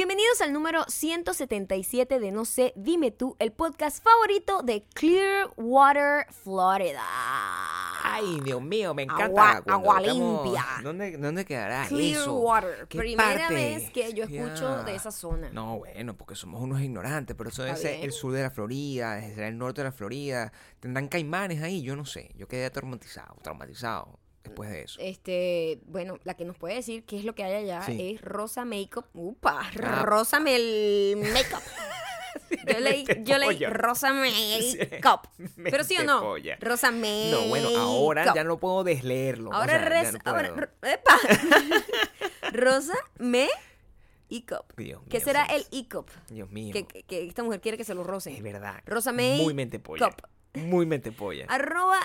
[0.00, 7.02] Bienvenidos al número 177 de No sé, dime tú, el podcast favorito de Clearwater, Florida.
[8.02, 9.24] Ay, Dios mío, me encanta.
[9.26, 10.64] Agua- cuando agua estamos- limpia.
[10.82, 11.94] ¿Dónde, dónde quedará eso?
[11.94, 12.88] Clearwater.
[12.88, 13.54] ¿Qué Primera parte?
[13.54, 15.50] vez que yo escucho de esa zona.
[15.50, 18.04] No, bueno, porque somos unos ignorantes, pero eso debe Está ser bien.
[18.06, 20.50] el sur de la Florida, ser el norte de la Florida.
[20.80, 22.30] Tendrán caimanes ahí, yo no sé.
[22.36, 24.98] Yo quedé traumatizado, traumatizado después de eso.
[25.00, 28.14] Este, bueno, la que nos puede decir qué es lo que hay allá Sí.
[28.14, 29.06] es Rosa Makeup.
[29.14, 30.02] Upa, Ah.
[30.04, 31.62] Rosa Mel Makeup.
[32.66, 33.64] Yo leí, yo leí.
[33.66, 35.28] Rosa Makeup.
[35.70, 36.20] Pero sí o no?
[36.20, 36.56] polla.
[36.60, 37.30] Rosa Makeup.
[37.42, 39.50] No, bueno, ahora ya no puedo desleerlo.
[39.50, 41.18] o Ahora, sea, ya res- no ahora epa.
[42.52, 43.48] Rosa me.
[44.28, 44.84] Dios ¿Qué
[45.18, 45.84] mío, será el señor.
[45.86, 46.10] e-cup?
[46.28, 46.72] Dios mío.
[46.72, 48.32] Que, que- que esta mujer quiere que se lo roce.
[48.32, 48.80] Es verdad.
[48.86, 50.08] Rosa May Muy mente polla.
[50.10, 50.20] Cop.
[50.54, 51.46] Muy mente polla.
[51.48, 51.98] Arroba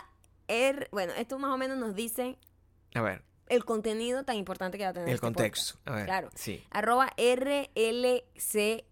[0.48, 0.88] R.
[0.92, 2.38] Bueno, esto más o menos nos dice
[2.94, 5.80] A ver, el contenido tan importante que va a tener el este contexto.
[5.86, 6.06] A ver.
[6.06, 6.30] Claro.
[6.36, 6.64] Sí.
[6.72, 8.84] Arroba RLCR.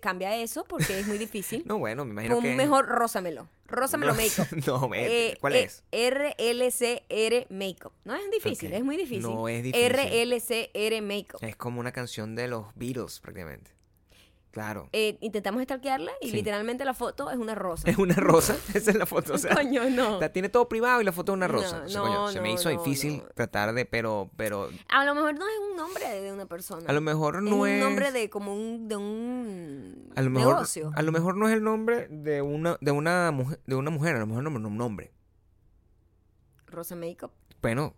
[0.00, 1.64] Cambia eso porque es muy difícil.
[1.66, 2.54] No, bueno, me imagino Pon que.
[2.54, 2.86] mejor.
[2.86, 4.46] Rósamelo No, makeup.
[4.66, 5.82] No, Eh, ¿cuál eh, es?
[5.92, 7.92] RLCR Makeup.
[8.04, 9.22] No es difícil, es muy difícil.
[9.22, 9.92] No es difícil.
[9.92, 11.42] RLCR Makeup.
[11.42, 13.72] Es como una canción de los Beatles, prácticamente.
[14.50, 14.88] Claro.
[14.92, 16.36] Eh, intentamos stalkearla y Sí.
[16.36, 17.88] literalmente la foto es una rosa.
[17.88, 18.56] Es una rosa.
[18.74, 19.34] Esa es la foto.
[19.34, 20.18] O sea, Coño, no.
[20.18, 21.80] la tiene todo privado y la foto es una rosa.
[21.80, 25.14] No, O sea, coño, no, se me hizo difícil tratar de, pero, pero A lo
[25.14, 26.84] mejor no es un nombre de una persona.
[26.88, 27.80] a lo mejor es no un es.
[27.84, 30.90] nombre de como un de un a lo mejor, negocio.
[30.94, 34.16] a lo mejor no es el nombre de una, de una mujer, de una mujer,
[34.16, 35.12] a lo mejor no es un nombre.
[36.66, 37.32] Rosa Makeup.
[37.62, 37.94] Bueno,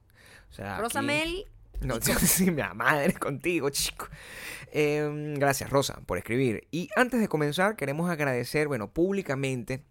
[0.49, 0.79] o sea.
[0.79, 1.45] Rosa aquí- Mel.
[1.81, 4.09] No, sí, mi madre contigo, chico.
[4.73, 6.67] Em, gracias, Rosa, por escribir.
[6.71, 9.83] Y antes de comenzar, queremos agradecer, bueno, públicamente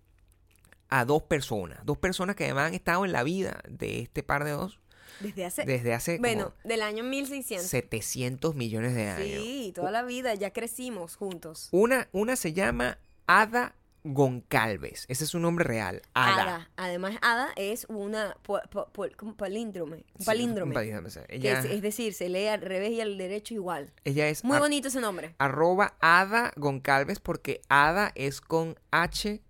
[0.89, 1.79] a dos personas.
[1.85, 4.79] Dos personas que además han estado en la vida de este par de dos
[5.19, 5.65] Desde hace.
[5.65, 7.69] desde hace bueno, del año 1600.
[7.69, 9.43] 700 millones de años.
[9.43, 10.33] Sí, toda la vida.
[10.35, 11.69] Ya crecimos juntos.
[11.71, 15.05] Una, una se llama Ada Goncalves.
[15.07, 16.01] Ese es su nombre real.
[16.13, 16.41] Ada.
[16.43, 16.69] Ada.
[16.77, 19.97] Además, Ada es una po- po- po- como palíndrome.
[19.97, 20.69] Un Sí, palíndrome.
[20.69, 21.19] un palíndrome, sí.
[21.27, 23.91] Que Ella, es, es decir, se lee al revés y al derecho igual.
[24.05, 25.35] ella es Muy ar- bonito ese nombre.
[25.37, 29.41] arroba Ada Goncalves porque Ada es con H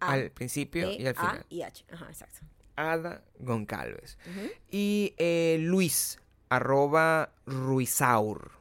[0.00, 1.46] A, al principio y al E, A final.
[1.48, 1.84] y H.
[1.90, 2.40] Ajá, exacto.
[2.76, 4.16] Ada Goncalves.
[4.70, 8.52] Y eh, Luis, arroba Ruisaur.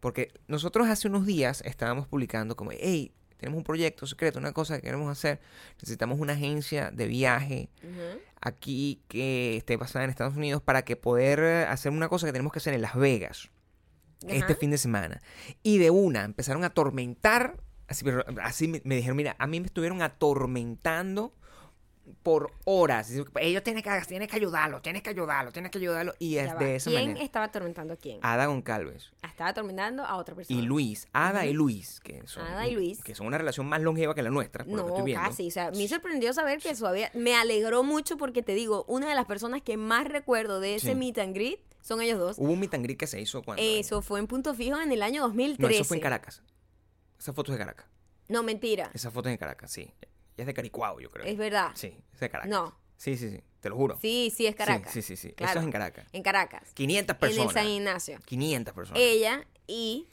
[0.00, 4.76] Porque nosotros hace unos días estábamos publicando como, hey, tenemos un proyecto secreto, una cosa
[4.76, 5.40] que queremos hacer.
[5.76, 7.68] Necesitamos una agencia de viaje
[8.40, 12.32] aquí que esté basada en Estados Unidos para que poder eh, hacer una cosa que
[12.32, 13.50] tenemos que hacer en Las Vegas
[14.28, 15.20] este fin de semana.
[15.62, 17.58] Y de una empezaron a atormentar,
[17.88, 21.34] así, pero así me, me dijeron, mira, a mí me estuvieron atormentando
[22.22, 23.10] por horas.
[23.40, 26.14] Ellos tienen que, tienes que ayudarlo, tienes que ayudarlo, tienes que ayudarlo.
[26.18, 27.24] Y es de esa ¿Quién manera.
[27.24, 28.18] estaba atormentando a quién?
[28.22, 30.58] Ada Goncalves Estaba atormentando a otra persona.
[30.58, 33.02] y Luis, Ada y Luis, que son, Ada y Luis.
[33.02, 35.28] que son una relación más longeva que la nuestra, por lo que No, estoy viendo.
[35.28, 35.48] casi.
[35.48, 37.10] O sea, me sorprendió saber que eso había.
[37.14, 40.90] Me alegró mucho porque te digo, una de las personas que más recuerdo de ese
[40.90, 40.94] Sí.
[40.94, 42.36] meet and greet son ellos dos.
[42.38, 43.62] Hubo un meet and greet que se hizo cuando.
[43.62, 45.74] Eso fue en punto fijo en el año no, 2013.
[45.74, 46.42] eso fue en Caracas.
[47.18, 47.86] Esa foto es de Caracas.
[48.28, 48.90] No, mentira.
[48.94, 49.90] Esa foto es en Caracas, sí.
[50.36, 51.24] Ella es de Caricuao, yo creo.
[51.24, 51.70] Es verdad.
[51.74, 52.50] Sí, es de Caracas.
[52.50, 52.76] No.
[52.96, 53.98] Sí, sí, sí, te lo juro.
[54.00, 54.92] Sí, sí, es Caracas.
[54.92, 55.28] Sí, sí, sí.
[55.28, 55.34] sí.
[55.34, 55.50] Claro.
[55.50, 56.06] Eso es en Caracas.
[56.12, 56.72] En Caracas.
[56.74, 57.48] 500 En personas.
[57.56, 58.18] el San Ignacio.
[58.24, 59.02] 500 personas.
[59.02, 60.08] Ella y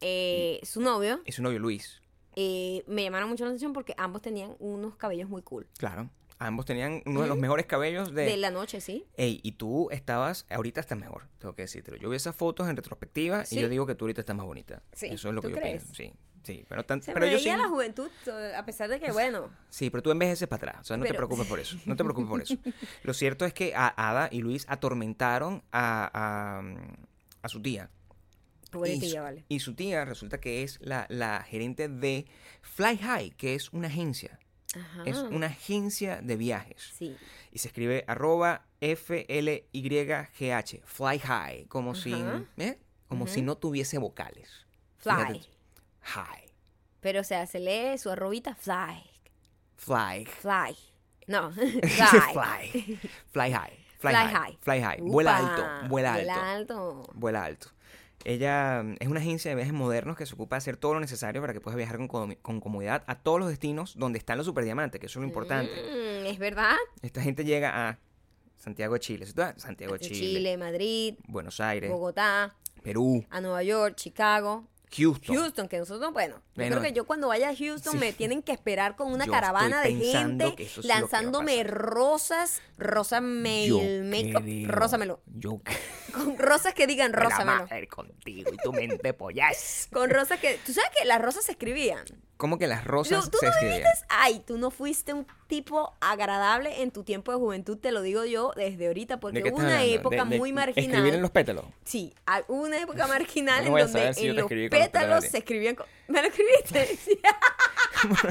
[0.00, 2.00] eh, su novio y su novio Luis.
[2.36, 5.68] eh, me llamaron mucho la atención porque ambos tenían unos cabellos muy cool.
[5.78, 6.08] Claro.
[6.38, 8.24] Ambos tenían uno de los mejores cabellos de...
[8.24, 9.06] De la noche, sí.
[9.16, 11.96] Ey, y tú estabas, ahorita estás mejor, tengo que decírtelo.
[11.98, 13.58] Yo vi esas fotos en retrospectiva Sí.
[13.58, 14.82] y yo digo que tú ahorita estás más bonita.
[14.92, 15.84] Sí, Eso es lo ¿tú que yo crees?
[15.84, 15.94] pienso.
[15.94, 16.64] Sí, sí.
[16.68, 17.48] Pero, tan- pero yo sí.
[17.48, 20.80] la juventud, eh, a pesar de que, bueno, Sí, pero tú envejeces para atrás.
[20.80, 21.76] O sea, no te preocupes por eso.
[21.86, 22.56] No te preocupes por eso.
[23.02, 26.62] Lo cierto es que a Ada y Luis atormentaron a, a,
[27.42, 27.90] a su tía.
[28.64, 29.44] Y pobrecilla, su, vale.
[29.48, 32.26] y su tía resulta que es la, la gerente de
[32.62, 34.38] Fly High, que es una agencia.
[34.74, 35.02] Ajá.
[35.04, 36.92] Es una agencia de viajes.
[36.96, 37.14] Sí.
[37.50, 40.80] Y se escribe arroba F-L-Y-G-H.
[40.84, 41.66] Fly High.
[41.66, 42.14] Como, si.
[42.56, 42.78] ¿eh?
[43.08, 44.66] como si no tuviese vocales.
[44.98, 45.12] Fly.
[45.14, 45.40] Fíjate.
[46.02, 46.52] High.
[47.00, 49.02] Pero, o sea, se lee su arrobita fly.
[49.76, 50.26] Fly.
[50.26, 50.76] Fly.
[51.26, 51.88] No, fly.
[52.32, 52.98] Fly.
[53.32, 53.78] Fly high.
[53.98, 54.32] Fly, Fly high.
[54.32, 54.58] high.
[54.60, 55.00] Fly high.
[55.00, 55.88] Vuela alto.
[55.88, 56.24] Vuela alto.
[56.24, 57.10] Vuela alto.
[57.14, 57.68] Vuela alto.
[58.24, 61.00] Ella mm, es una agencia de viajes modernos que se ocupa de hacer todo lo
[61.00, 65.00] necesario para que puedas viajar con, comodidad a todos los destinos donde están los superdiamantes,
[65.00, 65.72] que eso es lo importante.
[65.72, 66.76] Mm, es verdad.
[67.02, 67.98] Esta gente llega a
[68.56, 69.26] Santiago de Chile.
[69.26, 75.36] Santiago De Chile, Chile, Madrid, Buenos Aires, Bogotá, Perú, a Nueva York, Chicago, Houston.
[75.36, 77.98] Houston, que nosotros, bueno, yo Bueno, creo que yo cuando vaya a Houston sí.
[77.98, 83.26] me tienen que esperar con una Yo caravana de gente es lanzándome rosas, rosa Yo
[83.26, 85.20] mail, creo- rósamelo.
[85.26, 85.60] Yo
[86.12, 87.66] Con rosas que digan la rósamelo.
[87.66, 89.88] madre contigo y tu mente pollas.
[89.92, 92.04] Con rosas que, tú sabes que las rosas se escribían.
[92.36, 93.82] ¿Cómo que las rosas tú se no escribían?
[94.08, 98.24] ay, tú no fuiste un tipo agradable en tu tiempo de juventud, te lo digo
[98.24, 100.90] yo desde ahorita, porque ¿De qué hubo una época ¿De- de muy marginal.
[100.90, 101.66] ¿Escribir en los pétalos?
[101.84, 105.24] Sí, hay una época marginal No en donde si en los pétalos pétalos.
[105.26, 105.86] se escribían con...
[106.08, 106.96] ¿Me lo escribiste?
[106.96, 107.18] Sí.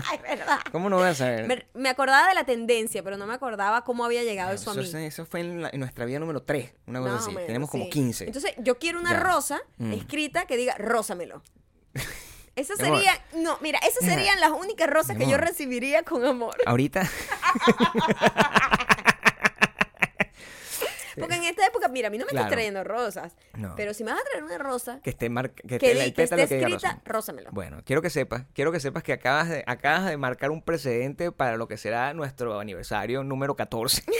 [0.09, 0.59] Ay, verdad.
[0.71, 1.47] ¿Cómo no voy a saber?
[1.47, 4.73] Me, me acordaba de la tendencia, pero no me acordaba cómo había llegado eso a
[4.73, 4.91] mí.
[5.05, 7.29] Eso, fue en, la- en nuestra vida número 3, una cosa así.
[7.29, 7.89] menos, Tenemos como sí.
[7.89, 8.25] 15.
[8.25, 9.19] Entonces, yo quiero una Ya.
[9.21, 9.93] rosa Mm.
[9.93, 11.41] escrita que diga rósamelo.
[12.55, 12.97] Esa Mi amor.
[12.97, 15.47] sería, no, mira, esas serían las únicas rosas Mi que yo amor.
[15.47, 16.53] recibiría con amor.
[16.65, 17.09] Ahorita,
[21.19, 22.45] Porque en esta época, mira, a mí no me Claro.
[22.45, 23.35] estás trayendo rosas.
[23.55, 23.73] No.
[23.75, 25.99] Pero si me vas a traer una rosa que esté, mar- que que, esté di-
[25.99, 27.01] el que pétalo esté que diga escrita, rosa.
[27.05, 27.49] rósamelo.
[27.51, 31.31] Bueno, quiero que sepas, quiero que sepas que acabas de, acabas de marcar un precedente
[31.33, 34.03] para lo que será nuestro aniversario número 14.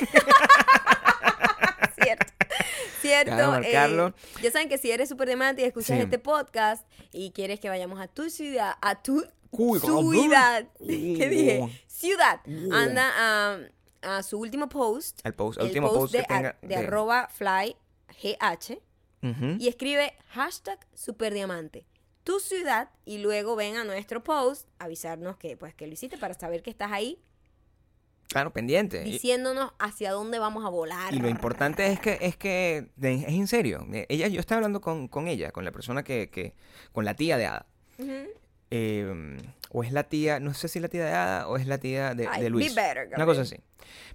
[2.03, 2.30] Cierto.
[3.23, 3.51] Cierto.
[3.51, 4.07] Marcarlo.
[4.07, 4.13] eh,
[4.43, 6.03] ya saben que si eres diamante y escuchas Sí.
[6.03, 9.25] este podcast y quieres que vayamos a tu ciudad, a tu
[9.79, 10.65] ciudad.
[10.79, 11.83] ¿qué dije?
[11.87, 12.39] Ciudad.
[12.71, 13.59] Anda a,
[14.01, 15.19] a su último post.
[15.23, 16.57] Al post, el último post, de, que tenga.
[16.61, 17.75] de arroba fly
[18.21, 18.81] gh
[19.23, 19.55] Ujú.
[19.59, 21.85] y escribe hashtag superdiamante
[22.23, 26.33] tu ciudad y luego ven a nuestro post avisarnos que pues que lo hiciste para
[26.33, 27.19] saber que estás ahí
[28.31, 29.01] Claro, pendiente.
[29.03, 33.47] Diciéndonos hacia dónde vamos a volar Y lo importante es que es que es en
[33.47, 33.85] serio.
[34.07, 36.53] Ella, yo estaba hablando con, con ella, con la persona que, que,
[36.93, 37.65] con la tía de Ada.
[38.73, 39.37] Eh,
[39.69, 41.77] o es la tía, no sé si es la tía de Ada o es la
[41.77, 42.73] tía de, Ay, de be Luis.
[42.75, 43.57] better, Una cosa así.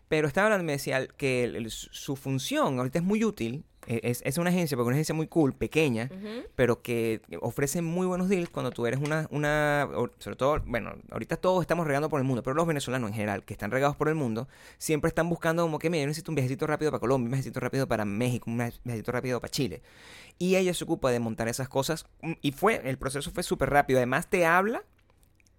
[0.08, 3.64] Pero estaba hablando, me decía que el- el- su su función ahorita es muy útil.
[3.86, 6.10] Eh, Es, es una agencia, porque es una agencia muy cool, pequeña,
[6.54, 9.88] pero que ofrece muy buenos deals cuando tú eres una, una,
[10.18, 13.44] sobre todo, bueno, ahorita todos estamos regando por el mundo, pero los venezolanos en general,
[13.44, 14.48] que están regados por el mundo,
[14.78, 17.60] siempre están buscando como que, mira, yo necesito un viajecito rápido para Colombia, un viajecito
[17.60, 19.82] rápido para México, un viajecito rápido para Chile.
[20.38, 22.06] Y ella se ocupa de montar esas cosas,
[22.42, 24.82] y fue, el proceso fue súper rápido, además te habla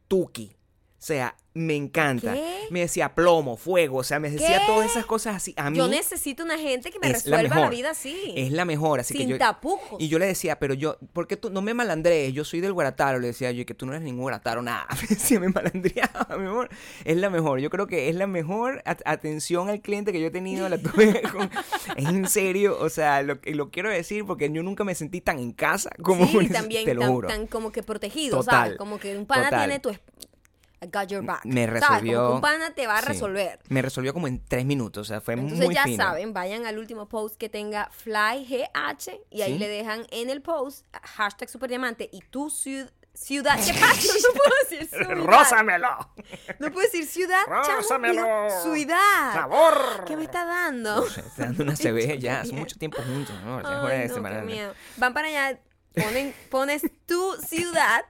[0.07, 0.55] Tuki.
[0.99, 2.33] O sea, me encanta.
[2.33, 2.65] ¿Qué?
[2.71, 4.65] Me decía plomo, fuego, o sea, me decía ¿Qué?
[4.67, 5.53] todas esas cosas así.
[5.57, 8.65] A mí yo necesito una gente que me la resuelva la, vida así es la
[8.65, 9.37] mejor, así sin que yo...
[9.37, 12.31] tapujos Y yo le decía, pero yo, ¿por qué tú no me malandré?
[12.33, 14.87] Yo soy del Guarataro, le decía yo, que tú no eres ningún Guarataro, nada.
[15.01, 16.69] Me decía, me malandreaba, mi amor.
[17.05, 20.27] Es la mejor, yo creo que es la mejor at- atención al cliente que yo
[20.27, 21.49] he tenido, la tuve con-
[21.95, 25.21] Es en serio, o sea, lo, que- lo quiero decir porque yo nunca me sentí
[25.21, 27.27] tan en casa como sí, también te lo tan, juro.
[27.27, 28.77] tan como que protegido, Total, ¿sabes?
[28.77, 29.59] Como que un pana total.
[29.61, 29.91] tiene tu...
[30.81, 31.43] I got your back.
[31.45, 31.81] Me ¿sabes?
[31.83, 33.07] Como resolvió- un pana te va a Sí.
[33.07, 33.59] resolver.
[33.69, 36.03] Me resolvió como en tres minutos, o sea, fue Entonces muy ya fino.
[36.03, 39.59] saben, vayan al último post que tenga FlyGH y ahí Sí.
[39.59, 43.55] le dejan en el post hashtag superdiamante y tu ciu- ciudad.
[43.65, 44.13] ¿Qué pasa?
[44.13, 45.15] No puedo decir ciudad.
[45.15, 46.13] ¡Rózamelo!
[46.59, 47.41] No puedo decir ciudad.
[47.47, 48.49] Rózamelo.
[48.61, 49.33] Ciudad.
[49.33, 50.05] ¡Sabor!
[50.05, 51.01] ¿Qué me está dando?
[51.01, 53.57] O sea, está dando una CB ya, hace mucho tiempo juntos, ¿no?
[53.67, 54.53] Ay, de no, separarnos.
[54.53, 54.73] miedo.
[54.97, 55.59] Van para allá,
[55.95, 58.05] ponen, pones tu ciudad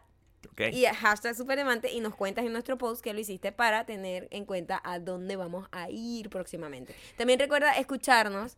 [0.66, 4.46] Y hashtag superdiamante y nos cuentas en nuestro post que lo hiciste para tener en
[4.46, 6.96] cuenta a dónde vamos a ir próximamente.
[7.16, 8.58] También recuerda escucharnos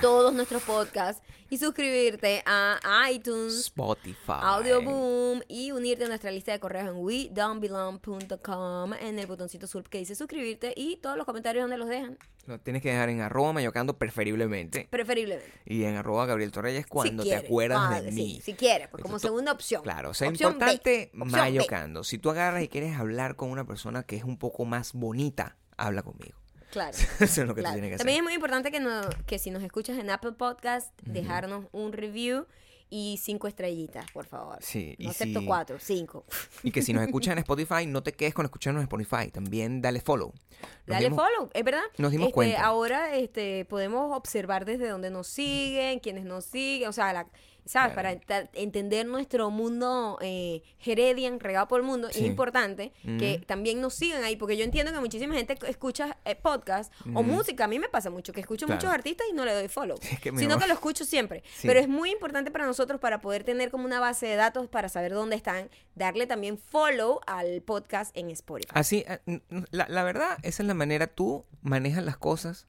[0.00, 2.78] todos nuestros podcasts y suscribirte a
[3.12, 4.14] iTunes, Spotify.
[4.42, 9.84] Audio Boom y unirte a nuestra lista de correos en wedon'tbelong.com en el botoncito azul
[9.88, 13.20] que dice suscribirte y todos los comentarios donde los dejan, Lo tienes que dejar en
[13.20, 14.86] arroba mayocando preferiblemente.
[14.90, 15.52] preferiblemente.
[15.64, 18.40] Y en arroba Gabriel Torreyes cuando Si te acuerdas de sí, mí.
[18.42, 19.82] si quieres, pues, como segunda opción.
[19.82, 21.24] Claro, o sea, Opción importante B.
[21.24, 22.04] mayocando.
[22.04, 25.56] Si tú agarras y quieres hablar con una persona que es un poco más bonita,
[25.76, 26.36] habla conmigo.
[26.76, 26.96] Claro.
[27.20, 27.74] Eso es lo que claro.
[27.76, 28.20] tú tienes que También hacer.
[28.20, 32.44] es muy importante que, no, que si nos escuchas en Apple Podcast, dejarnos un review
[32.90, 34.58] y cinco estrellitas, por favor.
[34.60, 36.24] Sí, y No acepto si- cuatro, cinco.
[36.62, 39.30] Y que si nos escuchas en Spotify, no te quedes con escucharnos en Spotify.
[39.30, 40.32] También dale follow.
[40.32, 41.82] Nos Dale dimos- follow, es verdad.
[41.98, 42.62] nos dimos Este, cuenta.
[42.64, 47.26] Ahora este, podemos observar desde dónde nos siguen, quiénes nos siguen, o sea, la-
[47.66, 47.92] ¿sabes?
[47.94, 48.20] Claro.
[48.26, 52.20] Para entender nuestro mundo eh, Heredian, regado por el mundo, Sí.
[52.20, 56.34] es importante que también nos sigan ahí, porque yo entiendo que muchísima gente escucha eh,
[56.36, 57.64] podcast o música.
[57.64, 58.78] A mí me pasa mucho que escucho Claro.
[58.80, 61.42] muchos artistas y no le doy follow, Es que sino amor- que lo escucho siempre.
[61.56, 61.66] Sí.
[61.68, 64.88] Pero es muy importante para nosotros para poder tener como una base de datos para
[64.88, 68.70] saber dónde están, darle también follow al podcast en Spotify.
[68.74, 72.66] Así, eh, la verdad, esa es la manera, tú manejas las cosas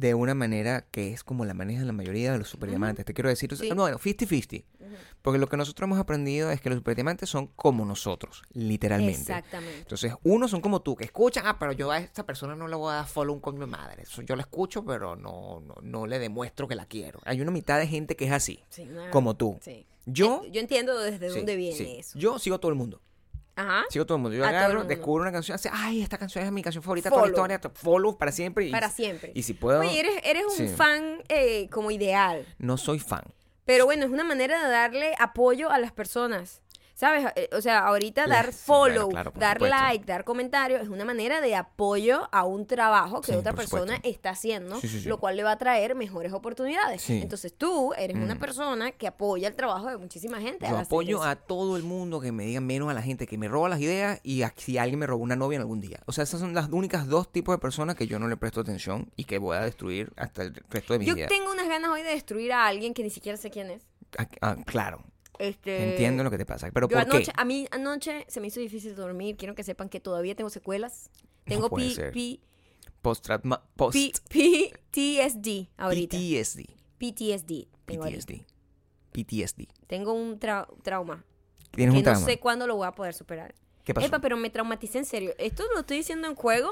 [0.00, 3.04] de una manera que es como la manejan la mayoría de los superdiamantes.
[3.04, 3.68] Te quiero decir, Sí.
[3.70, 4.64] no, bueno, 50-50.
[5.22, 9.20] Porque lo que nosotros hemos aprendido es que los superdiamantes son como nosotros, literalmente.
[9.20, 9.78] Exactamente.
[9.78, 12.76] Entonces, unos son como tú, que escuchan, ah, pero yo a esta persona no le
[12.76, 14.02] voy a dar follow coño de madre.
[14.02, 17.20] Eso yo la escucho, pero no, no, no le demuestro que la quiero.
[17.24, 19.58] Hay una mitad de gente que es así, Sí, como tú.
[19.62, 19.86] Sí.
[20.06, 22.18] Yo, Eh, yo entiendo desde dónde viene eso.
[22.18, 23.00] Yo sigo a todo el mundo.
[23.56, 23.84] Ajá.
[23.90, 24.36] Sigo todo el mundo.
[24.36, 24.88] Yo A todo el agarro, mundo.
[24.88, 27.46] descubro una canción, así, ay, esta canción es mi canción favorita de toda la Follow.
[27.54, 27.70] historia.
[27.74, 28.66] Follow para siempre.
[28.66, 29.30] Y, Para siempre.
[29.34, 30.68] Y si puedo, Oye, eres, eres un sí.
[30.68, 32.46] fan eh, como ideal.
[32.58, 33.22] no soy fan.
[33.64, 36.60] Pero bueno, es una manera de darle apoyo a las personas.
[36.94, 37.26] ¿Sabes?
[37.34, 39.76] Eh, O sea, ahorita dar sí, follow, claro, claro, por dar supuesto.
[39.76, 43.96] like, dar comentario, es una manera de apoyo a un trabajo que Sí, otra persona
[43.96, 44.08] supuesto.
[44.08, 47.08] está haciendo, Sí, lo cual le va a traer mejores oportunidades.
[47.10, 48.38] Entonces tú eres una Mm.
[48.38, 50.66] persona que apoya el trabajo de muchísima gente.
[50.68, 53.48] Yo apoyo a todo el mundo que me diga menos a la gente que me
[53.48, 56.00] roba las ideas y a si alguien me robó una novia en algún día.
[56.06, 58.60] O sea, esas son las únicas dos tipos de personas que yo no le presto
[58.60, 61.26] atención y que voy a destruir hasta el resto de mi Yo vida.
[61.26, 63.82] tengo unas ganas hoy de destruir a alguien que ni siquiera sé quién es.
[64.16, 65.02] Ah, ah, claro,
[65.38, 66.70] Este, entiendo lo que te pasa.
[66.72, 67.32] Pero Yo ¿por anoche, qué?
[67.36, 69.36] a mí anoche se me hizo difícil dormir.
[69.36, 71.10] Quiero que sepan que todavía tengo secuelas.
[71.44, 72.10] Tengo puede P-.
[72.12, 72.40] P-
[73.02, 73.28] Post,
[73.76, 73.96] post
[74.30, 76.16] P- PTSD ahorita.
[76.16, 76.60] PTSD.
[76.98, 77.66] PTSD.
[77.84, 78.26] Tengo, ahorita.
[78.26, 78.44] PTSD.
[79.12, 79.68] PTSD.
[79.86, 81.24] tengo un trau- trauma
[81.70, 82.26] Tienes que un no trauma.
[82.26, 83.54] sé cuándo lo voy a poder superar.
[83.84, 84.06] ¿Qué pasó?
[84.06, 85.34] Epa, pero me traumaticé en serio.
[85.38, 86.70] Esto lo estoy diciendo en juego,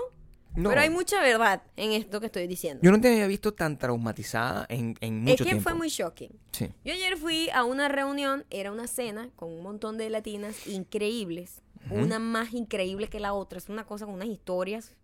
[0.54, 0.68] No.
[0.68, 2.80] pero hay mucha verdad en esto que estoy diciendo.
[2.82, 5.62] Yo no te había visto tan traumatizada en, en es mucho que tiempo.
[5.62, 6.30] fue muy shocking.
[6.52, 6.68] Sí.
[6.84, 11.62] Yo ayer fui a una reunión, era una cena con un montón de latinas increíbles,
[11.90, 14.94] una más increíble que la otra, es una cosa con unas historias,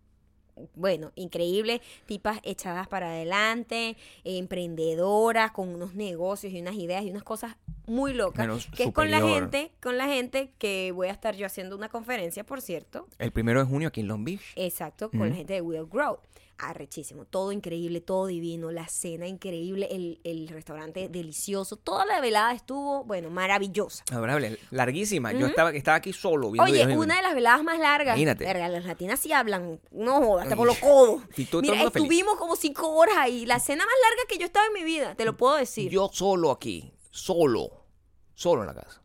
[0.75, 7.23] bueno, increíbles, tipas echadas para adelante, emprendedoras, con unos negocios y unas ideas y unas
[7.23, 11.35] cosas muy locas, que es con la gente, con la gente que voy a estar
[11.35, 14.41] yo haciendo una conferencia, por cierto, El primero de junio aquí en Long Beach.
[14.55, 16.19] Exacto, con la gente de Will Grow.
[16.61, 22.51] Arrechísimo, todo increíble, todo divino, la cena increíble, el, el restaurante delicioso, toda la velada
[22.53, 24.03] estuvo, bueno, maravillosa.
[24.11, 25.31] Adorable, larguísima.
[25.31, 28.17] Yo estaba, estaba aquí solo viendo Oye, una de las veladas más largas.
[28.17, 28.43] Imagínate.
[28.43, 31.23] Verga, las latinas sí hablan, no jodas, hasta por los codos.
[31.37, 31.95] y tú- Mira, feliz.
[31.95, 35.15] estuvimos como cinco horas ahí, la cena más larga que yo estaba en mi vida,
[35.15, 35.89] te lo puedo decir.
[35.89, 37.85] Yo solo aquí, solo,
[38.33, 39.01] solo en la casa.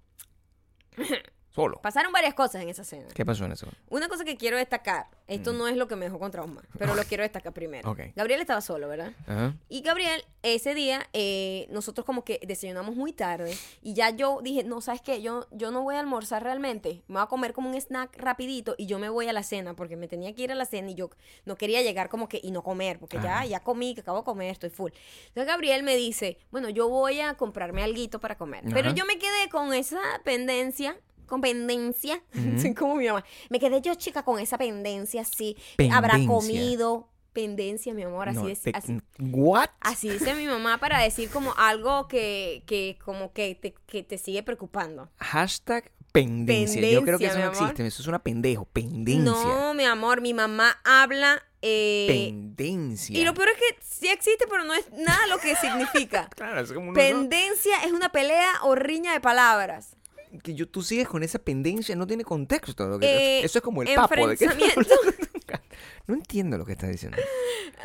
[1.55, 1.81] Solo.
[1.81, 3.07] Pasaron varias cosas en esa cena.
[3.15, 3.69] ¿Qué pasó en eso?
[3.89, 6.97] Una cosa que quiero destacar, esto no es lo que me dejó con trauma, pero
[6.97, 7.89] lo quiero destacar primero.
[7.89, 7.93] Mm.
[7.93, 8.01] Ok.
[8.17, 9.13] Gabriel estaba solo, ¿verdad?
[9.27, 9.55] Ajá.
[9.69, 14.65] Y Gabriel, ese día, eh, nosotros como que desayunamos muy tarde y ya yo dije,
[14.65, 15.23] no, ¿sabes qué?
[15.23, 18.75] Yo, yo no voy a almorzar realmente, me voy a comer como un snack rapidito
[18.77, 20.91] y yo me voy a la cena porque me tenía que ir a la cena
[20.91, 21.11] y yo
[21.45, 23.47] no quería llegar como que y no comer porque ya, Ajá.
[23.47, 24.91] ya comí, que acabo de comer, estoy full.
[25.29, 28.65] Entonces Gabriel me dice, bueno, yo voy a comprarme alguito para comer.
[28.73, 30.97] Pero yo me quedé con esa pendencia.
[31.27, 32.23] Con pendencia,
[32.61, 33.25] soy como mi mamá.
[33.51, 35.57] Me quedé yo, chica, con esa pendencia, así.
[35.93, 36.27] Habrá Pendencia.
[36.29, 37.09] comido.
[37.33, 39.69] Pendencia, mi amor, así, No, te- así, ¿What?
[39.81, 44.19] Así dice mi mamá para decir como algo que, que como que te, que te
[44.19, 45.11] sigue preocupando.
[45.19, 46.81] Hashtag pendencia.
[46.89, 47.57] Yo creo que eso no amor.
[47.57, 47.85] existe.
[47.89, 48.67] Eso es una pendejo.
[48.67, 49.33] Pendencia.
[49.33, 51.43] No, mi amor, mi mamá habla...
[51.61, 53.19] eh, Pendencia.
[53.19, 56.29] y lo peor es que sí existe, pero no es nada lo que significa.
[56.37, 59.97] Claro, es como una- Pendencia es una pelea o riña de palabras.
[60.43, 62.89] Que yo, tú sigues con esa pendencia, no tiene contexto.
[62.89, 64.15] lo que- Eh, eso es como el papo.
[64.27, 64.81] ¿de enfrentamiento.
[66.07, 67.19] no entiendo lo que estás diciendo.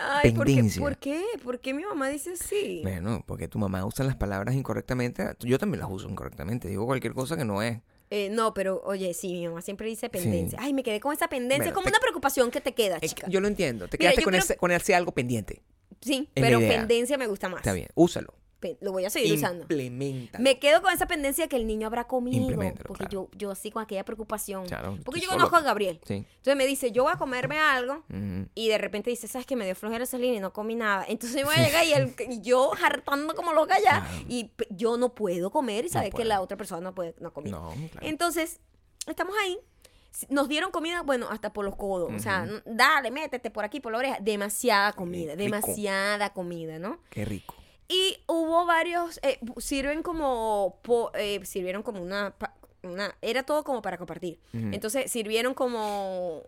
[0.01, 0.81] Ay, ¿por qué, Pendencia.
[0.81, 1.23] ¿por qué?
[1.43, 2.79] ¿Por qué mi mamá dice así?
[2.83, 5.23] Bueno, porque tu mamá usa las palabras incorrectamente.
[5.39, 6.67] Yo también las uso incorrectamente.
[6.67, 7.79] Digo cualquier cosa que no es.
[8.11, 10.57] Eh, no, pero oye, sí, mi mamá siempre dice pendencia.
[10.57, 10.65] Sí.
[10.65, 11.57] Ay, me quedé con esa pendencia.
[11.57, 13.27] Bueno, es como te- una preocupación que te queda, que chica.
[13.29, 13.87] yo lo entiendo.
[13.87, 15.61] Te Mira, quedaste con, creo- ese, con ese algo pendiente.
[16.01, 17.59] Sí, es pero pendencia me gusta más.
[17.59, 17.89] Está bien.
[17.93, 18.33] Úsalo.
[18.81, 19.61] Lo voy a seguir usando.
[19.63, 20.39] Implementa.
[20.39, 22.47] Me quedo con esa pendencia que el niño habrá comido.
[22.85, 23.09] Porque claro.
[23.09, 24.65] yo, yo así con aquella preocupación.
[24.65, 25.37] Claro, porque yo solo.
[25.37, 25.99] conozco a Gabriel.
[26.05, 26.13] Sí.
[26.15, 28.03] Entonces me dice, yo voy a comerme algo.
[28.55, 31.05] Y de repente dice, ¿sabes que Me dio flojera salir y no comí nada.
[31.07, 34.07] Entonces yo voy a llegar y, el- y yo hartando como loca ya.
[34.27, 37.31] Y yo no puedo comer y No saber que la otra persona no puede no
[37.33, 37.51] comer.
[37.51, 38.07] No, claro.
[38.07, 38.59] Entonces,
[39.07, 39.57] estamos ahí.
[40.29, 42.11] Nos dieron comida, bueno, hasta por los codos.
[42.13, 44.17] O sea, dale, métete por aquí, por la oreja.
[44.19, 46.99] Demasiada comida, demasiada comida, ¿no?
[47.09, 47.55] Qué rico.
[47.89, 52.35] Y hubo varios, eh, sirven como, po- eh, sirvieron como una,
[53.21, 54.39] era todo como para compartir.
[54.53, 56.43] Entonces sirvieron como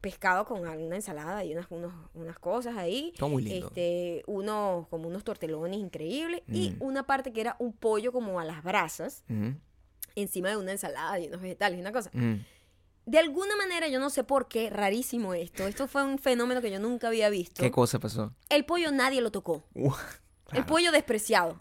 [0.00, 3.12] pescado con alguna ensalada y unas, unos- unas cosas ahí.
[3.18, 3.66] Todo muy lindo.
[3.66, 6.42] Este, unos, como unos tortelones increíbles.
[6.48, 6.76] Y Mm.
[6.82, 9.24] una parte que era un pollo como a las brasas,
[10.14, 12.10] encima de una ensalada y unos vegetales y una cosa.
[12.14, 12.38] Ujú.
[13.04, 15.66] De alguna manera, yo no sé por qué, rarísimo esto.
[15.66, 17.62] Esto fue un fenómeno que yo nunca había visto.
[17.62, 18.32] ¿Qué cosa pasó?
[18.50, 19.64] El pollo nadie lo tocó.
[20.52, 21.60] El pollo despreciado.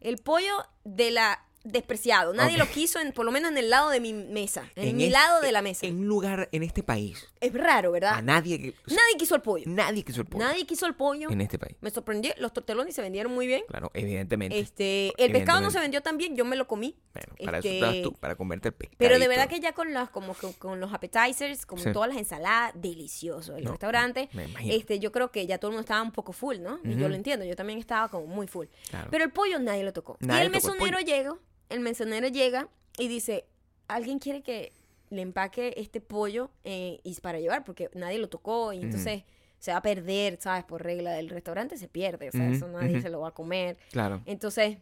[0.00, 2.32] El pollo de la despreciado.
[2.34, 2.58] Nadie Ok.
[2.60, 4.68] lo quiso, en, por lo menos en el lado de mi mesa.
[4.76, 5.86] En, mi es- lado de la mesa.
[5.86, 7.28] En un lugar en este país.
[7.40, 8.22] Es raro, A ¿verdad?
[8.22, 9.64] nadie o sea, Nadie quiso el pollo.
[9.66, 10.44] nadie quiso el pollo.
[10.44, 11.30] Nadie quiso el pollo.
[11.30, 11.76] En este país.
[11.80, 12.32] Me sorprendió.
[12.38, 13.62] Los tortelones se vendieron muy bien.
[13.68, 14.58] Claro, evidentemente.
[14.58, 15.72] Este, el pescado no Evidentemente.
[15.72, 16.36] se vendió tan bien.
[16.36, 16.96] Yo me lo comí.
[17.14, 18.96] Bueno, para este, eso estás tú, para comerte el pescado.
[18.98, 21.92] Pero de verdad que ya con las, como que con los appetizers, como Sí.
[21.92, 23.56] todas las ensaladas, delicioso.
[23.56, 24.74] El No, restaurante, me imagino.
[24.74, 26.78] este, yo creo que ya todo el mundo estaba un poco full, ¿no?
[26.84, 28.66] Y yo lo entiendo, yo también estaba como muy full.
[28.90, 29.08] Claro.
[29.10, 30.16] Pero el pollo nadie lo tocó.
[30.20, 31.38] Nadie y el mesonero llegó,
[31.72, 33.44] el mesonero llega y dice,
[33.88, 34.72] ¿alguien quiere que
[35.10, 37.64] le empaque este pollo eh, y para llevar?
[37.64, 39.24] Porque nadie lo tocó y entonces
[39.58, 40.64] se va a perder, ¿sabes?
[40.64, 43.76] Por regla del restaurante se pierde, o sea, eso nadie se lo va a comer.
[43.92, 44.22] Claro.
[44.26, 44.78] Entonces,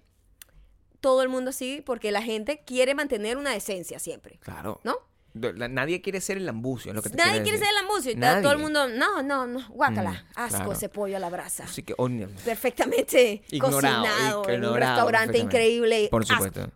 [1.01, 4.81] todo el mundo así, porque la gente quiere mantener una decencia siempre, Claro.
[4.85, 4.97] ¿no?
[5.35, 7.67] Nadie quiere ser el ambucio, es lo que te Nadie quiere decir.
[7.67, 8.43] ser el ambucio Nadie.
[8.43, 10.73] todo el mundo, no, no, no, guácala, Mm, asco claro.
[10.73, 11.65] ese pollo a la brasa.
[11.65, 12.27] Así que, oh, no.
[12.45, 15.39] Perfectamente Ignorado, cocinado en un ignorado restaurante perfectamente.
[15.39, 16.09] increíble.
[16.11, 16.71] Por asco, supuesto.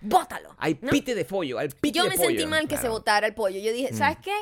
[0.00, 0.54] bótalo.
[0.58, 0.90] Hay ¿no?
[0.90, 2.28] pite de pollo, pite Yo de me pollo.
[2.28, 3.58] sentí mal que se botara el pollo.
[3.58, 3.96] Yo dije, Mm.
[3.96, 4.34] ¿sabes qué?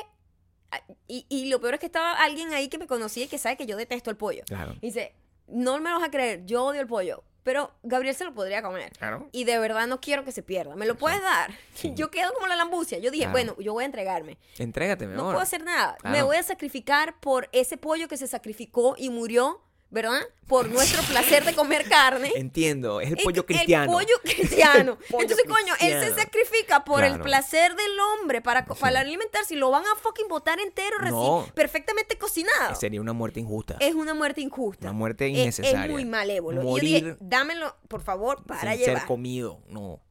[0.71, 3.37] Ah, Y, y lo peor es que estaba alguien ahí que me conocía y que
[3.37, 4.43] sabe que yo detesto el pollo.
[4.45, 4.73] Claro.
[4.81, 5.13] Y dice,
[5.47, 7.23] no me lo vas a creer, yo odio el pollo.
[7.43, 8.91] Pero Gabriel se lo podría comer.
[8.97, 9.27] Claro.
[9.31, 10.75] Y de verdad no quiero que se pierda.
[10.75, 11.51] ¿Me lo puedes dar?
[11.73, 11.91] Sí.
[11.95, 12.97] Yo quedo como la lambucia.
[12.99, 13.31] Yo dije, Claro.
[13.33, 14.37] bueno, yo voy a entregarme.
[14.57, 15.33] Entrégate, mi No amor.
[15.33, 15.97] puedo hacer nada.
[16.03, 19.61] Me voy a sacrificar por ese pollo que se sacrificó y murió,
[19.93, 20.21] ¿verdad?
[20.47, 22.31] Por nuestro placer de comer carne.
[22.35, 23.83] Entiendo, es el pollo cristiano.
[23.99, 24.97] El pollo cristiano.
[25.09, 29.57] Pollo Entonces, coño, él se sacrifica por el placer del hombre para, para alimentarse y
[29.57, 31.45] lo van a fucking botar entero, reci- No.
[31.53, 32.75] perfectamente cocinado.
[32.75, 33.77] Sería una muerte injusta.
[33.79, 34.87] Es una muerte injusta.
[34.87, 35.85] Una muerte Es- innecesaria.
[35.85, 36.61] Es, muy malévolo.
[36.63, 38.97] Morir y yo dije, dámelo, por favor, para sin llevar.
[38.99, 39.61] ser comido.
[39.69, 40.01] No.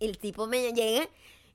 [0.00, 1.08] el tipo me llega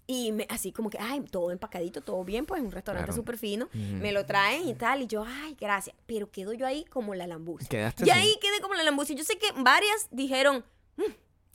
[0.07, 3.21] y me, así como que, ay, todo empacadito, todo bien, pues un restaurante Claro.
[3.21, 3.67] súper fino.
[3.73, 5.95] Me lo traen y tal, y yo, ay, gracias.
[6.05, 7.67] Pero quedo yo ahí como la lambucia.
[7.67, 8.19] Quedaste Y así.
[8.19, 9.15] ahí quedé como la lambucia.
[9.15, 10.63] Yo sé que varias dijeron,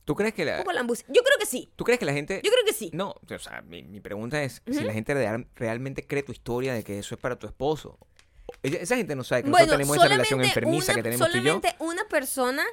[0.05, 1.07] ¿Tú crees que la, como lambucia.
[1.09, 1.71] Yo creo que sí.
[1.77, 2.91] ¿tú crees que la gente Yo creo que sí.
[2.93, 6.75] No, o sea, mi, mi pregunta es si la gente real- realmente cree tu historia
[6.75, 7.99] de que eso es para tu esposo.
[8.65, 11.39] Esa gente no sabe que bueno, nosotros tenemos esa relación enfermiza una, que tenemos tú
[11.39, 11.53] y yo.
[11.55, 12.65] solamente una persona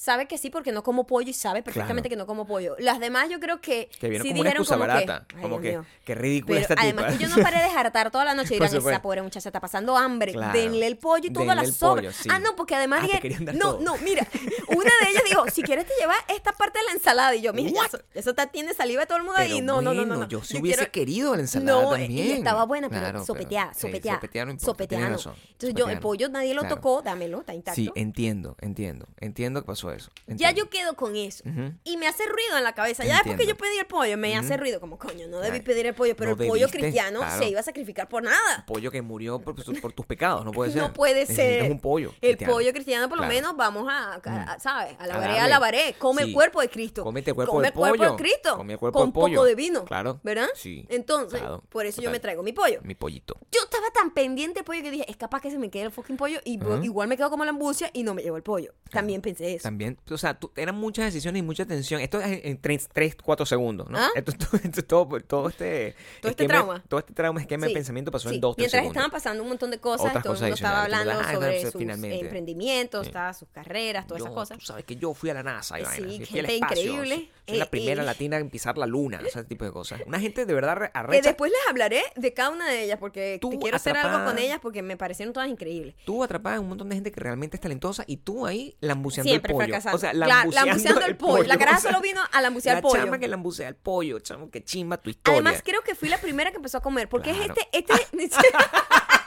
[0.00, 2.10] sabe que sí porque no como pollo y sabe perfectamente Claro.
[2.10, 2.76] que no como pollo.
[2.78, 5.24] Las demás yo creo que Que sí como una dijeron excusa como barata.
[5.26, 7.18] que, como que, ridícula esta además tipa.
[7.18, 9.58] que yo no paré de jartar toda la noche y dirán, esa pobre muchacha está
[9.60, 10.32] pasando hambre.
[10.32, 10.56] Claro.
[10.56, 12.12] Denle el pollo y toda la sobra.
[12.12, 12.28] sí.
[12.30, 13.80] Ah, no, porque además Ah, te dije, no, todo.
[13.80, 14.24] no, mira,
[14.68, 17.34] una de ellas dijo, si quieres te llevas esta parte de la ensalada.
[17.34, 19.60] Y yo, mira, ya eso, eso está- tiene saliva de todo el mundo ahí.
[19.60, 20.28] No, no, no, no.
[20.28, 22.10] Yo si Yo hubiese quiero- querido la ensalada no, también.
[22.28, 25.08] y estaba buena, pero Claro, sopeteada, sí, sopeteada.
[25.08, 27.74] razón, Entonces yo, el pollo nadie lo tocó, dámelo, está intacto.
[27.74, 29.08] Sí, entiendo, entiendo.
[29.18, 30.10] Entiendo que pasó eso.
[30.26, 31.44] Ya yo quedo con eso.
[31.84, 33.04] Y me hace ruido en la cabeza.
[33.04, 34.80] Ya después que yo pedí el pollo, me hace ruido.
[34.80, 37.38] Como, coño, no debí pedir el pollo, pero no el pollo cristiano claro.
[37.42, 38.64] se iba a sacrificar por nada.
[38.66, 40.82] Pollo que murió por, por tus pecados, no puede ser.
[40.82, 41.70] No puede ser.
[41.70, 42.10] un pollo.
[42.20, 42.52] El cristiano.
[42.54, 43.34] pollo cristiano, por lo Claro.
[43.34, 44.94] menos, vamos a, a- a- ¿sabes?
[44.98, 45.50] A la A varé, a darle.
[45.50, 45.94] la varé.
[45.98, 46.28] Come Sí.
[46.28, 47.02] el cuerpo de Cristo.
[47.04, 48.10] Cómete el cuerpo Come el cuerpo pollo.
[48.12, 48.56] de Cristo.
[48.56, 49.34] Come el cuerpo con del pollo.
[49.36, 49.84] poco de vino.
[49.84, 50.20] Claro.
[50.22, 50.48] ¿Verdad?
[50.54, 50.86] Sí.
[50.88, 51.62] Entonces, Claro.
[51.68, 52.80] por eso yo me traigo mi pollo.
[52.82, 53.36] Mi pollito.
[53.52, 55.90] Yo estaba tan pendiente del pollo que dije, es capaz que se me quede el
[55.90, 58.72] fucking pollo y igual me quedo como la ambucia y no me llevo el pollo.
[58.90, 59.62] También pensé eso.
[59.78, 62.00] También, o sea, tú- eran muchas decisiones y mucha tensión.
[62.00, 62.88] Esto es en 3,
[63.22, 63.96] 4 segundos, ¿no?
[63.96, 64.08] ¿Ah?
[64.16, 65.94] Esto, esto- esto- todo, todo este...
[66.20, 66.84] Todo este esquema- trauma.
[66.88, 68.34] Todo este trauma, esquema Sí, de pensamiento pasó sí.
[68.34, 68.96] en 2, 3 Mientras segundos.
[68.96, 71.74] estaban pasando un montón de cosas, Otras todo el mundo estaba hablando Ah, sobre sus
[71.74, 72.20] finalmente.
[72.20, 73.06] emprendimientos, Sí.
[73.10, 74.58] estaba sus carreras, todas esas Yo, cosas.
[74.58, 77.14] Tú sabes que yo fui a la NASA y Sí, vaina, gente increíble.
[77.14, 78.06] Soy, soy la Eh, primera eh.
[78.06, 80.00] latina en pisar la luna, ese tipo de cosas.
[80.06, 81.28] Una gente de verdad re- arrecha.
[81.28, 84.38] después les hablaré de cada una de ellas porque Tú te quiero hacer algo con
[84.38, 85.94] ellas porque me parecieron todas increíbles.
[86.04, 89.28] Tú atrapada en un montón de gente que realmente es talentosa y tú ahí lambuceando
[89.30, 89.67] Siempre el pollo.
[89.68, 89.96] Fracasando.
[89.96, 91.44] O sea, La- lambuceando, lambuceando el pollo.
[91.44, 93.04] La caraja o sea, solo vino a lambucear la el pollo.
[93.04, 95.40] chama que lambucea el pollo, chamo, que chimba tu historia.
[95.40, 97.54] Además, creo que fui la primera que empezó a comer porque Claro.
[97.54, 97.94] es este...
[98.24, 98.48] este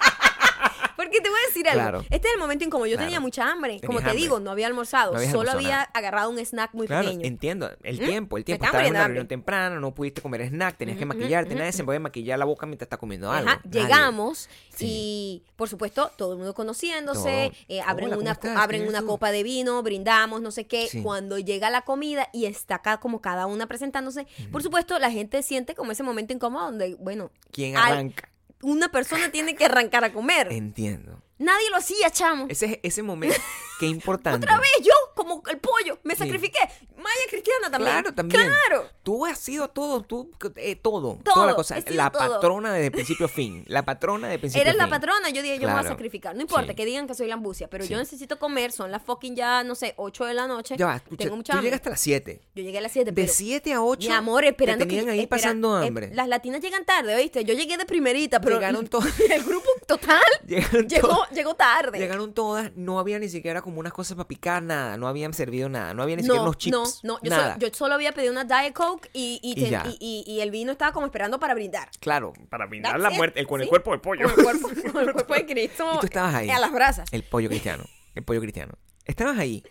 [0.98, 1.82] Porque te voy a decir algo.
[1.82, 2.00] Claro.
[2.10, 2.88] Este es el momento incómodo.
[2.88, 3.08] Yo Claro.
[3.08, 3.80] tenía mucha hambre.
[3.86, 4.22] Como te hambre.
[4.22, 5.14] digo, no había almorzado.
[5.14, 7.26] No Solo había agarrado un snack muy Claro, pequeño.
[7.26, 7.70] entiendo.
[7.84, 8.06] El ¿Mm?
[8.06, 8.66] tiempo, el tiempo.
[8.66, 9.30] estaba Estabas en una reunión hambre.
[9.38, 11.56] temprano, no pudiste comer snack, tenías que maquillarte.
[11.56, 13.50] Nadie se puede maquillar la boca mientras está comiendo algo.
[13.50, 14.86] Ajá, llegamos Sí.
[14.88, 18.58] y por supuesto todo el mundo conociéndose, eh, abren Hola, ¿cómo una estás?
[18.58, 19.08] abren ¿Quién una tú?
[19.08, 20.88] copa de vino, brindamos, no sé qué.
[20.88, 21.02] Sí.
[21.02, 25.44] Cuando llega la comida y está acá como cada una presentándose, por supuesto la gente
[25.44, 28.30] siente como ese momento incómodo donde, bueno, ¿Quién arranca?
[28.62, 30.52] Una persona tiene que arrancar a comer.
[30.52, 31.22] Entiendo.
[31.38, 32.46] Nadie lo hacía, chamo.
[32.50, 33.36] Ese, ese momento,
[33.82, 34.46] qué importante.
[34.46, 36.60] Otra vez yo, como el pollo, me sacrifiqué.
[36.98, 37.92] Maya cristiana también.
[37.94, 38.44] Claro, también.
[38.48, 38.88] Claro.
[39.04, 41.76] Tú has sido todo, tú, eh, todo, Todo, toda la cosa.
[41.88, 42.36] La todo.
[42.36, 43.64] patrona desde principio a fin.
[43.68, 44.92] La patrona de principio Eres a la fin.
[44.92, 45.96] patrona, yo dije, yo me voy a Claro.
[45.96, 46.36] sacrificar.
[46.36, 46.76] No importa Sí.
[46.76, 47.90] que digan que soy la ambucia, pero Sí.
[47.92, 50.76] yo necesito comer, son las fucking ya, no sé, 8 de la noche.
[50.78, 52.42] Ya escucha, Tengo mucha tú llegaste a las 7.
[52.54, 54.08] Yo llegué a las 7, De pero 7 a 8.
[54.10, 56.12] mi amor, esperando te tenían que ahí espera- pasando eh, hambre.
[56.14, 57.44] las latinas llegan tarde, ¿oíste?
[57.44, 59.20] Yo llegué de primerita, pero Llegaron todas.
[59.20, 60.22] el grupo total
[60.88, 61.98] llegó, llegó tarde.
[61.98, 65.70] Llegaron todas, no había ni siquiera como unas cosas para picar, nada, no habían servido
[65.70, 67.54] nada, no había ni siquiera no, unos chips, no, no, yo nada.
[67.54, 69.84] solo, yo solo había pedido una Diet Coke y, y, Y ten- ya.
[69.88, 71.90] y- y- y el vino estaba como esperando para brindar.
[72.00, 74.24] Claro, para brindar That's la it, muerte, el, con el cuerpo del pollo.
[74.30, 75.92] Con el cuerpo, con el cuerpo de Cristo.
[75.96, 76.50] Y tú estabas ahí.
[76.50, 77.08] A las brasas.
[77.12, 77.84] El pollo cristiano,
[78.16, 78.74] el pollo cristiano.
[79.06, 79.64] Estabas ahí.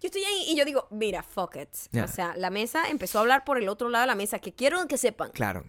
[0.00, 1.70] Yo estoy ahí y yo digo, mira, fuck it.
[2.02, 4.52] O sea, la mesa empezó a hablar por el otro lado de la mesa, que
[4.54, 5.30] quiero que sepan.
[5.32, 5.64] Claro.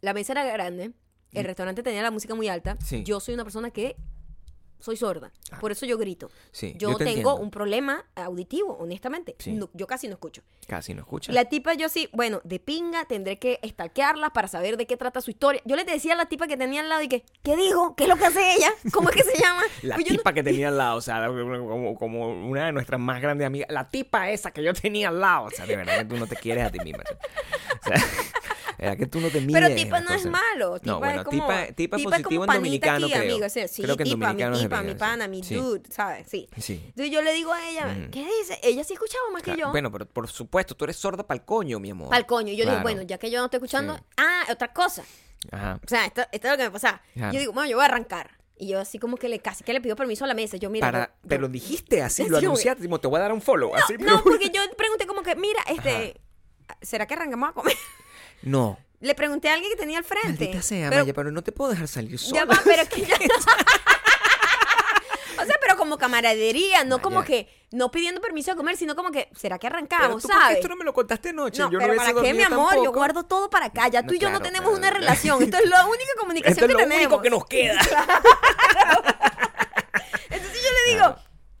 [0.00, 0.92] La mesa era grande,
[1.32, 2.78] el restaurante tenía la música muy alta.
[2.84, 3.02] Sí.
[3.02, 3.96] Yo soy una persona que
[4.80, 5.32] soy sorda.
[5.60, 6.30] Por eso yo grito.
[6.52, 7.36] Sí, yo, yo te tengo entiendo.
[7.36, 9.36] un problema auditivo, honestamente.
[9.38, 9.52] Sí.
[9.52, 10.42] No, yo casi no escucho.
[10.66, 11.34] Casi no escuchas.
[11.34, 15.20] La tipa, yo sí, bueno, de pinga, tendré que stalkearla para saber de qué trata
[15.20, 15.60] su historia.
[15.64, 17.94] Yo le decía a la tipa que tenía al lado y que, ¿qué dijo?
[17.96, 18.70] ¿Qué es lo que hace ella?
[18.92, 19.62] ¿Cómo es que se llama?
[19.82, 23.00] La Pues no- tipa que tenía al lado, o sea, como, como una de nuestras
[23.00, 23.68] más grandes amigas.
[23.70, 25.44] La tipa esa que yo tenía al lado.
[25.46, 27.04] O sea, de verdad que tú no te quieres a ti misma.
[27.84, 27.96] O sea,
[28.78, 29.54] verdad que tú no te mides.
[29.54, 30.78] Pero en tipa no es malo.
[30.80, 33.14] Tipa No, bueno, es como, tipa, tipa, tipa es positivo como en panita dominicano, aquí,
[33.14, 33.32] creo.
[33.34, 33.48] amigo.
[33.48, 35.54] Sí, sí, creo que en tipa, mi dominicano es tipa, mi pana, mi Sí.
[35.54, 36.26] dude, ¿sabes?
[36.28, 36.48] Sí.
[36.58, 36.82] Sí.
[36.86, 38.10] Entonces yo le digo a ella, Mm.
[38.10, 38.58] ¿qué dice?
[38.62, 39.70] Ella sí escuchaba más que yo.
[39.70, 42.10] Bueno, pero por supuesto, tú eres sorda para el coño, mi amor.
[42.10, 42.52] Pa'l coño.
[42.52, 42.78] Yo Claro.
[42.78, 44.02] digo, bueno, ya que yo no estoy escuchando, Sí.
[44.18, 45.04] ah, otra cosa.
[45.52, 45.80] Ajá.
[45.84, 47.00] O sea, esto, esto es lo que me pasa.
[47.14, 48.30] Yo digo, bueno, yo voy a arrancar.
[48.58, 50.56] Y yo así como que le casi que le pido permiso a la mesa.
[50.56, 50.86] Yo, mira.
[50.90, 53.42] Para, yo- yo- pero dijiste así, Sí, lo anunciaste, como te voy a dar un
[53.42, 53.74] follow.
[53.76, 56.18] así, No, porque yo pregunté como que, mira, este,
[56.80, 57.76] ¿será que arrancamos a comer?
[58.46, 58.78] No.
[59.00, 60.28] Le pregunté a alguien que tenía al frente.
[60.46, 62.40] Maldita sea, pero, Maya, pero no te puedo dejar salir sola.
[62.40, 63.16] ya va, pero es que ya
[65.38, 69.10] O sea, pero como camaradería, no como que, no pidiendo permiso de comer, sino como
[69.10, 70.56] que, ¿será que Pero arrancamos, tú, ¿por qué sabes?
[70.56, 71.60] esto no me lo contaste anoche?
[71.60, 72.74] No, yo pero no ¿para qué, mi amor?
[72.82, 73.88] Yo guardo todo para acá.
[73.88, 75.42] Ya No, tú y yo no tenemos pero- una relación.
[75.42, 77.06] Esto es la única comunicación Esto es que lo tenemos.
[77.06, 77.78] único que nos queda.
[80.30, 81.16] Entonces yo le digo,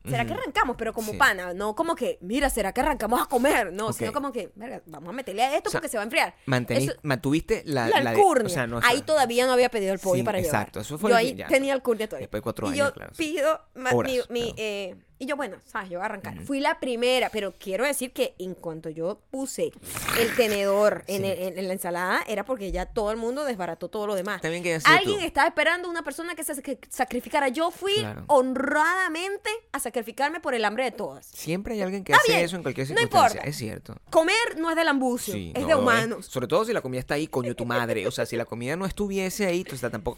[0.08, 0.76] ¿será que arrancamos?
[0.78, 1.18] Pero como Sí.
[1.18, 3.72] pana, no como que, mira, ¿será que arrancamos a comer?
[3.72, 6.02] No, sino como que, verga, vamos a meterle a esto O sea, porque se va
[6.02, 6.34] a enfriar.
[6.68, 8.46] Eso- mantuviste la, la la de- alcurnia.
[8.46, 10.54] o sea, no, ahí todavía no había pedido el pollo Sí, para llevar.
[10.62, 11.46] exacto, eso fue yo ahí ya.
[11.48, 12.24] tenía alcurnia todavía.
[12.26, 13.60] Después de cuatro y años, yo claro, pido
[13.92, 14.54] Horas, mi, mi, claro.
[14.58, 16.40] eh, y yo, bueno, sabes, yo voy a arrancar.
[16.42, 19.72] Fui la primera, pero quiero decir que en cuanto yo puse
[20.20, 23.88] el tenedor en, el- en- en la ensalada, era porque ya todo el mundo desbarató
[23.88, 24.36] todo lo demás.
[24.36, 25.24] Está bien que Alguien tú.
[25.24, 27.48] estaba esperando una persona que se sac- sacrificara.
[27.48, 28.24] Yo fui Claro.
[28.28, 31.26] honradamente a sacrificarme por el hambre de todas.
[31.26, 33.28] Siempre hay alguien que hace bien, eso en cualquier no circunstancia.
[33.38, 33.48] importa.
[33.50, 33.96] Es cierto.
[34.10, 36.26] Comer no es del ambucio, Sí, es no de humanos.
[36.26, 38.06] Sobre todo si la comida está ahí, coño, tu madre.
[38.06, 40.16] O sea, si la comida no estuviese ahí, o sea, tampoco.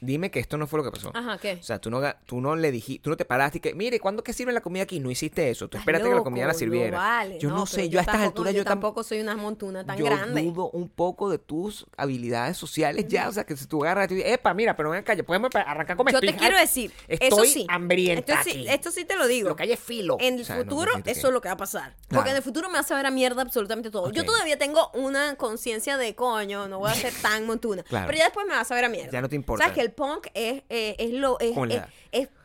[0.00, 1.10] dime que esto no fue lo que pasó.
[1.14, 1.58] Ajá, ¿qué?
[1.60, 4.00] O sea, tú no, tú no le dijiste, tú no te paraste y que, mire,
[4.00, 5.00] ¿cuándo que sirven la comida aquí?
[5.00, 5.68] No hiciste eso.
[5.68, 6.90] Tú espérate que la comida la sirviera.
[6.98, 9.36] No vale, yo no, sé, yo a estas tampoco- alturas yo, tam- tampoco soy una
[9.36, 10.42] montuna tan yo grande.
[10.42, 13.28] dudo un poco de tus habilidades sociales ya.
[13.28, 15.96] O sea, que si tú agarras y dices, epa, mira, pero ven acá, podemos arrancar
[15.96, 16.12] comer.
[16.14, 19.48] Yo te quiero decir, Estoy eso sí, hambrienta esto sí, esto sí te lo digo.
[19.48, 20.16] Lo que hay es filo.
[20.20, 21.94] En el O sea, futuro, eso es lo que va a pasar.
[22.08, 22.08] Claro.
[22.08, 24.10] Porque en el futuro me va a saber a mierda absolutamente todo.
[24.10, 27.82] Yo todavía tengo una conciencia de coño, no voy a ser tan montuna.
[27.96, 28.06] Claro.
[28.06, 29.10] Pero ya después me va a saber a mierda.
[29.12, 29.64] Ya no te importa.
[29.64, 31.82] Sabes que el punk es, eh, es lo es, Con es-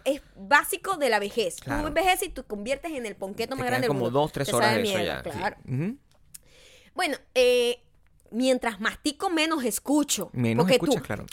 [0.05, 1.57] es básico de la vejez.
[1.57, 1.81] Claro.
[1.83, 4.19] Tú envejeces y tú conviertes en el ponqueto más grande del como mundo.
[4.19, 5.23] dos, tres Te horas de eso ya.
[5.23, 5.29] sí.
[5.29, 5.57] Claro.
[6.93, 7.81] Bueno, eh,
[8.31, 10.29] mientras mastico menos escucho.
[10.33, 11.25] Menos porque escuchas, tú claro.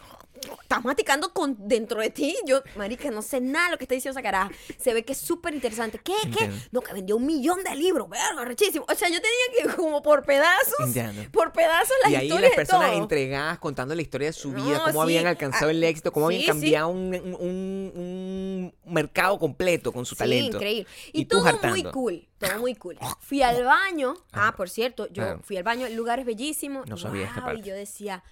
[0.63, 2.37] Estás masticando con dentro de ti.
[2.47, 4.51] Yo, marica, no sé nada de lo que está diciendo esa caraja.
[4.79, 5.99] Se ve que es súper interesante.
[5.99, 6.15] ¿Qué?
[6.37, 6.51] ¿Qué?
[6.73, 8.09] No, que vendió un millón de libros.
[8.09, 8.85] Verga, rechísimo.
[8.89, 11.23] O sea, yo tenía que como por pedazos, Entiendo.
[11.33, 13.03] por pedazos las y ahí historias las personas de todo.
[13.03, 15.01] entregadas contando la historia de su No, vida, cómo sí.
[15.01, 19.93] habían alcanzado Ah, el éxito, cómo sí, habían cambiado un, un- un- un mercado completo
[19.93, 20.57] con su Sí, talento.
[20.57, 20.87] increíble.
[21.13, 22.99] Y, todo muy cool, todo muy cool.
[23.21, 24.15] Fui al baño.
[24.33, 26.85] Ah, por cierto, yo fui al baño, el lugar es bellísimo.
[26.87, 27.61] No sabía esta parte.
[27.61, 28.23] Y yo decía,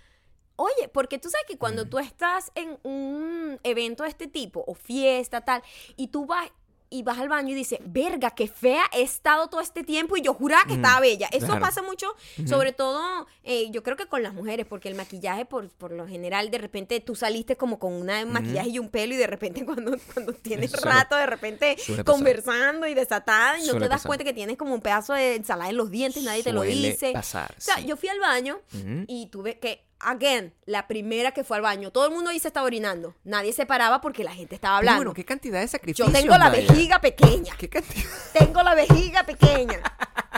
[0.56, 4.74] oye, porque tú sabes que cuando tú estás en un evento de este tipo, o
[4.74, 5.62] fiesta, tal,
[5.96, 6.50] y tú vas
[6.88, 10.22] y vas al baño y dices, verga, qué fea he estado todo este tiempo y
[10.22, 11.28] yo juraba que estaba bella.
[11.32, 11.60] Eso claro.
[11.60, 12.06] pasa mucho,
[12.46, 16.06] sobre todo, eh, yo creo que con las mujeres, porque el maquillaje, por, por lo
[16.06, 19.64] general, de repente tú saliste como con una maquillaje y un pelo y de repente
[19.66, 24.06] cuando, cuando tienes rato, de repente conversando y desatada y no Suele te das pasar.
[24.08, 27.12] cuenta que tienes como un pedazo de ensalada en los dientes, nadie te lo dice.
[27.12, 27.86] pasar, O sea, sí.
[27.86, 28.60] yo fui al baño
[29.08, 32.48] y tuve que, again, la primera que fue al baño, todo el mundo ahí se
[32.48, 33.14] estaba orinando.
[33.24, 34.98] Nadie se paraba porque la gente estaba hablando.
[34.98, 36.08] bueno, qué cantidad de sacrificios.
[36.08, 36.66] yo tengo la Maya?
[36.72, 37.54] vejiga pequeña.
[37.56, 38.04] ¿Qué cantidad?
[38.32, 39.80] Tengo la vejiga pequeña.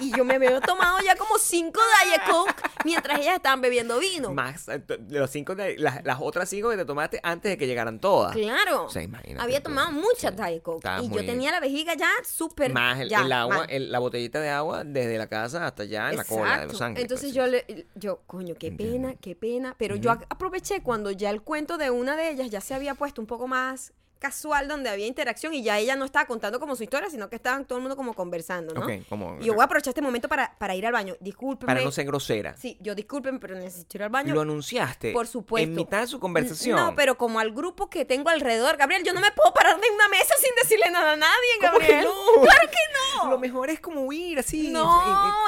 [0.00, 4.32] Y yo me había tomado ya como cinco Diet Coke mientras ellas estaban bebiendo vino.
[4.32, 7.98] Más eh, los cinco las, las otras cinco que te tomaste antes de que llegaran
[7.98, 8.32] todas.
[8.32, 8.84] Claro.
[8.84, 10.36] O sea, imagínate Había tomado mucha Sí.
[10.36, 10.78] Diet Coke.
[10.78, 12.72] Estabas Y yo tenía la vejiga ya súper.
[12.72, 16.10] Más el, ya, el agua, el- la botellita de agua desde la casa hasta allá
[16.10, 16.66] en la cola de.
[16.66, 17.02] Los Ángeles.
[17.02, 17.50] Entonces pues, yo sí.
[17.74, 19.47] le, yo, coño, qué pena, qué pena.
[19.78, 23.20] Pero yo aproveché cuando ya el cuento de una de ellas ya se había puesto
[23.20, 26.82] un poco más casual, donde había interacción y ya ella no estaba contando como su
[26.82, 28.86] historia, sino que estaban todo el mundo como conversando, ¿no?
[29.08, 31.16] Como- Y yo voy a aprovechar este momento para, para ir al baño.
[31.20, 31.72] Discúlpenme.
[31.72, 32.56] Para no ser grosera.
[32.56, 34.34] Sí, yo disculpen, pero necesito ir al baño.
[34.34, 35.12] Lo anunciaste.
[35.12, 35.68] Por supuesto.
[35.68, 36.76] En mitad de su conversación.
[36.78, 39.90] No, pero como al grupo que tengo alrededor, Gabriel, yo no me puedo parar de
[39.90, 42.04] una mesa sin decirle nada a nadie, ¿Cómo que Gabriel.
[42.04, 42.42] no?
[42.42, 43.30] Claro que no.
[43.30, 44.68] Lo mejor es como huir así.
[44.70, 44.84] No,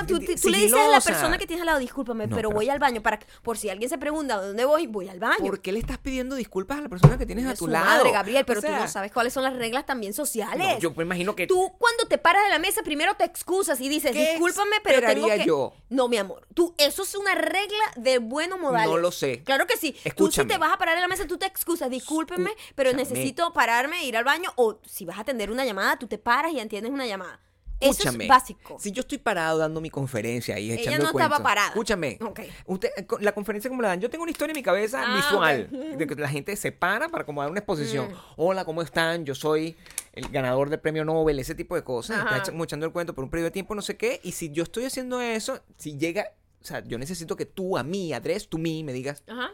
[0.00, 0.06] eh, eh,
[0.40, 2.68] tú, le dices a la persona que tienes al lado, discúlpame, No, pero, pero- voy
[2.68, 5.38] al baño para por si alguien se pregunta dónde voy, voy al baño.
[5.38, 7.86] ¿Por qué le estás pidiendo disculpas a la persona que tienes a tu su lado?
[7.86, 10.58] madre, Gabriel, pero pero tú no sabes cuáles son las reglas también sociales.
[10.58, 13.80] no, yo me imagino que Tú cuando te paras de la mesa primero te excusas
[13.80, 15.44] y dices, ¿Qué discúlpame, pero tengo que...
[15.44, 15.72] yo?
[15.88, 18.90] No, mi amor, tú, eso es una regla de buenos modales.
[18.90, 19.42] No lo sé.
[19.44, 19.92] Claro que sí.
[19.92, 20.52] Tú si Escúchame.
[20.52, 23.10] te vas a parar de la mesa, tú te excusas, discúlpeme, pero Escúchame.
[23.14, 26.52] necesito pararme, ir al baño, o si vas a atender una llamada, tú te paras
[26.52, 27.40] y atiendes una llamada.
[27.80, 28.24] Eso Escúchame.
[28.24, 28.76] es básico.
[28.78, 31.26] Si yo estoy parado dando mi conferencia ahí Ella echando no el cuento.
[31.32, 31.68] estaba parada.
[31.68, 32.18] Escúchame.
[32.66, 32.90] Usted,
[33.20, 35.68] la conferencia como la dan, yo tengo una historia en mi cabeza Ah, visual.
[35.96, 38.10] De que la gente se para para como dar una exposición.
[38.12, 38.16] Mm.
[38.36, 39.24] Hola, ¿cómo están?
[39.24, 39.76] Yo soy
[40.12, 42.18] el ganador del premio Nobel, ese tipo de cosas.
[42.18, 42.36] Ajá.
[42.36, 44.20] Está echando el cuento por un periodo de tiempo, no sé qué.
[44.22, 46.32] Y si yo estoy haciendo eso, si llega.
[46.62, 49.48] O sea, yo necesito que tú a mí, address to me, me digas, Ajá.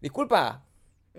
[0.00, 0.64] disculpa,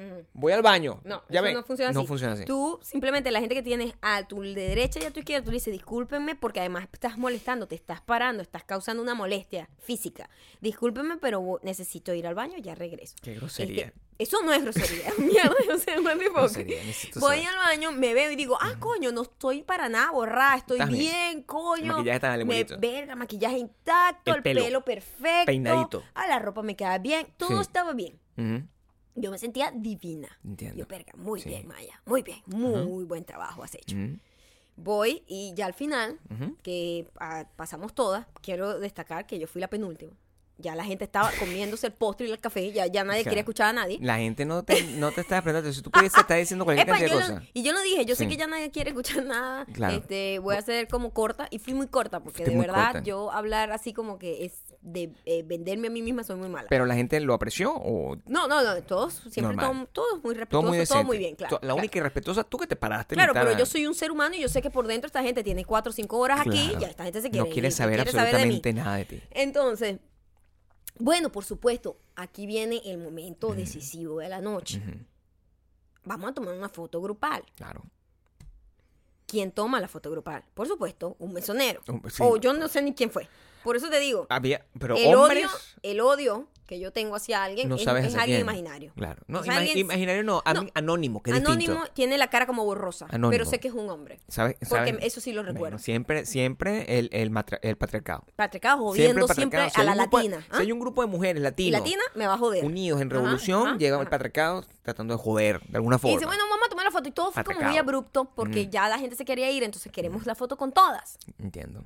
[0.01, 0.25] Mm.
[0.33, 1.01] voy al baño.
[1.03, 1.53] No, ya eso ve.
[1.53, 1.99] no funciona así.
[1.99, 2.45] No funciona así.
[2.45, 5.55] Tú, simplemente la gente que tienes a tu derecha y a tu izquierda, tú le
[5.57, 10.29] dices, discúlpenme porque además estás molestando, te estás parando, estás causando una molestia física.
[10.61, 13.15] Discúlpenme, pero necesito ir al baño, ya regreso.
[13.21, 13.85] Qué grosería.
[13.87, 15.11] Este, eso no es grosería.
[15.17, 16.35] Mierda, o sea, what the fuck.
[16.37, 17.49] Grosería, necesito Voy saber.
[17.49, 20.89] al baño, me veo y digo, ah, coño, no estoy para nada borrada, estoy bien.
[20.89, 21.83] bien, coño.
[21.83, 22.75] El maquillaje está bien Me- bonito.
[22.79, 24.63] Verga, maquillaje intacto, El el, pelo.
[24.63, 25.45] pelo, perfecto.
[25.47, 26.03] Peinadito.
[26.13, 27.61] Ah, la ropa me queda bien, todo Sí.
[27.61, 28.19] estaba bien.
[28.37, 28.63] Ujú.
[29.15, 30.29] Yo me sentía divina.
[30.43, 30.77] Entiendo.
[30.79, 31.49] Yo, verga, muy Sí.
[31.49, 32.01] bien, Maya.
[32.05, 32.39] Muy bien.
[32.47, 33.95] Muy buen trabajo has hecho.
[33.95, 34.17] Ujú.
[34.77, 36.17] Voy y ya al final,
[36.63, 40.13] que ah, pasamos todas, quiero destacar que yo fui la penúltima.
[40.61, 43.29] Ya la gente estaba comiéndose el postre y el café, ya, ya nadie O sea,
[43.31, 43.97] quería escuchar a nadie.
[44.01, 45.71] La gente no te, no te está aprendiendo.
[45.73, 47.49] Si tú pudieses estar diciendo cualquier Epa, cantidad de yo lo- cosas.
[47.53, 49.65] y yo lo dije, yo sé que ya nadie quiere escuchar nada.
[49.65, 49.95] Claro.
[49.97, 53.03] Este, voy a ser como corta y fui muy corta porque Fuiste de verdad corta.
[53.03, 56.67] yo hablar así como que es de eh, venderme a mí misma soy muy mala.
[56.69, 59.87] Pero la gente lo apreció o no, no, no, todos siempre Normal.
[59.91, 61.55] todo, todos muy todo respetuosos, muy todo, muy bien, claro.
[61.57, 61.75] La claro.
[61.75, 63.15] única irrespetuosa tú que te paraste.
[63.15, 65.21] Claro, pero a- yo soy un ser humano y yo sé que por dentro esta
[65.21, 66.77] gente tiene cuatro o cinco horas aquí Claro.
[66.77, 69.21] y ya esta gente se quiere No quiere ir, saber quiere absolutamente nada de ti.
[69.31, 69.97] Entonces,
[71.01, 74.81] bueno, por supuesto, aquí viene el momento decisivo de la noche.
[76.03, 77.43] Vamos a tomar una foto grupal.
[77.55, 77.83] Claro.
[79.27, 80.43] ¿Quién toma la foto grupal?
[80.53, 81.81] Por supuesto, un mesonero.
[82.09, 82.21] Sí.
[82.21, 83.27] O yo no sé ni quién fue.
[83.63, 85.45] Por eso te digo, Había, pero el hombres.
[85.45, 88.45] odio, el odio que yo tengo hacia alguien no es, sabes es hacia alguien quién.
[88.47, 88.93] imaginario.
[88.95, 89.21] Claro.
[89.27, 90.41] No, O sea, ima- alguien- imaginario no,
[90.73, 91.91] anónimo, que es Anónimo distinto.
[91.93, 93.29] tiene la cara como borrosa, Anónimo.
[93.31, 94.21] pero sé que es un hombre.
[94.29, 94.55] ¿Sabes?
[94.69, 94.95] Porque ¿sabes?
[95.01, 95.79] eso sí lo Bueno, recuerdo.
[95.79, 97.29] siempre, siempre el, el,
[97.77, 98.23] patriarcado.
[98.37, 99.69] Patriarcado jodiendo siempre.
[99.69, 100.45] Si a la grupo latina.
[100.55, 102.63] Si hay un grupo de mujeres Y latinos latina me va a joder.
[102.63, 104.09] unidos en Ajá, revolución, ajá, llega el ajá.
[104.09, 106.15] patriarcado tratando de joder de alguna Y forma.
[106.15, 107.09] dice, bueno, vamos a tomar la foto.
[107.09, 110.25] Y todo fue como muy abrupto porque ya la gente se quería ir, entonces queremos
[110.25, 111.17] la foto con todas.
[111.37, 111.83] Entiendo.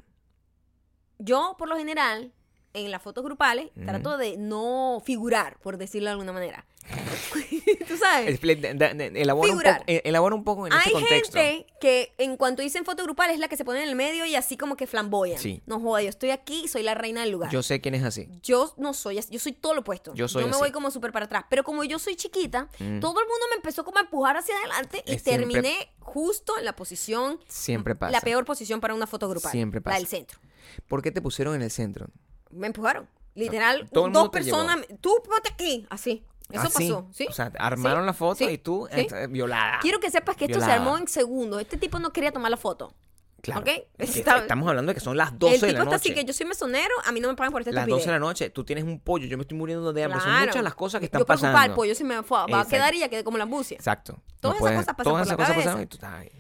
[1.18, 2.34] Yo, por lo general,
[2.76, 6.66] en las fotos grupales, trato de no figurar, por decirlo de alguna manera.
[7.88, 8.40] Tú sabes.
[8.44, 9.80] Elabora un, Figurar.
[9.80, 11.38] poco, eh, elabora un poco en Hay ese contexto.
[11.40, 14.24] gente que en cuanto dicen foto grupal es la que se pone en el medio
[14.26, 15.40] y así como que flamboyan.
[15.40, 15.64] Sí.
[15.66, 17.50] No joda, yo estoy aquí y soy la reina del lugar.
[17.52, 18.30] Yo sé quién es así.
[18.44, 20.14] Yo no soy así, yo soy todo lo opuesto.
[20.14, 20.60] Yo soy me así.
[20.60, 21.46] voy como súper para atrás.
[21.50, 23.00] Pero como yo soy chiquita, Mm.
[23.00, 26.66] todo el mundo me empezó como a empujar hacia adelante y siempre- terminé justo en
[26.66, 28.12] la posición, Siempre pasa.
[28.12, 29.52] la peor posición para una foto grupal.
[29.52, 29.96] Siempre pasa.
[29.96, 30.40] La del centro.
[30.88, 32.08] ¿Por qué te pusieron en el centro?
[32.52, 33.08] Me empujaron.
[33.34, 34.78] Literal, Todo dos personas.
[35.02, 36.24] Tú ponte aquí, así.
[36.50, 36.90] Eso Así.
[36.90, 37.26] pasó, ¿sí?
[37.28, 39.80] O sea, armaron Sí, la foto sí, y tú eh, violada.
[39.82, 41.60] Quiero que sepas que esto se armó en segundos.
[41.60, 42.94] Este tipo no quería tomar la foto.
[43.42, 43.64] Claro.
[43.98, 45.96] Está- Estamos hablando de que son las el 12 tipo de la está noche.
[45.98, 48.12] así que yo soy mesonero, a mí no me pagan por este Las 12 de
[48.12, 50.20] la noche, tú tienes un pollo, yo me estoy muriendo de hambre.
[50.22, 51.60] Son muchas las cosas que están yo pasando.
[51.64, 53.76] el pollo se me fue, va a quedar y ya quedé como la ambucia.
[53.76, 54.20] Exacto.
[54.40, 55.70] Todas esas puedes- cosas pasan todas por esas la cosas cabeza.
[55.70, 56.32] pasaron y tú estás ahí.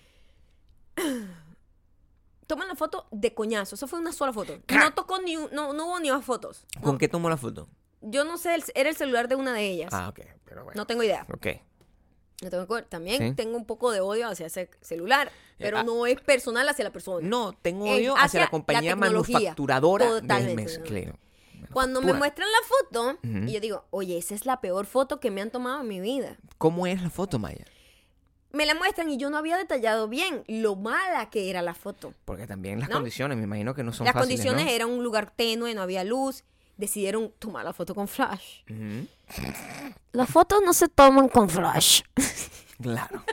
[2.48, 3.76] Toman la foto de coñazo.
[3.76, 4.60] Eso fue una sola foto.
[4.70, 6.66] No tocó ni un- no, no hubo ni más fotos.
[6.76, 6.82] No.
[6.82, 7.68] ¿Con qué tomó la foto?
[8.02, 9.90] Yo no sé, era el celular de una de ellas.
[9.92, 10.20] Ah, ok.
[10.46, 10.78] Pero bueno.
[10.78, 11.26] No tengo idea.
[11.34, 11.48] Ok.
[12.44, 12.84] No tengo.
[12.84, 13.34] También Sí.
[13.36, 15.84] tengo un poco de odio hacia ese celular, pero ah.
[15.84, 17.28] no es personal hacia la persona.
[17.28, 20.80] No, tengo Eh, odio hacia, hacia la compañía manufacturadora del mes.
[20.80, 21.18] Claro.
[21.74, 25.32] Cuando me muestran la foto, y yo digo, oye, esa es la peor foto que
[25.32, 26.38] me han tomado en mi vida.
[26.58, 27.66] ¿Cómo es la foto, Maya?
[28.56, 32.14] Me la muestran y yo no había detallado bien lo mala que era la foto.
[32.26, 32.96] Porque también las ¿No?
[32.96, 34.72] condiciones, me imagino que no son Las fáciles, condiciones ¿no?
[34.72, 36.44] eran un lugar tenue, no había luz.
[36.78, 38.64] Decidieron tomar la foto con flash.
[40.12, 42.02] Las fotos no se toman con flash.
[42.82, 43.24] Claro.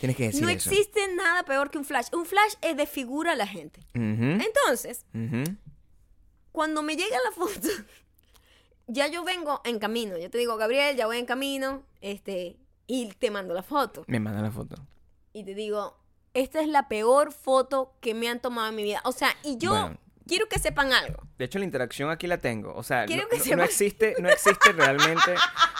[0.00, 0.70] Tienes que decir no eso.
[0.70, 2.06] existe nada peor que un flash.
[2.14, 3.80] Un flash es desfigura a la gente.
[3.92, 5.04] Entonces,
[6.52, 7.68] cuando me llega la foto,
[8.86, 10.16] ya yo vengo en camino.
[10.16, 11.82] Yo te digo, Gabriel, ya voy en camino.
[12.00, 12.56] Este,
[12.88, 14.02] y te mando la foto.
[14.08, 14.74] Me manda la foto.
[15.32, 15.96] Y te digo,
[16.34, 19.00] esta es la peor foto que me han tomado en mi vida.
[19.04, 19.98] O sea, y yo Bueno.
[20.26, 21.22] quiero que sepan algo.
[21.38, 22.74] De hecho, la interacción aquí la tengo.
[22.74, 25.34] O sea, Quiero no, que no- sepas- no existe, no existe realmente.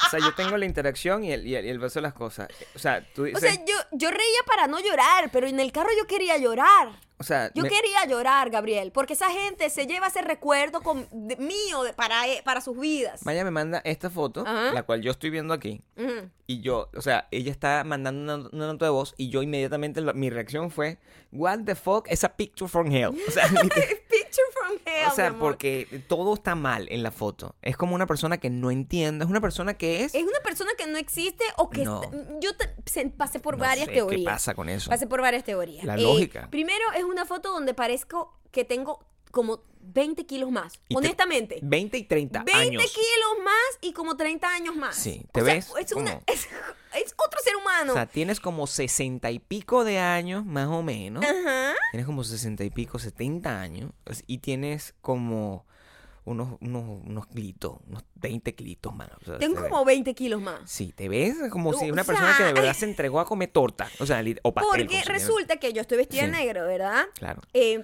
[0.06, 2.12] O sea, yo tengo la interacción y el, y el, y el verso de las
[2.14, 2.48] cosas.
[2.76, 5.72] O sea, tú O dices, sea, yo, yo reía para no llorar, pero en el
[5.72, 6.90] carro yo quería llorar.
[7.20, 11.06] O sea, Yo me- quería llorar, Gabriel, porque esa gente se lleva ese recuerdo con,
[11.10, 13.24] de- mío de- para, e- para sus vidas.
[13.26, 14.72] Maya me manda esta foto, Ajá.
[14.72, 15.82] la cual yo estoy viendo aquí.
[16.46, 20.00] Y yo, o sea, ella está mandando una, una nota de voz y yo inmediatamente,
[20.14, 20.98] mi reacción fue,
[21.32, 23.10] What the fuck is a picture from hell?
[23.26, 23.44] O sea,
[24.28, 25.40] Picture from hell, o sea mi amor.
[25.52, 27.54] porque todo está mal en la foto.
[27.62, 30.14] Es como una persona que no entiende, es una persona que es...
[30.14, 32.02] Es una persona que no existe o que No.
[32.02, 34.20] está- yo te- pasé por No varias sé teorías.
[34.20, 34.90] ¿Qué pasa con eso?
[34.90, 35.84] Pasé por varias teorías.
[35.84, 36.48] La Eh, lógica.
[36.50, 39.62] Primero es una foto donde parezco que tengo como
[39.92, 40.74] 20 kilos más.
[40.88, 41.58] Y te- honestamente.
[41.62, 42.82] 20 y 30 20 años.
[42.92, 44.94] kilos más y como 30 años más.
[44.96, 46.46] Sí, O ¿te sea, ves Es, una- es,
[46.94, 47.92] es otro ser humano.
[47.92, 51.24] O sea, tienes como 60 y pico de años, más o menos.
[51.24, 51.74] Ajá.
[51.92, 53.90] Tienes como 60 y pico, 70 años.
[54.26, 55.66] Y tienes como
[56.24, 59.08] unos, unos, unos kilitos, unos 20 kilitos más.
[59.22, 60.60] O sea, Tengo como 20 kilos más.
[60.70, 63.24] Sí, te ves como si O una sea, persona que de verdad se entregó a
[63.24, 63.88] comer torta.
[63.98, 64.86] O sea, o pastel.
[64.86, 66.32] Porque resulta que yo estoy vestida de Sí.
[66.32, 67.06] negro, ¿verdad?
[67.14, 67.40] Claro.
[67.54, 67.82] Eh,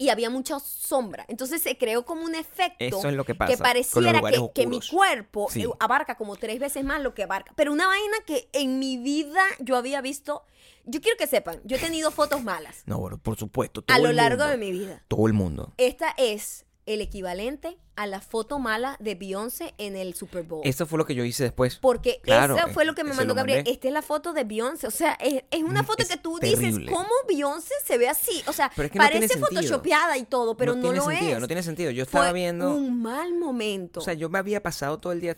[0.00, 1.26] y había mucha sombra.
[1.28, 4.66] Entonces se creó como un efecto Eso es lo que pasa los pareciera que, que
[4.66, 5.62] mi cuerpo Sí.
[5.64, 7.52] eh, abarca como tres veces más lo que abarca.
[7.54, 10.42] Pero una vaina que en mi vida yo había visto.
[10.86, 13.84] Yo quiero que sepan, yo he tenido fotos malas No, bueno, por supuesto.
[13.88, 15.04] a lo el largo de mi vida.
[15.06, 15.74] Todo el mundo.
[15.76, 20.62] Esta es el equivalente a la foto mala de Beyoncé en el Super Bowl.
[20.64, 21.76] Eso fue lo que yo hice después.
[21.76, 23.62] Porque Claro, esa fue lo que me eso mandó Gabriel.
[23.66, 24.86] Esta es la foto de Beyoncé.
[24.86, 26.66] O sea, es, es una Mm, foto es que tú terrible.
[26.68, 28.42] dices, ¿cómo Beyoncé se ve así?
[28.46, 31.04] O sea, Pero es que no tiene parece photoshopeada y todo, pero no, tiene lo
[31.04, 31.40] sentido, es.
[31.40, 31.90] No tiene sentido.
[31.90, 32.74] Yo Fue estaba viendo.
[32.74, 34.00] un mal momento.
[34.00, 35.36] O sea, yo me había pasado todo el día,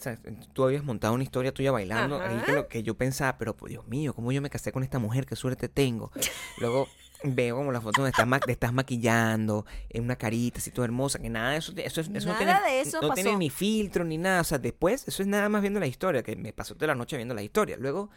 [0.52, 3.70] tú habías montado una historia tuya bailando, ahí que, lo que yo pensaba, pero pues,
[3.70, 5.26] Dios mío, ¿cómo yo me casé con esta mujer?
[5.26, 6.12] ¿Qué suerte tengo?
[6.58, 6.86] Luego
[7.24, 10.86] veo como la foto donde estás, ma- te estás maquillando, en una carita así toda
[10.86, 13.50] hermosa, que nada de eso, eso, eso no Nada tiene, de eso no tiene ni
[13.50, 16.52] filtro ni nada, o sea, después eso es nada más viendo la historia, que me
[16.52, 17.76] pasó toda la noche viendo la historia.
[17.78, 18.10] Luego,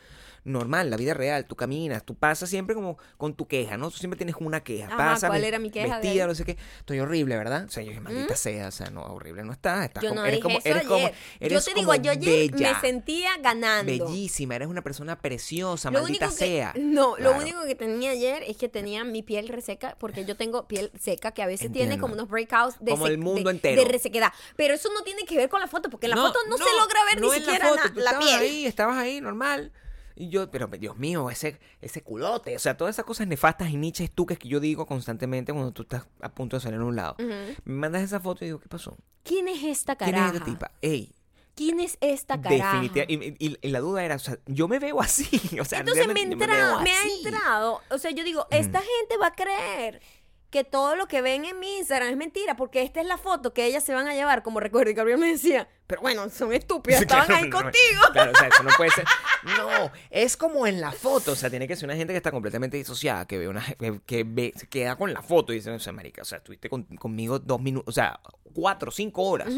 [0.46, 3.90] normal, la vida real, tú caminas, tú pasas siempre como con tu queja, ¿no?
[3.92, 6.30] Tú siempre tienes una queja, Ajá, pasas ¿cuál era mi queja de vestida, él?
[6.30, 7.66] no sé qué, estoy horrible, ¿verdad?
[7.66, 10.22] O sea, yo dije, maldita sea, o sea, no, horrible no está, estás yo como,
[10.22, 12.74] no eres dije como, eso eres como, eres yo te digo, como yo ayer bella.
[12.74, 13.92] me sentía ganando.
[14.08, 16.74] Bellísima, eres una persona preciosa, Lo maldita único que, sea.
[16.80, 20.68] No, lo único que tenía ayer es que tenía mi piel reseca, porque yo tengo
[20.68, 23.82] piel seca que a veces tiene como unos breakouts de, Como el mundo de- entero.
[23.84, 24.32] de resequedad.
[24.56, 26.58] Pero eso no tiene que ver con la foto, porque en la No, foto no,
[26.58, 28.40] se logra ver ni siquiera la, na- foto, tú la, estabas piel.
[28.42, 29.72] ahí, estabas ahí, normal.
[30.16, 33.78] Y yo, pero Dios mío, ese, ese culote, o sea, todas esas cosas nefastas y
[33.78, 36.96] niches tú que yo digo constantemente cuando tú estás a punto de salir a un
[36.96, 37.16] lado.
[37.20, 38.98] Me mandas esa foto y digo, ¿qué pasó?
[39.24, 40.28] ¿Quién es esta ¿Quién caraja?
[40.30, 40.72] es esta tipa?
[40.82, 41.12] Ey,
[41.56, 42.82] ¿Quién es esta caraja?
[42.82, 43.36] definitivamente.
[43.40, 45.28] Y, y- y la duda era, o sea, yo me veo así.
[45.60, 49.18] O sea, Entonces me, entra- veo me ha entrado, o sea, yo digo, esta gente
[49.22, 50.02] va a creer
[50.50, 53.54] que todo lo que ven en mi Instagram es mentira, porque esta es la foto
[53.54, 56.54] que ellas se van a llevar, como recuerdo, y Gabriel me decía, pero bueno, son
[56.54, 58.02] estúpidas, estaban ahí no, contigo.
[58.14, 59.06] Claro, o sea, eso no puede ser.
[59.58, 61.34] No, es como en la foto.
[61.34, 64.00] O sea, tiene que ser una gente que está completamente disociada, que ve una que,
[64.04, 66.68] que ve, se queda con la foto y dice, o sea, marica, o sea, estuviste
[66.68, 68.20] con- conmigo dos minutos, o sea,
[68.54, 69.50] cuatro, cinco horas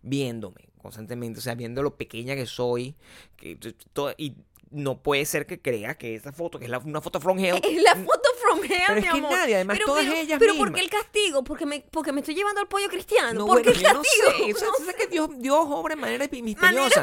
[0.00, 2.94] viéndome constantemente, o sea, viendo lo pequeña que soy,
[3.36, 3.58] que
[3.92, 4.36] todo, y
[4.70, 7.60] no puede ser que crea que esa foto, que es la- una foto from hell,
[7.62, 9.30] Es la foto from hell, Pero es que amor.
[9.30, 10.68] nadie, además, pero, todas pero, ellas Pero mismas.
[10.70, 11.44] ¿por qué el castigo?
[11.44, 13.32] Porque me, porque me estoy llevando al pollo cristiano.
[13.40, 14.58] No, ¿Por qué bueno, el no castigo?
[14.80, 16.60] O sea, que Dios, Dios obra de manera misteriosa.
[16.66, 16.94] Maneras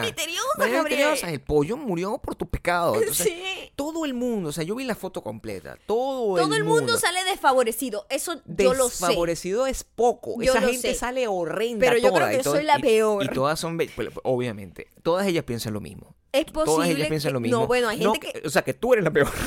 [0.58, 0.84] Gabriel.
[0.84, 1.30] misteriosas.
[1.32, 2.96] El pollo murió por tu pecado.
[3.00, 3.72] Entonces, Sí.
[3.76, 5.78] Todo el mundo, o sea, yo vi la foto completa.
[5.88, 8.06] Todo, Todo el mundo sale desfavorecido.
[8.10, 9.06] Eso yo lo sé.
[9.06, 10.36] Desfavorecido es poco.
[10.42, 10.96] Yo Esa gente sé.
[10.96, 13.24] sale horrenda Pero yo toda, creo que y yo soy la y- peor.
[13.24, 13.90] Y todas son, pues,
[14.24, 16.16] obviamente, todas ellas piensan lo mismo.
[16.34, 17.60] Es Todas posible ellas piensan que- lo mismo.
[17.62, 18.46] No, bueno, hay No gente que...
[18.46, 19.32] O sea, que tú eres la peor.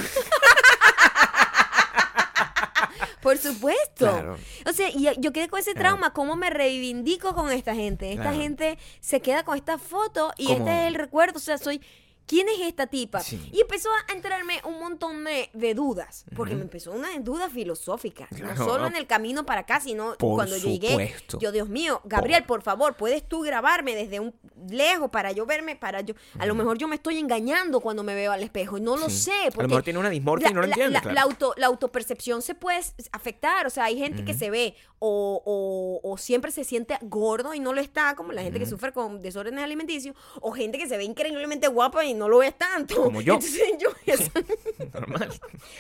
[3.21, 4.09] Por supuesto.
[4.09, 4.39] Claro.
[4.67, 6.13] O sea, y yo quedé con ese trauma.
[6.13, 8.11] ¿Cómo me reivindico con esta gente?
[8.13, 8.39] Esta Claro.
[8.39, 10.59] gente se queda con esta foto y ¿Cómo?
[10.59, 11.39] este es el recuerdo.
[11.39, 11.81] O sea, soy.
[12.27, 13.21] ¿Quién es esta tipa?
[13.21, 13.51] Sí.
[13.53, 16.25] Y empezó a entrarme un montón de, de dudas.
[16.35, 18.27] Porque me empezó una duda filosófica.
[18.29, 18.55] Claro.
[18.55, 20.89] No solo en el camino para acá, sino Por cuando llegué.
[20.91, 21.39] supuesto.
[21.41, 24.35] Yo, Dios mío, Gabriel, por favor, ¿puedes tú grabarme desde un
[24.69, 25.77] lejos para yo verme?
[25.77, 26.15] Para yo.
[26.39, 28.79] A lo mejor yo me estoy engañando cuando me veo al espejo.
[28.79, 29.19] No lo Sí.
[29.19, 29.33] sé.
[29.33, 31.15] A lo Porque mejor tiene una dismorfia y no lo la- entiende, la- claro.
[31.15, 32.81] la auto, la autopercepción se puede
[33.13, 33.67] afectar.
[33.67, 37.61] O sea, hay gente que se ve o, o- o siempre se siente gordo y
[37.61, 40.97] no lo está, como la gente que sufre con desórdenes alimenticios, o gente que se
[40.97, 43.05] ve increíblemente guapa y no lo es tanto.
[43.05, 43.35] Como yo.
[43.35, 44.31] Entonces yo, eso-
[44.95, 45.31] Normal.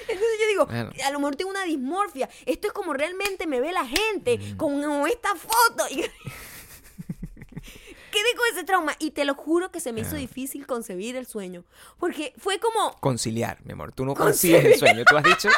[0.08, 0.90] entonces yo digo, Bueno.
[1.04, 2.28] a lo mejor tengo una dismorfia.
[2.46, 5.84] Esto es como realmente me ve la gente con esta foto.
[5.90, 6.02] Y-
[8.12, 11.26] Quedé con ese trauma y te lo juro que se me hizo difícil concebir el
[11.26, 11.64] sueño.
[11.98, 13.92] Porque fue como Conciliar, mi amor.
[13.92, 15.04] Tú no consigues el sueño.
[15.04, 15.50] Tú has dicho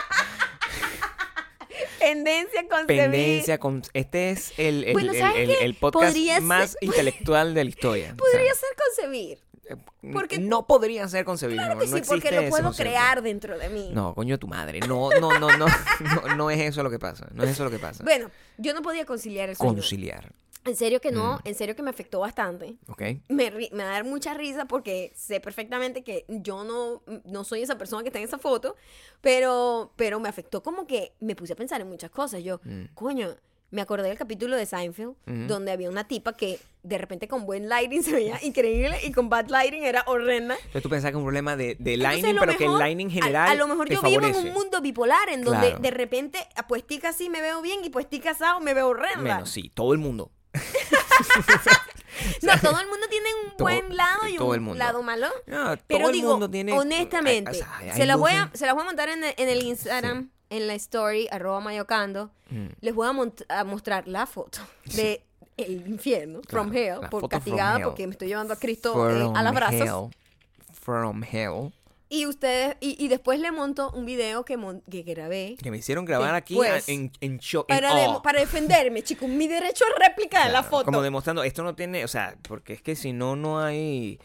[2.00, 3.02] tendencia a concebir.
[3.02, 3.58] pendencia.
[3.58, 3.82] Con...
[3.92, 7.70] Este es el, el, Bueno, el- ¿sabes el- podcast Podría ser- más intelectual de la
[7.70, 8.04] historia.
[8.06, 9.38] O sea, Podría ser concebir.
[10.12, 11.62] Porque- no podría ser concebible.
[11.64, 13.90] Claro que no sí, porque lo puedo crear dentro de mí.
[13.92, 14.80] No, coño, tu madre.
[14.80, 17.28] No, no, no, no, no, no es eso lo que pasa.
[17.32, 18.04] No es eso lo que pasa.
[18.04, 19.74] Bueno, yo no podía conciliar el sueño.
[19.74, 20.32] Conciliar,
[20.64, 21.14] En serio que Mm.
[21.14, 22.76] no, en serio que me afectó bastante.
[22.88, 23.02] ¿ok?
[23.28, 28.02] Me, me da mucha risa porque sé perfectamente que yo no, no soy esa persona
[28.02, 28.76] que está en esa foto,
[29.22, 32.42] pero, pero me afectó como que me puse a pensar en muchas cosas.
[32.42, 32.86] Yo, Mm.
[32.94, 33.34] coño,
[33.70, 35.14] me acordé del capítulo de Seinfeld,
[35.46, 39.28] donde había una tipa que de repente con buen lighting se veía increíble y con
[39.28, 40.54] bad lighting era horrenda.
[40.56, 43.48] Entonces tú pensás que es un problema de, de lighting, pero que el lighting general
[43.50, 45.82] A, lo mejor te yo vivo en un mundo bipolar en donde Claro.
[45.82, 48.88] de repente, ah, pues tica así me veo bien y pues tica asado me veo
[48.88, 49.44] horrenda.
[49.44, 50.32] Sí, todo el mundo.
[52.42, 55.28] No, todo el mundo tiene un Todo- buen lado y un lado malo.
[55.46, 56.72] No, Pero todo el digo, mundo tiene.
[56.72, 59.34] honestamente, o sea, hay- se, las voy a, se las voy a montar en el,
[59.36, 62.30] en el Instagram, en la story, arroba mayocando.
[62.50, 62.66] Mm.
[62.80, 64.60] Les voy a, a mostrar la foto
[64.94, 65.22] de
[65.56, 67.84] el infierno, from hell, por castigada hell.
[67.84, 70.10] porque me estoy llevando a Cristo eh, a las brazos.
[70.72, 71.72] From hell.
[72.10, 75.76] Y ustedes, y, y después le monto un video que, mon- que grabé Que me
[75.76, 77.38] hicieron grabar aquí Después, a- en, en
[77.68, 80.86] para, de- para defenderme, chicos, mi derecho a réplica de la foto.
[80.86, 84.18] Como demostrando, esto no tiene, o sea, porque es que si no, no hay...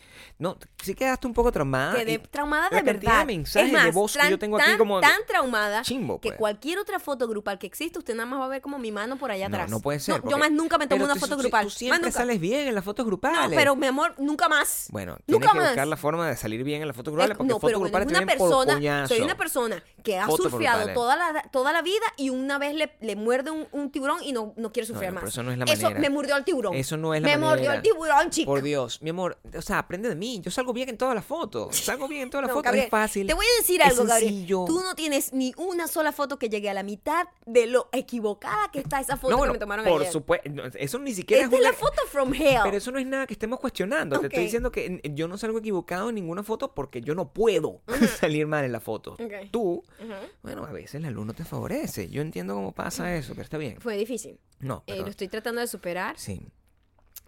[0.44, 1.96] No, sí quedaste un poco traumada.
[1.96, 3.20] Quedé traumada la de cantidad verdad.
[3.28, 5.00] de mensajes es más, de voz que tan- yo tengo aquí tan- como...
[5.00, 6.38] tan traumada chimbo, que pues.
[6.38, 9.18] cualquier otra foto grupal que exista, usted nada más va a ver como mi mano
[9.18, 9.72] por allá No, atrás.
[9.72, 10.22] no puede ser.
[10.30, 11.64] yo más nunca me tomo una tú- foto grupal.
[11.64, 12.12] Tú siempre nunca.
[12.12, 13.50] sales bien en las fotos grupales.
[13.52, 14.88] No, pero mi amor, nunca más.
[14.92, 15.68] Bueno, Nunca tienes que más.
[15.70, 17.80] buscar la forma de salir bien en las fotos Es- grupales porque no, fotos pero
[17.80, 20.94] bueno, grupales es una persona, soy una persona que ha Fotos surfeado grupales.
[20.96, 24.34] toda la, toda la vida y una vez le, le muerde un, un tiburón y
[24.34, 25.10] no, no quiere no, más.
[25.14, 26.02] pero eso no es la Eso manera.
[26.02, 26.74] me mordió el tiburón.
[26.76, 27.76] Eso no es la Me mordió manera.
[27.76, 28.52] el tiburón, chico.
[28.52, 30.33] Por Dios, mi amor, o sea, aprende de mí.
[30.42, 31.76] Yo salgo bien en todas las fotos.
[31.76, 32.64] Salgo bien en todas las No, fotos.
[32.66, 33.28] Gabriel, es fácil.
[33.28, 34.46] Te voy a decir algo, Gabriel.
[34.48, 38.70] Tú no tienes ni una sola foto que llegue a la mitad de lo equivocada
[38.72, 40.12] que está esa foto no, bueno, que me tomaron por ayer.
[40.14, 40.50] supuesto.
[40.76, 41.72] Eso ni siquiera Esta es una...
[41.72, 42.60] la foto from hell.
[42.64, 44.20] Pero eso no es nada que estemos cuestionando.
[44.20, 47.82] Te estoy diciendo que yo no salgo equivocado en ninguna foto porque yo no puedo
[48.20, 49.14] salir mal en la foto.
[49.14, 49.50] Ok.
[49.52, 50.14] Tú, Ujú.
[50.42, 52.10] bueno, a veces la luz no te favorece.
[52.10, 53.80] Yo entiendo cómo pasa eso, pero está bien.
[53.80, 54.40] Fue difícil.
[54.60, 56.18] No, Eh, lo estoy tratando de superar.
[56.18, 56.42] sí.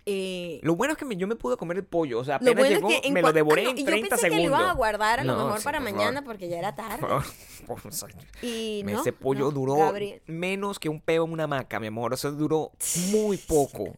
[0.07, 2.19] Eh, Lo bueno es que me- yo me pude comer el pollo.
[2.19, 3.77] O sea, lo apenas bueno llegó, es que en me lo devoré Ah, no, en
[3.79, 4.43] y 30 yo pensé segundos.
[4.45, 6.23] que lo iban a guardar a lo No, mejor sí, para mañana favor.
[6.25, 7.01] porque ya era tarde.
[8.41, 10.21] Y Me- no, Ese pollo duró Gabriel.
[10.27, 12.13] menos que un peo en una hamaca, mi amor.
[12.13, 12.71] O sea, duró
[13.11, 13.95] muy poco.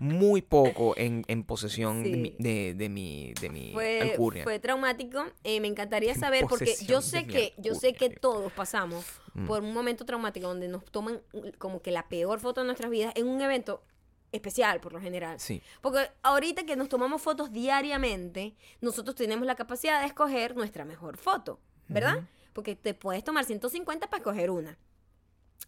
[0.00, 4.42] Muy poco en, en posesión de, mi, de, de mi, de mi Fue, alcurnia.
[4.42, 5.22] fue traumático.
[5.44, 9.04] Eh, me encantaría En saber porque yo sé que yo sé que todos pasamos
[9.36, 9.46] Mm.
[9.46, 11.20] por un momento traumático donde nos toman
[11.58, 13.82] como que la peor foto de nuestras vidas en un evento
[14.34, 15.38] especial por lo general.
[15.40, 15.62] Sí.
[15.80, 21.16] Porque ahorita que nos tomamos fotos diariamente, nosotros tenemos la capacidad de escoger nuestra mejor
[21.16, 22.28] foto, ¿verdad?
[22.52, 24.78] Porque te puedes tomar 150 para escoger una.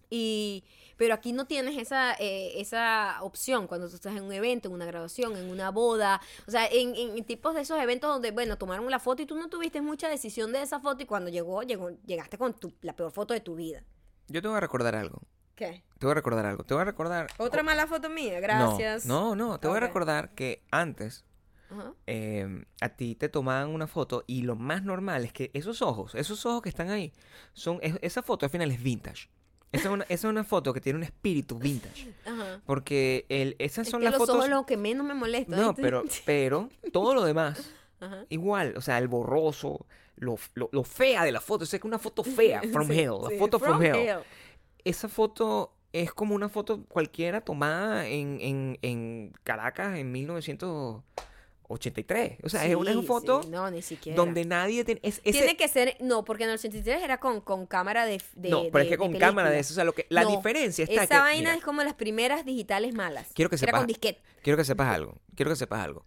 [0.08, 0.64] Y,
[0.96, 4.74] pero aquí no tienes esa, eh, esa opción cuando tú estás en un evento, en
[4.74, 6.20] una graduación, en una boda.
[6.46, 9.36] O sea, en, en tipos de esos eventos donde, bueno, tomaron la foto y tú
[9.36, 12.94] no tuviste mucha decisión de esa foto y cuando llegó, llegó llegaste con tu, la
[12.94, 13.82] peor foto de tu vida.
[14.28, 15.22] Yo te voy a recordar algo.
[15.56, 15.82] ¿Qué?
[15.98, 16.62] Te voy a recordar algo.
[16.64, 17.26] Te voy a recordar.
[17.38, 19.06] Otra mala foto mía, gracias.
[19.06, 19.58] No, no, no.
[19.60, 19.82] Te voy Ok.
[19.82, 21.24] a recordar que antes
[21.70, 21.94] Ajá.
[22.06, 26.14] eh, a ti te tomaban una foto y lo más normal es que esos ojos,
[26.14, 27.12] esos ojos que están ahí,
[27.54, 29.28] son es- esa foto al final es vintage.
[29.72, 32.12] Esa es una, esa es una foto que tiene un espíritu vintage.
[32.24, 32.60] Ajá.
[32.66, 34.36] Porque el, esas Es son que las los fotos...
[34.36, 35.56] ojos lo que menos me molesta.
[35.56, 38.26] No, pero, pero todo lo demás, Ajá.
[38.28, 39.86] igual, o sea, el borroso,
[40.16, 43.00] lo, lo, lo fea de la foto, o sea, que una foto fea, from Sí,
[43.00, 43.96] hell, la sí, foto from, hell.
[43.96, 44.18] hell.
[44.88, 52.38] Esa foto es como una foto cualquiera tomada en, en, en Caracas en 1983.
[52.44, 54.16] O sea, es una foto sí, no, ni siquiera.
[54.16, 55.00] donde nadie tiene...
[55.02, 58.20] Es, ese- Tiene que ser, no, porque en el 83 era con, con cámara de,
[58.34, 60.22] de no, pero es que de con cámara de eso, o sea, lo que, la
[60.22, 61.18] No, diferencia está Esa que...
[61.20, 63.28] vaina mira, es como las primeras digitales malas.
[63.34, 64.20] Quiero que Era sepas- con disquete.
[64.42, 65.16] Quiero que sepas algo.
[65.34, 66.04] Quiero que sepas algo.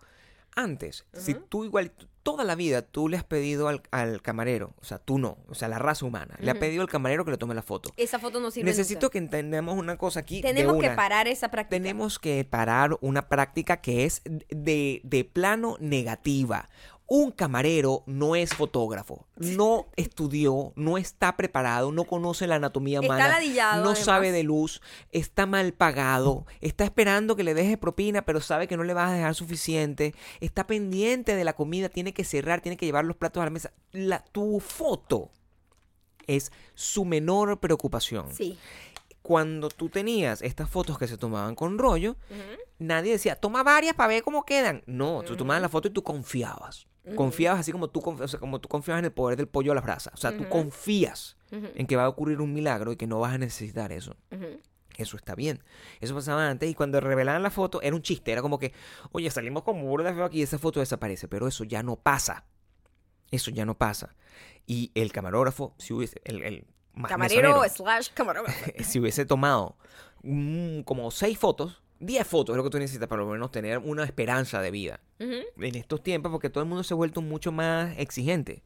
[0.56, 1.91] Antes, si tú igual,
[2.24, 5.56] toda la vida tú le has pedido al, al camarero, o sea, tú no, o
[5.56, 7.91] sea, la raza humana, le ha pedido al camarero que le tome la foto.
[7.97, 9.12] Esa foto no sirve Necesito nunca.
[9.14, 10.41] que entendamos una cosa aquí.
[10.41, 11.78] de Tenemos que parar esa práctica.
[11.78, 16.70] Tenemos que parar una práctica que es de, de plano negativa.
[17.12, 23.07] Un camarero no es fotógrafo, no estudió, no está preparado, no conoce la anatomía Está
[23.07, 23.99] humana, no además.
[23.99, 24.80] sabe de luz,
[25.12, 29.10] está mal pagado, está esperando que le deje propina, pero sabe que no le vas
[29.10, 33.16] a dejar suficiente, está pendiente de la comida, tiene que cerrar, tiene que llevar los
[33.18, 33.74] platos a la mesa.
[33.91, 35.32] La, tu foto
[36.28, 38.55] es su menor preocupación Sí.
[39.24, 42.18] cuando tú tenías estas fotos que se tomaban con rollo,
[42.78, 44.84] nadie decía, toma varias para ver cómo quedan.
[44.86, 46.86] No, tú tomabas la foto y tú confiabas.
[47.16, 49.76] Confiabas así como tú, o sea, como tú confiabas en el poder del pollo a
[49.76, 50.14] las brasas.
[50.14, 53.34] O sea, tú confías en que va a ocurrir un milagro y que no vas
[53.34, 54.16] a necesitar eso.
[54.97, 55.64] Eso está bien.
[56.01, 58.32] Eso pasaba antes y cuando revelaban la foto era un chiste.
[58.34, 58.74] Era como que,
[59.14, 61.28] oye, salimos como burda feo aquí y esa foto desaparece.
[61.30, 62.43] Pero eso ya no pasa.
[63.32, 64.16] Eso ya no pasa.
[64.68, 68.72] Y el camarógrafo, si hubiese, el, el ma- Camarero mesonero, slash camarógrafo.
[68.84, 69.78] si hubiese tomado
[70.86, 73.78] como seis fotos, 10 fotos es lo que tú necesitas para por lo menos tener
[73.80, 75.00] una esperanza de vida.
[75.20, 78.64] En estos tiempos, porque todo el mundo se ha vuelto mucho más exigente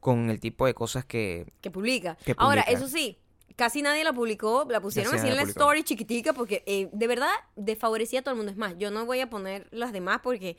[0.00, 1.52] con el tipo de cosas que...
[1.60, 2.16] Que publica.
[2.24, 3.18] Que Ahora, eso sí,
[3.56, 7.06] casi nadie la publicó, la pusieron Casi así en la story chiquitica porque eh, de
[7.06, 8.52] verdad desfavorecía a todo el mundo.
[8.52, 10.56] Es más, yo no voy a poner las demás porque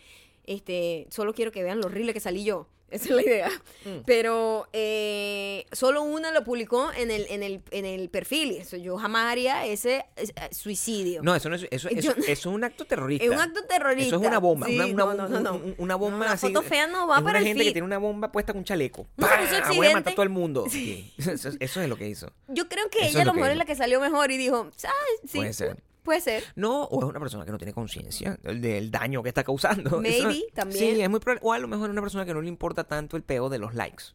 [0.47, 2.67] este solo quiero que vean lo horrible que salí yo.
[2.95, 3.49] Esa es la idea.
[3.83, 4.03] Mm.
[4.05, 8.51] Pero eh, solo una lo publicó en el, en el, en el perfil.
[8.51, 11.23] Eso, yo jamás haría ese eh, suicidio.
[11.23, 11.65] No, eso no es...
[11.71, 13.25] Eso, eso, Yo- eso es un acto terrorista.
[13.25, 14.15] es un acto terrorista.
[14.15, 14.67] Eso es una bomba.
[14.67, 15.55] Sí, una, una, no, no, no, no.
[15.55, 16.47] un- una bomba así.
[16.47, 17.73] foto fea no va es para una el gente que feed.
[17.73, 19.07] tiene una bomba puesta con un chaleco.
[19.17, 20.65] Eso es Voy a matar a todo el mundo.
[20.69, 21.11] Sí.
[21.17, 22.31] Eso, eso es lo que hizo.
[22.49, 24.69] Yo creo que ella a lo que mejor es la que salió mejor y dijo,
[24.75, 24.95] ¿sabes?
[25.27, 25.77] Sí, Puede ser.
[26.05, 26.43] Puede ser.
[26.55, 29.99] No, o es una persona que no tiene conciencia del, del daño que está causando.
[29.99, 30.95] Maybe, Eso- también.
[30.95, 31.41] Sí, es muy probable.
[31.43, 33.57] O a lo mejor es una persona que no le importa tanto el peo de
[33.59, 34.05] los likes.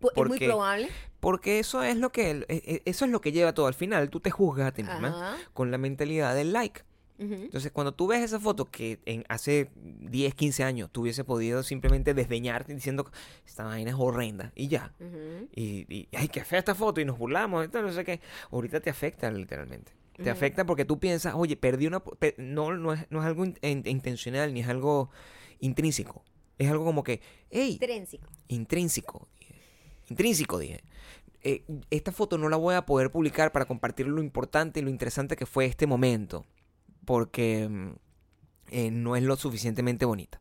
[0.00, 0.88] Pu- Es muy Porque- probable.
[1.18, 3.66] Porque eso es lo que e- e- eso es lo que lleva todo.
[3.66, 5.36] Al final, tú te juzgas a ti misma Ajá.
[5.52, 6.82] con la mentalidad del like.
[7.22, 11.62] Entonces, cuando tú ves esa foto que en hace 10, 15 años tú hubiese podido
[11.62, 13.10] simplemente desdeñarte diciendo
[13.46, 14.94] esta vaina es horrenda y ya.
[15.54, 18.22] Y, y, ay, qué fea esta foto y nos burlamos, y tal, no sé qué.
[18.50, 19.92] Ahorita te afecta literalmente.
[20.22, 22.02] Te afecta porque tú piensas, oye, perdí una...
[22.38, 25.10] no, no, es, no es algo in- in- intencional ni es algo
[25.60, 26.24] intrínseco.
[26.58, 28.28] Es algo como que, hey, Intrínseco.
[28.48, 29.28] intrínseco.
[29.38, 29.54] dije.
[30.10, 30.82] Intrínseco, dije.
[31.42, 34.90] Eh, esta foto no la voy a poder publicar para compartir lo importante y lo
[34.90, 36.44] interesante que fue este momento.
[37.06, 37.90] Porque mm,
[38.68, 40.38] eh, no es lo suficientemente bonita.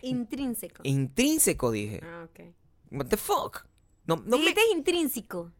[0.00, 0.80] Intrínseco.
[0.84, 2.00] Intrínseco, dije.
[2.02, 2.40] Ah, ok.
[2.92, 3.66] What the fuck?
[4.06, 5.52] No, no me- Dijiste intrínseco,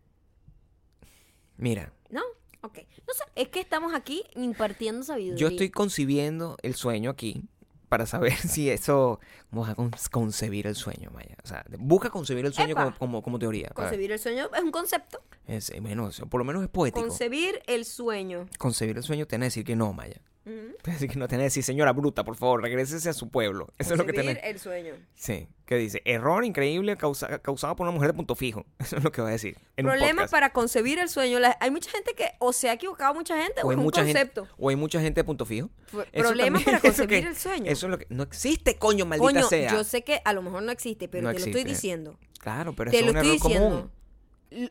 [1.56, 2.22] Mira, ¿no?
[2.68, 2.78] Ok.
[3.06, 5.36] No sé, es que estamos aquí impartiendo sabiduría.
[5.38, 7.42] yo estoy concibiendo el sueño aquí
[7.88, 9.18] para saber si eso...
[9.50, 11.36] Vamos a con- concebir el sueño, Maya.
[11.42, 13.70] O sea, busca concebir el sueño como, como, como teoría.
[13.70, 15.22] Concebir el sueño es un concepto.
[15.46, 17.00] es- bueno, eso por lo menos es poético.
[17.06, 18.46] Concebir el sueño.
[18.58, 20.20] concebir el sueño te van a decir que no, Maya.
[20.48, 20.76] Ujú.
[20.82, 23.08] Te van a decir que no, te van a decir, señora bruta, por favor, regrésese
[23.08, 23.68] a su pueblo.
[23.78, 24.38] Eso es lo que tenés.
[24.42, 24.94] el sueño.
[25.14, 26.00] Sí, ¿qué dice?
[26.06, 28.64] Error increíble causa- causado por una mujer de punto fijo.
[28.78, 29.58] Eso es lo que va a decir.
[29.76, 31.38] Problemas para concebir el sueño.
[31.38, 33.78] La- hay mucha gente que o se ha equivocado mucha gente o, o hay es
[33.78, 34.42] un mucha concepto.
[34.46, 35.68] gente o hay mucha gente de punto fijo.
[36.12, 37.70] Problemas para concebir que- el sueño.
[37.70, 39.70] Eso es lo que no existe, coño, maldita Coño, sea.
[39.72, 42.18] yo sé que a lo mejor no existe, pero No te lo estoy diciendo.
[42.40, 43.76] Claro, pero Te eso lo es un estoy error diciendo.
[43.76, 43.97] común.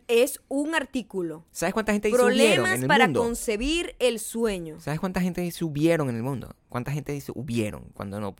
[0.07, 1.45] Es un artículo.
[1.51, 3.21] ¿Sabes cuánta gente Problemas en el para mundo?
[3.21, 4.79] concebir el sueño.
[4.79, 6.55] ¿Sabes cuánta gente dice hubieron en el mundo?
[6.69, 8.35] ¿Cuánta gente dice hubieron cuando no?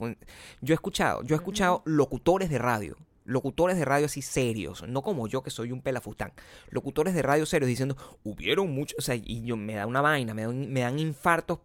[0.61, 5.01] Yo he escuchado, yo he escuchado locutores de radio, locutores de radio así serios, no
[5.03, 6.33] como yo que soy un pelafustán,
[6.69, 10.33] locutores de radio serios diciendo hubieron muchos, o sea, y yo me da una vaina,
[10.33, 11.59] me, da un- me dan infartos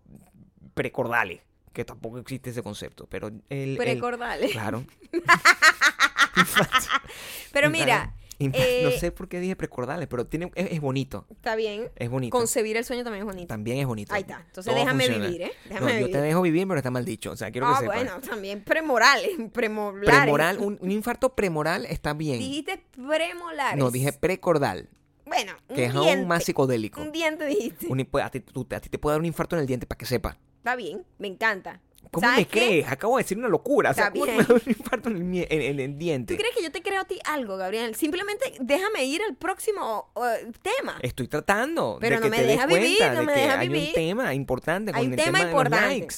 [0.75, 1.41] precordales,
[1.73, 4.53] que tampoco existe ese concepto, pero el, el- Precordales.
[4.53, 4.85] claro.
[7.53, 11.55] Pero mira, eh, no sé por qué dije precordales, pero tiene, es, es bonito, está
[11.55, 11.91] bien.
[11.97, 12.37] es bonito.
[12.37, 13.47] Concebir el sueño también es bonito.
[13.49, 14.12] También es bonito.
[14.14, 14.43] Ahí está.
[14.47, 15.26] Entonces Todo déjame funciona.
[15.28, 15.53] vivir, ¿eh?
[15.66, 16.12] No, Déjame yo vivir.
[16.12, 17.30] te dejo vivir, pero está mal dicho.
[17.33, 17.95] O sea, quiero que ah, sepas.
[17.97, 19.30] bueno, también premorales.
[19.53, 20.11] Premolares.
[20.20, 22.39] Premoral, un, un infarto premoral está bien.
[22.39, 23.78] Dijiste premolares.
[23.78, 24.89] No, dije precordal,
[25.26, 26.11] Bueno, un que es diente.
[26.18, 27.01] aún más psicodélico.
[27.01, 27.87] Un diente dijiste.
[27.89, 29.99] Un- a, ti, tú- a ti te puede dar un infarto en el diente para
[29.99, 30.37] que sepa.
[30.59, 31.80] Está bien, me encanta.
[32.13, 32.59] ¿Cómo ¿Sabes me qué?
[32.67, 32.89] crees?
[32.89, 33.91] Acabo de decir una locura.
[33.91, 36.35] O sea, ¿cómo me un infarto en el, mie- en- en el diente?
[36.35, 37.95] ¿Tú crees que yo te creo a ti algo, Gabriel?
[37.95, 40.23] Simplemente déjame ir al próximo uh,
[40.61, 40.99] tema.
[41.01, 43.33] Estoy tratando Pero de no que me te des deja vivir, cuenta no de me
[43.35, 43.89] que deja hay vivir.
[43.89, 45.81] un tema importante con Hay un el tema tema, de importante.
[45.87, 46.15] los likes.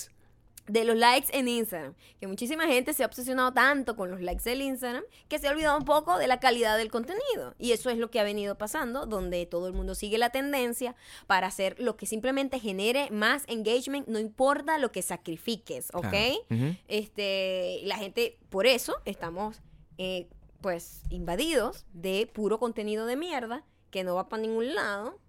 [0.66, 1.94] De los likes en Instagram.
[2.20, 5.50] Que muchísima gente se ha obsesionado tanto con los likes del Instagram que se ha
[5.50, 7.54] olvidado un poco de la calidad del contenido.
[7.58, 10.94] Y eso es lo que ha venido pasando, donde todo el mundo sigue la tendencia
[11.26, 16.02] para hacer lo que simplemente genere más engagement, no importa lo que sacrifiques, ¿ok?
[16.48, 16.76] Claro.
[16.88, 19.60] Este, la gente, por eso estamos,
[19.98, 20.28] eh,
[20.60, 25.20] pues, invadidos de puro contenido de mierda que no va para ningún lado,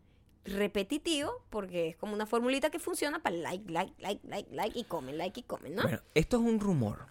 [0.46, 4.84] repetitivo, porque es como una formulita que funciona para like, like, like, like, like y
[4.84, 5.82] comen, like y comen, ¿no?
[5.84, 7.08] Bueno, esto es un rumor.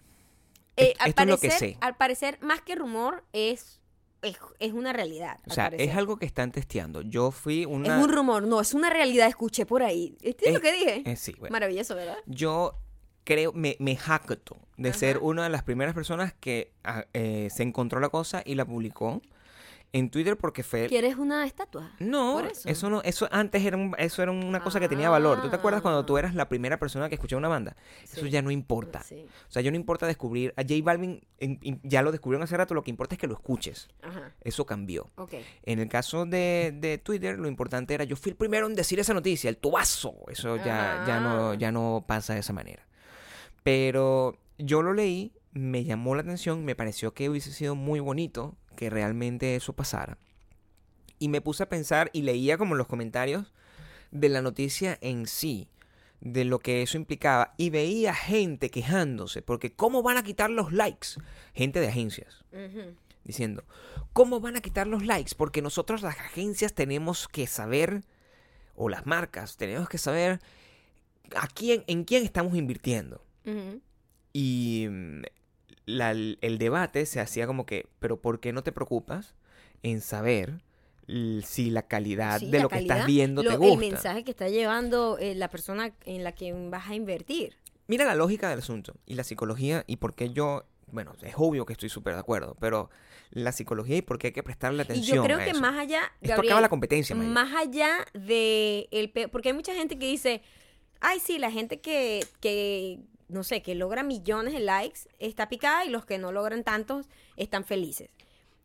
[0.77, 1.77] Eh, esto- al, esto es lo parecer, que sé.
[1.81, 3.81] al parecer, más que rumor, es,
[4.21, 5.39] es, es una realidad.
[5.47, 5.89] O sea, parecer.
[5.89, 7.01] es algo que están testeando.
[7.01, 7.97] Yo fui una...
[7.97, 10.17] Es un rumor, no, es una realidad, escuché por ahí.
[10.21, 11.03] ¿Esto es lo que dije?
[11.05, 11.53] eh, sí, bueno.
[11.53, 12.17] Maravilloso, ¿verdad?
[12.25, 12.79] yo
[13.23, 14.99] creo, me, me jacto de Ajá.
[14.99, 18.65] ser una de las primeras personas que ah, eh, se encontró la cosa y la
[18.65, 19.21] publicó
[19.97, 20.87] En Twitter porque fue...
[20.87, 21.91] ¿Quieres una estatua?
[21.99, 22.67] No, eso.
[22.67, 22.89] eso.
[22.89, 25.41] no, eso antes era, un- eso era una cosa que tenía valor.
[25.41, 26.19] ¿Tú te acuerdas cuando tú Ah.
[26.19, 27.77] eras la primera persona que escuchaba una banda?
[28.03, 29.01] Eso ya no importa.
[29.03, 29.25] Sí.
[29.47, 30.53] O sea, ya no importa descubrir.
[30.57, 33.27] A J Balvin en- en- ya lo descubrieron hace rato, lo que importa es que
[33.27, 33.87] lo escuches.
[34.01, 34.33] Ajá.
[34.41, 35.09] Eso cambió.
[35.63, 38.99] En el caso de, de Twitter, lo importante era yo fui el primero en decir
[38.99, 40.13] esa noticia, el tubazo.
[40.27, 42.85] Eso ya, ya, no, ya no pasa de esa manera.
[43.63, 48.55] Pero yo lo leí, me llamó la atención, me pareció que hubiese sido muy bonito
[48.75, 50.17] que realmente eso pasara.
[51.19, 53.53] Y me puse a pensar y leía como los comentarios
[54.11, 55.69] de la noticia en sí,
[56.21, 57.53] de lo que eso implicaba.
[57.57, 61.09] Y veía gente quejándose, porque ¿cómo van a quitar los likes?
[61.53, 62.43] Gente de agencias
[63.23, 63.63] diciendo,
[64.13, 65.33] ¿cómo van a quitar los likes?
[65.35, 68.03] Porque nosotros las agencias tenemos que saber,
[68.75, 70.39] o las marcas, tenemos que saber
[71.35, 73.25] a quién, en quién estamos invirtiendo.
[74.31, 74.87] Y
[75.85, 79.35] la- el debate se hacía como que, pero ¿por qué no te preocupas
[79.83, 80.61] en saber
[81.43, 83.73] si la calidad Sí, de la lo que estás viendo lo- te gusta?
[83.73, 87.55] El mensaje que está llevando eh, la persona en la que vas a invertir.
[87.87, 91.65] Mira la lógica del asunto y la psicología y por qué yo, bueno, es obvio
[91.67, 92.89] que estoy súper de acuerdo, pero
[93.29, 95.61] la psicología y por qué hay que prestarle Y atención yo creo a que eso.
[95.61, 99.99] más allá, Esto Gabriel, acaba la competencia, más allá de el porque hay mucha gente
[99.99, 100.41] que dice,
[101.01, 103.01] ay sí, la gente que, que
[103.35, 107.05] no sé, que logra millones de likes está picada y los que no logran tantos
[107.37, 108.09] están felices.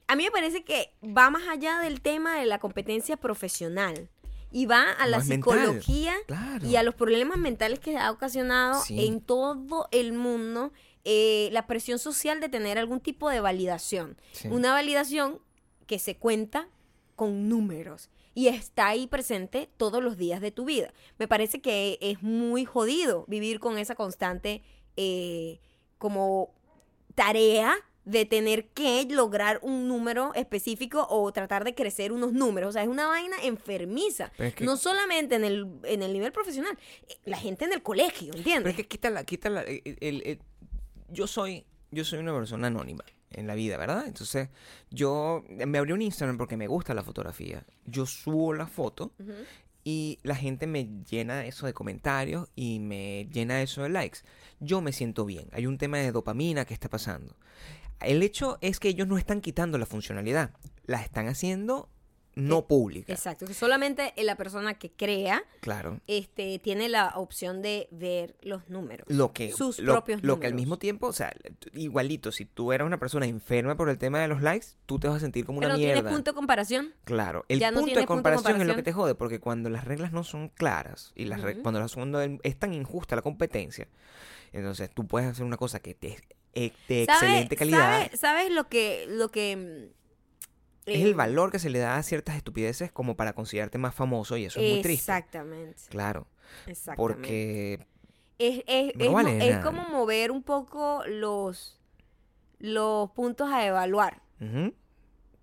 [0.06, 4.08] A mí me parece que va más allá del tema de la competencia profesional
[4.50, 5.36] y va a la mental.
[5.36, 6.66] psicología Claro.
[6.66, 9.06] y a los problemas mentales que ha ocasionado Sí.
[9.06, 10.72] en todo el mundo
[11.04, 14.16] eh, la presión social de tener algún tipo de validación.
[14.32, 14.48] Sí.
[14.48, 15.38] Una validación
[15.86, 16.68] que se cuenta
[17.16, 20.92] con números y está ahí presente todos los días de tu vida.
[21.18, 24.62] Me parece que es muy jodido vivir con esa constante
[24.96, 25.60] eh,
[25.98, 26.54] como
[27.14, 27.74] tarea
[28.04, 32.70] de tener que lograr un número específico o tratar de crecer unos números.
[32.70, 34.32] O sea, es una vaina enfermiza.
[34.36, 36.76] Pero es que- No solamente en el, en el nivel profesional,
[37.08, 38.62] eh, la gente en el colegio, ¿entiendes?
[38.62, 39.62] Pero es que quítala, quítala.
[39.62, 40.38] el- el- el-
[41.08, 44.06] yo soy, yo soy una persona anónima en la vida, ¿verdad?
[44.06, 44.48] Entonces,
[44.90, 47.64] yo me abrí un Instagram porque me gusta la fotografía.
[47.86, 49.12] Yo subo la foto
[49.84, 54.20] y la gente me llena eso de comentarios y me llena eso de likes.
[54.58, 55.48] Yo me siento bien.
[55.52, 57.36] Hay un tema de dopamina que está pasando.
[58.00, 60.52] El hecho es que ellos no están quitando la funcionalidad,
[60.84, 61.88] la están haciendo
[62.40, 63.12] no pública.
[63.12, 66.00] Exacto, que solamente la persona que crea Claro.
[66.06, 69.06] este, tiene la opción de ver los números.
[69.08, 70.62] lo que sus lo, propios lo que al números.
[70.66, 71.32] mismo tiempo, o sea,
[71.74, 75.08] igualito, si tú eras una persona enferma por el tema de los likes, tú te
[75.08, 76.10] vas a sentir como una no mierda.
[76.10, 76.94] punto de comparación.
[77.04, 79.40] Claro, el no punto de tienes punto de comparación es lo que te jode, porque
[79.40, 81.62] cuando las reglas no son claras y las Ujú.
[81.62, 83.88] cuando, las- cuando es tan injusta la competencia,
[84.52, 86.16] entonces tú puedes hacer una cosa que te,
[86.54, 87.78] eh, de ¿Sabe- excelente calidad.
[88.10, 89.99] sabe- ¿Sabes lo que, lo que mm,
[90.86, 93.94] Es eh, el valor que se le da a ciertas estupideces como para considerarte más
[93.94, 95.12] famoso y eso es muy triste.
[95.12, 95.82] Exactamente.
[95.88, 96.26] Claro,
[96.66, 96.96] Exactamente.
[96.96, 97.86] porque
[98.38, 101.78] es, es, no es vale es como mover un poco los,
[102.58, 104.22] los puntos a evaluar.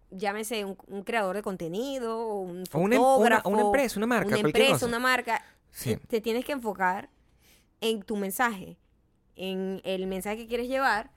[0.10, 4.00] Llámese un, un creador de contenido, o un O una em- una- fotógrafo, una empresa,
[4.00, 4.86] una marca, una empresa, cosa.
[4.86, 5.44] una marca.
[5.70, 5.92] sí.
[5.92, 7.10] eh, Te tienes que enfocar
[7.82, 8.78] en tu mensaje,
[9.36, 11.12] en el mensaje que quieres llevar,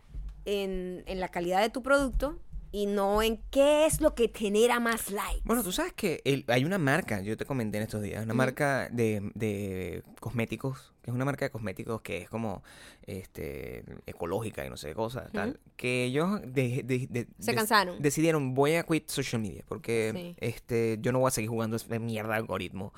[0.45, 2.39] en, en la calidad de tu producto
[2.73, 5.43] y no en qué es lo que genera más likes.
[5.45, 8.35] Bueno, tú sabes que el- hay una marca, yo te comenté en estos días, una
[8.35, 12.63] marca de, de cosméticos, que es una marca de cosméticos que es como
[13.07, 18.01] este ecológica y no sé qué cosa, tal, que ellos de- de- de- Se cansaron.
[18.01, 20.37] decidieron voy a quit social media porque Sí.
[20.39, 22.93] este yo no voy a seguir jugando ese mierda algoritmo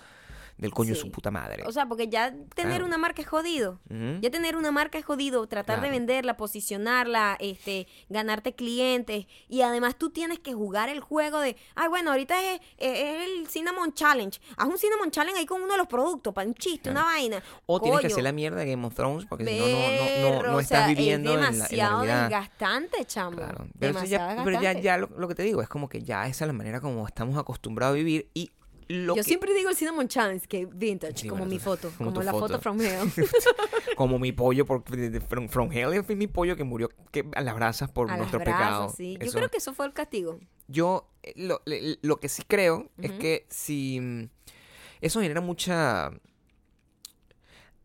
[0.63, 1.01] del coño de Sí.
[1.03, 1.65] su puta madre.
[1.67, 2.87] O sea, porque ya tener Claro.
[2.87, 3.81] una marca es jodido.
[4.21, 9.27] Ya tener una marca es jodido, tratar de venderla, posicionarla, este, ganarte clientes.
[9.49, 13.49] Y además tú tienes que jugar el juego de, ay, bueno, ahorita es, es el
[13.49, 14.41] Cinnamon Challenge.
[14.57, 17.43] Haz un Cinnamon Challenge ahí con uno de los productos, para un chiste, una vaina.
[17.67, 20.43] o tienes que hacer la mierda de Game of Thrones porque si no, no, no,
[20.43, 23.37] no, no estás sea, viviendo es en la, en la demasiado desgastante, chamo.
[23.37, 23.67] Claro.
[23.79, 24.83] Pero, demasiado ya, pero ya, desgastante.
[24.83, 27.07] ya lo, lo que te digo es como que ya esa es la manera como
[27.07, 28.51] estamos acostumbrados a vivir y
[28.89, 31.91] lo Yo que- siempre digo el Cinnamon Challenge, que vintage, Sí, como bueno, mi foto,
[31.99, 32.61] como la foto, foto.
[32.61, 33.11] from hell.
[33.97, 34.83] como mi pollo por,
[35.29, 38.41] from, from hell mi pollo que murió que, a las brasas por A las nuestro
[38.41, 38.89] brasas, pecado.
[38.97, 39.17] sí.
[39.21, 40.39] Yo Eso- creo que eso fue el castigo.
[40.69, 41.63] yo eh, lo,
[42.03, 44.29] lo que sí creo es que si mm,
[45.01, 46.11] eso genera mucha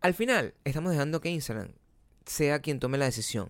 [0.02, 1.72] al final estamos dejando que Instagram
[2.26, 3.50] sea quien tome la decisión.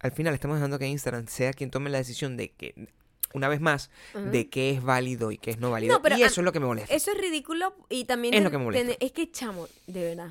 [0.00, 2.88] Al final estamos dejando que Instagram sea quien tome la decisión de que
[3.34, 5.94] una vez más de qué es válido y qué es no válido.
[5.94, 6.94] No, pero y eso es lo que me molesta.
[6.94, 8.34] Eso es ridículo y también...
[8.34, 8.96] Es lo que me molesta.
[8.98, 10.30] es que, chamo, de verdad.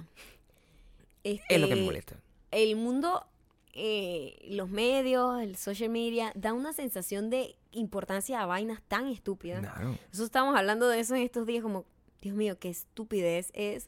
[1.23, 2.15] es lo que me este, molesta.
[2.51, 3.25] El mundo
[3.73, 9.61] eh, los medios, el social media, da una sensación de importancia a vainas tan estúpidas.
[9.61, 9.89] Claro.
[9.91, 11.85] Nosotros estábamos hablando de eso en estos días, como,
[12.21, 13.87] Dios mío, qué estupidez es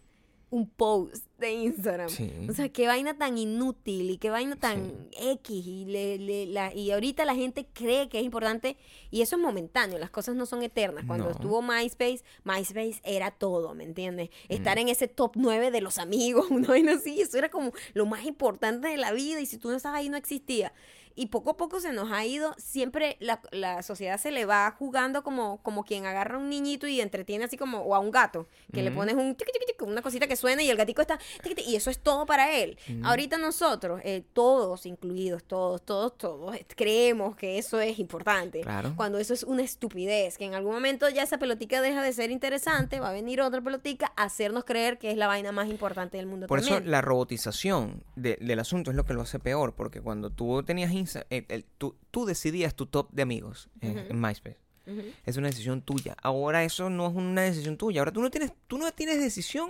[0.52, 2.10] un post de Instagram.
[2.10, 2.30] Sí.
[2.48, 5.50] O sea, qué vaina tan inútil y qué vaina tan X.
[5.66, 8.78] Y, le- le- la- y ahorita la gente cree que es importante
[9.10, 11.06] y eso es momentáneo, las cosas no son eternas.
[11.08, 11.32] Cuando No.
[11.32, 14.30] estuvo MySpace, MySpace era todo, ¿me entiendes?
[14.50, 14.82] Estar Mm.
[14.82, 18.26] en ese top 9 de los amigos, una vaina así, eso era como lo más
[18.26, 20.74] importante de la vida y si tú no estabas ahí no existía.
[21.16, 24.72] Y poco a poco se nos ha ido, siempre la, la sociedad se le va
[24.78, 28.12] jugando como, como quien agarra a un niñito y entretiene así como, o a un
[28.12, 31.02] gato, que le pones un tiqui, tiqui, tiqui, una cosita que suena y el gatico
[31.02, 31.20] está,
[31.66, 32.78] y eso es todo para él.
[33.04, 38.62] Ahorita nosotros, eh, todos incluidos, todos, todos, todos, eh, creemos que eso es importante.
[38.62, 38.94] Claro.
[38.96, 42.32] Cuando eso es una estupidez, que en algún momento ya esa pelotica deja de ser
[42.32, 46.18] interesante, va a venir otra pelotica a hacernos creer que es la vaina más importante
[46.18, 49.74] del mundo Por eso la robotización de- del asunto es lo que lo hace peor,
[49.74, 53.92] porque cuando tú tenías Insta, el- el- tú, tú decidías tu top de amigos en,
[54.00, 54.08] Ujú.
[54.12, 54.58] en MySpace.
[54.88, 55.02] Ujú.
[55.26, 56.16] Es una decisión tuya.
[56.24, 58.02] Ahora eso no es una decisión tuya.
[58.02, 59.70] Ahora tú no tienes, tú no tienes decisión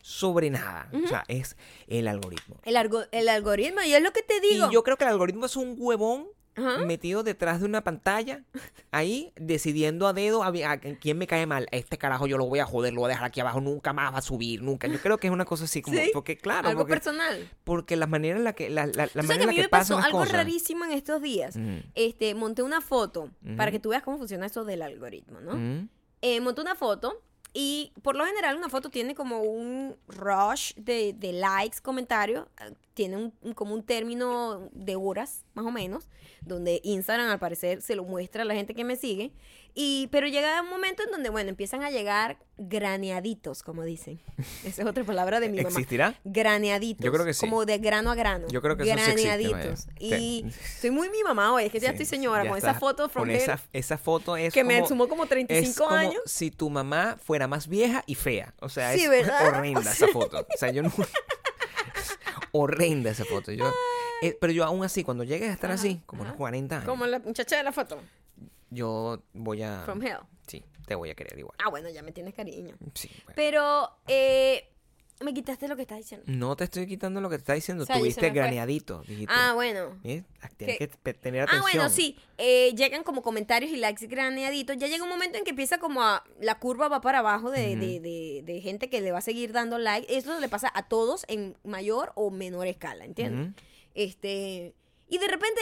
[0.00, 0.90] sobre nada.
[1.04, 1.56] O sea, es
[1.86, 2.56] el algoritmo.
[2.64, 4.68] El, algo- el algoritmo, y es lo que te digo.
[4.70, 6.26] Y yo creo que el algoritmo es un huevón
[6.58, 6.84] Ajá.
[6.84, 8.42] metido detrás de una pantalla,
[8.90, 11.68] ahí, decidiendo a dedo a, a quién me cae mal.
[11.70, 14.12] Este carajo yo lo voy a joder, lo voy a dejar aquí abajo, nunca más
[14.12, 14.86] va a subir, nunca.
[14.88, 17.48] Yo creo que es una cosa así como, Sí, porque claro, algo porque, personal.
[17.64, 19.56] porque la manera en la que, la, la, la manera que en a la mí
[19.56, 20.32] que me pasan pasó las algo cosas.
[20.34, 21.56] rarísimo en estos días.
[21.94, 25.88] Este, monté una foto para que tú veas cómo funciona eso del algoritmo, ¿no?
[26.20, 27.22] Eh, monté una foto
[27.54, 32.74] y por lo general una foto tiene como un rush de, de likes, comentarios, eh,
[32.94, 36.08] tiene un, como un término de horas, más o menos,
[36.42, 39.32] donde Instagram al parecer se lo muestra a la gente que me sigue.
[39.80, 44.20] Y, pero llega un momento en donde, bueno, empiezan a llegar graneaditos, como dicen.
[44.64, 45.68] Esa es otra palabra de mi mamá.
[45.68, 46.14] ¿Existirá?
[46.24, 47.04] Graneaditos.
[47.04, 47.40] Yo creo que sí.
[47.46, 48.48] Como de grano a grano.
[48.48, 49.86] Yo creo que eso sí existe, Graneaditos.
[50.00, 52.70] Y estoy muy mi mamá hoy, es que ya Sí, estoy señora, ya con está.
[52.72, 55.84] esa foto from Con esa, esa foto es que me como- sumó como es 35
[55.84, 56.22] como años.
[56.26, 58.54] si tu mamá fuera más vieja y fea.
[58.60, 59.46] O sea, Sí, es ¿verdad?
[59.46, 60.40] horrenda esa foto.
[60.40, 60.92] O sea, yo no...
[62.52, 63.52] horrenda esa foto.
[63.52, 63.72] Yo,
[64.22, 66.30] eh, pero yo aún así, cuando llegues a estar Ajá, así, como ajá.
[66.32, 68.00] unos 40 años, Como la muchacha de la foto.
[68.70, 69.82] Yo voy a...
[69.84, 70.18] From Hell.
[70.46, 71.56] Sí, te voy a querer igual.
[71.64, 72.76] Ah, bueno, ya me tienes cariño.
[72.94, 73.32] Sí, bueno.
[73.36, 74.68] Pero, eh,
[75.20, 76.24] me quitaste lo que estás diciendo.
[76.28, 77.82] No te estoy quitando lo que te está diciendo.
[77.82, 79.02] O sea, Tuviste graneadito.
[79.02, 79.34] Dijiste.
[79.36, 79.98] Ah, bueno.
[80.04, 80.22] ¿Eh?
[80.56, 81.62] Tienes que tener Ah, atención.
[81.62, 82.16] bueno, sí.
[82.38, 84.76] Eh, llegan como comentarios y likes graneaditos.
[84.78, 86.24] Ya llega un momento en que empieza como a...
[86.40, 89.52] La curva va para abajo de, de, de, de gente que le va a seguir
[89.52, 90.06] dando like.
[90.16, 93.54] Eso le pasa a todos en mayor o menor escala, ¿entiendes?
[93.94, 94.74] Este...
[95.08, 95.60] Y de repente,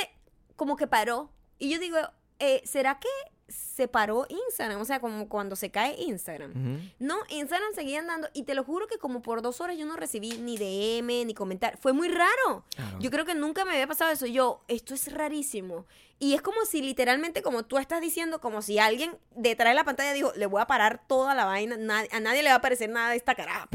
[0.56, 1.30] como que paró.
[1.58, 1.96] Y yo digo,
[2.38, 3.08] eh, ¿será que
[3.48, 4.80] se paró Instagram?
[4.80, 6.90] O sea, como cuando se cae Instagram.
[6.98, 9.96] No, Instagram seguían dando, y te lo juro que como por dos horas yo no
[9.96, 11.78] recibí ni DM ni comentar.
[11.78, 12.64] Fue muy raro.
[12.74, 12.98] Claro.
[13.00, 14.26] Yo creo que nunca me había pasado eso.
[14.26, 15.86] Yo, esto es rarísimo.
[16.18, 19.84] Y es como si literalmente, como tú estás diciendo, como si alguien detrás de la
[19.84, 22.58] pantalla dijo, le voy a parar toda la vaina, na- a nadie le va a
[22.58, 23.34] aparecer nada de esta.
[23.34, 23.68] Claro.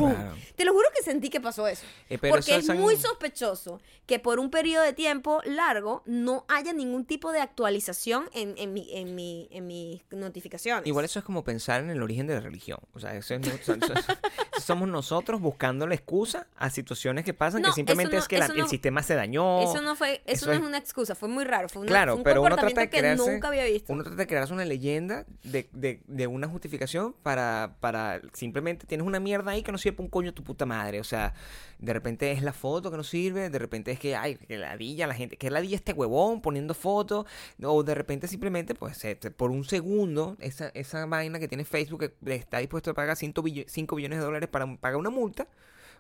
[0.56, 1.84] Te lo juro que sentí que pasó eso.
[2.10, 6.02] Eh, pero Porque eso es es muy sospechoso que por un periodo de tiempo largo
[6.08, 10.88] no haya ningún tipo de actualización en, en, mi, en, mi, en mis notificaciones.
[10.88, 12.80] Igual eso es como pensar en el origen de la religión.
[12.94, 13.42] O sea, eso es,
[14.64, 18.38] somos nosotros buscando la excusa a situaciones que pasan No, que simplemente no- es que
[18.40, 19.62] la- el sistema se dañó.
[19.62, 22.14] Eso no fue, eso, no es- es una excusa, fue muy raro, fue, una, claro,
[22.14, 23.92] fue un pero uno trata de que crearse, nunca había visto.
[23.92, 29.06] uno trata de crearse una leyenda de, de, de una justificación para, para simplemente tienes
[29.06, 31.00] una mierda ahí que no sirve para un coño tu puta madre.
[31.00, 31.34] O sea,
[31.80, 35.08] de repente es la foto que no sirve, de repente es que, ay, que ladilla
[35.08, 37.26] la gente, que ladilla este huevón poniendo fotos,
[37.64, 39.02] o de repente simplemente, pues,
[39.36, 43.42] por un segundo, esa, esa vaina que tiene Facebook que está dispuesto a pagar 5
[43.42, 45.48] billones de dólares para pagar una multa,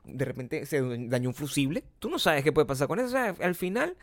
[0.03, 1.83] de repente se dañó un fusible.
[1.99, 3.07] Tú no sabes qué puede pasar con eso.
[3.07, 3.95] O sea, al final,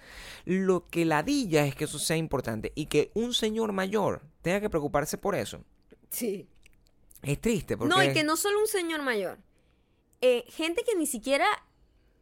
[0.45, 4.71] lo que ladilla es que eso sea importante y que un señor mayor tenga que
[4.71, 5.65] preocuparse por eso.
[6.11, 6.49] Sí.
[7.23, 7.95] Es triste porque...
[7.95, 9.39] No, y que no solo un señor mayor.
[10.21, 11.47] Eh, gente que ni siquiera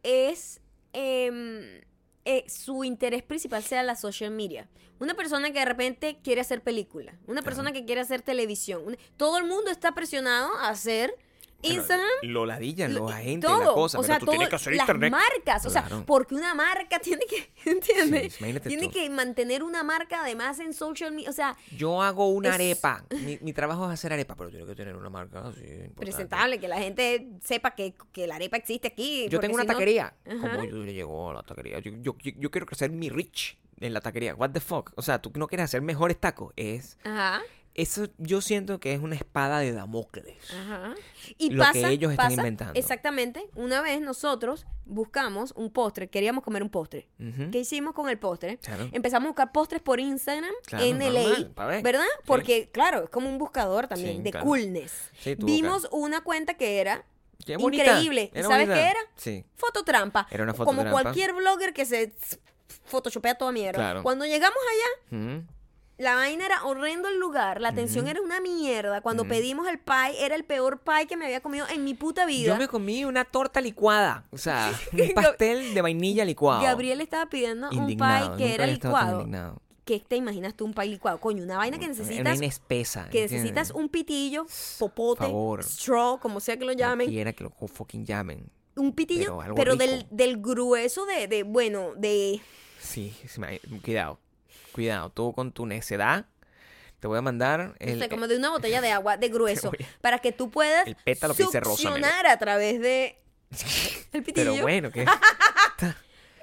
[0.03, 0.59] es
[0.93, 1.81] em,
[2.25, 4.69] eh, su interés principal sea la social media.
[4.99, 7.15] Una persona que de repente quiere hacer película.
[7.27, 8.81] Una persona que quiere hacer televisión.
[8.85, 11.13] una- todo el mundo está presionado a hacer
[11.61, 12.07] Instagram.
[12.23, 13.97] Lo ladillan, Lo- los agentes, todo, la cosa.
[13.97, 15.11] o pero sea, tú todo, tienes que hacer las internet.
[15.11, 18.33] marcas, o sea, porque una marca tiene que, ¿entiendes?
[18.35, 18.91] Sí, tiene tú.
[18.91, 23.03] que mantener una marca además en social media, o sea, Yo hago una Es- arepa.
[23.25, 25.61] Mi, mi trabajo es hacer arepa, pero tiene que tener una marca así.
[25.61, 25.93] importante.
[25.95, 29.27] presentable, que la gente sepa que, que la arepa existe aquí.
[29.29, 30.13] Yo tengo una si no- taquería.
[30.25, 30.51] Ajá.
[30.57, 31.79] ¿Cómo yo le llego a la taquería?
[31.79, 34.33] Yo, yo, yo, yo quiero crecer mi rich en la taquería.
[34.35, 34.91] What the fuck?
[34.95, 36.53] O sea, tú no quieres hacer mejores tacos.
[36.55, 37.41] Es Ajá.
[37.77, 40.35] Eso yo siento que es una espada de Damocles.
[40.51, 40.93] Ajá.
[41.37, 42.73] Y Lo que pasa, ellos están pasa- inventando.
[42.77, 43.47] Exactamente.
[43.55, 47.07] Una vez nosotros buscamos un postre, queríamos comer un postre.
[47.51, 48.57] ¿Qué hicimos con el postre?
[48.57, 48.89] Claro.
[48.91, 51.53] Empezamos a buscar postres por Instagram Claro, en normal.
[51.83, 52.03] ¿verdad?
[52.17, 52.23] Sí.
[52.25, 54.45] Porque, claro, es como un buscador también Sí, de claro.
[54.45, 55.11] coolness.
[55.21, 57.05] Sí, Vimos una cuenta que era
[57.45, 58.31] Qué increíble.
[58.33, 58.73] ¿Y Era ¿Sabes bonita.
[58.83, 58.99] qué era?
[59.15, 59.45] Sí.
[59.55, 60.27] Fototrampa.
[60.31, 60.91] Era una Como fototrampa.
[61.03, 62.13] cualquier blogger que se
[62.85, 63.77] photoshopea toda mierda.
[63.79, 64.03] Claro.
[64.03, 64.57] Cuando llegamos
[65.11, 65.43] allá, Ujú.
[65.97, 69.01] La vaina era horrendo el lugar, la atención era una mierda.
[69.01, 72.25] Cuando pedimos el pie, era el peor pie que me había comido en mi puta
[72.25, 72.47] vida.
[72.53, 74.25] Yo me comí una torta licuada.
[74.31, 76.61] O sea, un pastel de vainilla licuado.
[76.63, 78.31] Gabriel estaba pidiendo indignado.
[78.31, 79.27] un pie que era licuado.
[79.85, 81.17] ¿Qué te imaginas tú un pie licuado?
[81.19, 83.03] Coño, una vaina que Una necesitas vaina espesa.
[83.09, 83.31] que ¿entiendes?
[83.53, 84.45] necesitas un pitillo,
[84.79, 85.63] popote, favor.
[85.63, 88.49] straw, como sea que lo llamen, Quiera que lo fucking llamen.
[88.75, 92.41] un pitillo, pero del, del grueso de, de, bueno, de
[92.81, 93.13] Sí,
[93.83, 94.19] cuidado.
[94.77, 95.09] Cuidado.
[95.09, 96.27] Tú con tu necedad
[96.99, 100.01] te voy a mandar no sé, como de una botella de agua de grueso, a-
[100.01, 103.17] para que tú puedas el pétalo que dice rosa, succionar a través de
[104.13, 104.51] el pitillo.
[104.51, 105.03] Pero bueno, que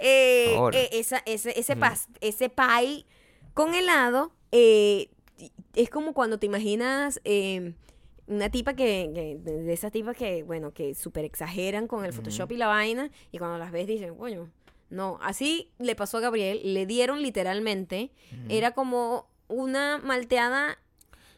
[0.01, 3.07] Eh, eh, esa, ese, ese, pas- ese pie
[3.55, 5.09] con helado eh,
[5.75, 7.73] es como cuando te imaginas eh,
[8.27, 12.51] una tipa que, que- de esas tipas que, bueno, que súper exageran con el Photoshop
[12.53, 14.51] y la vaina y cuando las ves dicen, coño,
[14.95, 18.11] no, así le pasó a Gabriel, le dieron literalmente,
[18.49, 20.79] era como una malteada,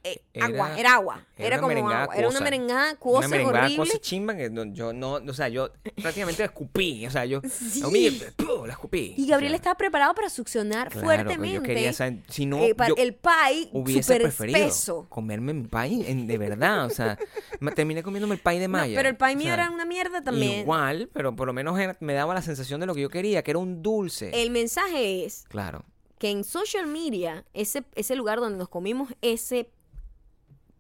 [0.07, 3.29] eh, Era- agua, era agua, era era, una como agua, era una merengada una acuosa,
[3.29, 3.85] merengada horrible.
[3.87, 5.71] cosa chimba que no- yo no, o sea, yo
[6.03, 7.81] prácticamente escupí, o sea, yo Sí.
[7.81, 9.15] la la escupí.
[9.17, 11.55] Y Gabriel O sea, estaba preparado para succionar claro, fuertemente.
[11.57, 15.07] Yo quería saber, si no, eh, yo el pie hubiese preferido espeso.
[15.09, 17.19] comerme mi pie, en- de verdad, o sea,
[17.61, 18.97] me- terminé comiéndome el pie de No, Maya.
[18.97, 20.61] pero el pie o mío sea, era una mierda también.
[20.61, 23.43] Igual, pero por lo menos era- me daba la sensación de lo que yo quería,
[23.43, 24.31] que era un dulce.
[24.43, 25.85] El mensaje es Claro.
[26.19, 29.69] que en social media, ese, ese lugar donde nos comimos ese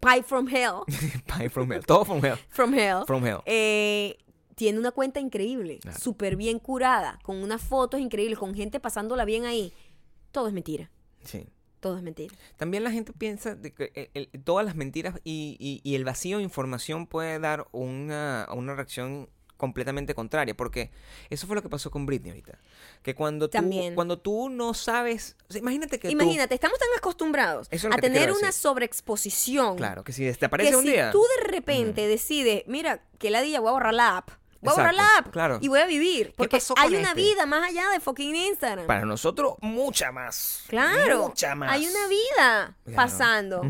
[0.00, 0.84] pie from hell,
[1.26, 1.82] pie from hell.
[1.82, 2.38] Todo from hell.
[2.50, 3.42] from hell, From hell.
[3.46, 4.16] eh,
[4.54, 5.98] tiene una cuenta increíble, Claro.
[5.98, 9.72] súper bien curada, con unas fotos increíbles, con gente pasándola bien ahí.
[10.32, 10.90] Todo es mentira.
[11.24, 11.46] Sí.
[11.80, 12.34] Todo es mentira.
[12.56, 16.04] También la gente piensa de que el- el- todas las mentiras y, y- y el
[16.04, 20.90] vacío de información puede dar una, una reacción completamente contraria, porque
[21.30, 22.58] eso fue lo que pasó con Britney ahorita.
[23.02, 23.94] Que cuando tú, También.
[23.94, 27.90] cuando tú no sabes, o sea, imagínate que tú- Imagínate, estamos tan acostumbrados es a
[27.90, 31.48] te tener una sobreexposición claro, que si te aparece que un si día, tú de
[31.50, 34.30] repente decides, mira, que la día voy a borrar la app.
[34.62, 35.58] Voy a borrar la app claro.
[35.60, 36.32] y voy a vivir.
[36.36, 37.20] Porque hay una este?
[37.20, 38.86] vida más allá de fucking Instagram.
[38.86, 40.64] para nosotros mucha más.
[40.66, 41.28] claro.
[41.28, 41.70] Mucha más.
[41.72, 42.96] Hay una vida Claro.
[42.96, 43.62] pasando.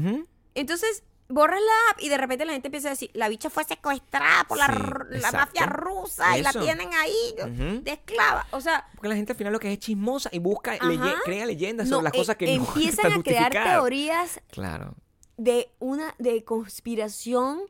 [0.55, 3.64] Entonces, borras la app y de repente la gente empieza a decir, la bicha fue
[3.64, 7.83] secuestrada por la, Sí, la mafia rusa y la tienen ahí Ujú.
[7.83, 8.47] de esclava.
[8.53, 11.14] O sea, Porque la gente al final lo que es es chismosa y busca, leye-
[11.24, 14.95] crea leyendas no, sobre las eh, cosas que no empiezan a crear teorías Claro.
[15.37, 17.61] de una de conspiración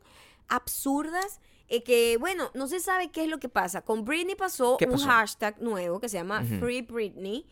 [0.47, 1.39] absurdas
[1.69, 3.81] eh, que bueno no se sabe qué es lo que pasa.
[3.81, 6.43] Con Britney pasó, ¿Qué un hashtag nuevo que se llama.
[6.59, 7.45] Free Britney.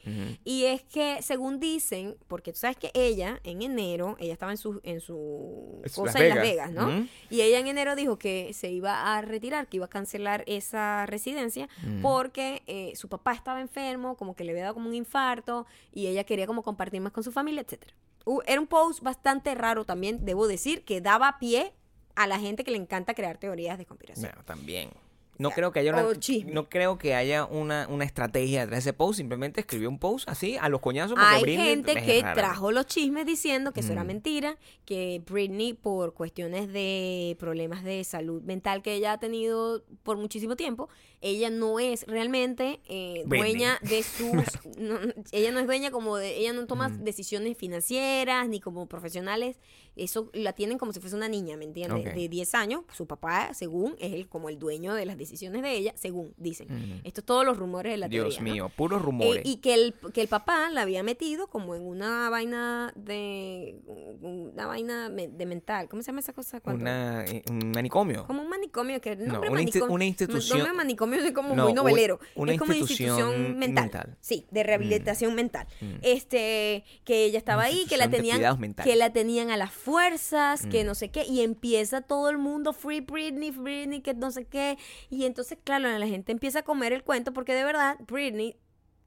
[0.43, 4.57] Y es que según dicen porque tú sabes que ella en enero ella estaba en
[4.57, 6.71] su en su Es cosa Las en Las Vegas.
[6.71, 10.43] No y ella en enero dijo que se iba a retirar que iba a cancelar
[10.47, 11.67] esa residencia
[12.01, 16.07] porque eh, su papá estaba enfermo como que le había dado como un infarto y
[16.07, 17.93] ella quería como compartir más con su familia etcétera.
[18.25, 21.73] Uh, era un post bastante raro también, debo decir, que daba pie
[22.15, 24.29] a la gente que le encanta crear teorías de conspiración.
[24.31, 24.89] Bueno, también.
[25.37, 26.05] No creo que haya una,
[26.53, 29.17] no creo que haya una, una estrategia detrás de ese post.
[29.17, 31.17] Simplemente escribió un post así a los coñazos.
[31.19, 32.33] Hay Britney gente que rara.
[32.35, 34.07] trajo los chismes diciendo que eso era Mm.
[34.07, 40.15] mentira, que Britney por cuestiones de problemas de salud mental que ella ha tenido por
[40.15, 40.87] muchísimo tiempo,
[41.21, 44.31] ella no es realmente eh, dueña de sus...
[44.77, 44.99] no,
[45.31, 46.37] ella no es dueña como de...
[46.37, 47.03] Ella no toma Mm.
[47.03, 49.57] decisiones financieras ni como profesionales.
[49.95, 52.13] Eso la tienen como si fuese una niña, ¿me entiendes?
[52.13, 52.81] De 10 años.
[52.93, 56.67] Su papá, según, es el, como el dueño de las decisiones de ella, según dicen.
[56.69, 56.99] Ujú.
[57.05, 58.53] Esto es todos los rumores de la Dios teoría, ¿no?
[58.53, 59.41] mío, puros Eh, rumores.
[59.45, 63.79] y que el, que el papá la había metido como en una vaina de.
[64.21, 65.87] Una vaina de mental.
[65.87, 66.61] ¿Cómo se llama esa cosa?
[66.65, 68.25] Una, eh, un manicomio.
[68.27, 70.61] Como un manicomio que No, una manicomio, una institución-
[71.07, 72.19] manicomio es como No, muy novelero.
[72.35, 73.83] una es como una institución institución mental.
[73.85, 74.17] mental.
[74.21, 75.67] Sí, de rehabilitación mental.
[75.81, 75.93] Mm.
[76.01, 80.65] Este, que ella estaba Una ahí, que la tenían, que la tenían a las fuerzas,
[80.67, 80.87] que Mm.
[80.87, 84.77] no sé qué, y empieza todo el mundo free Britney, Britney, que no sé qué,
[85.09, 88.57] y entonces claro, la gente empieza a comer el cuento porque de verdad Britney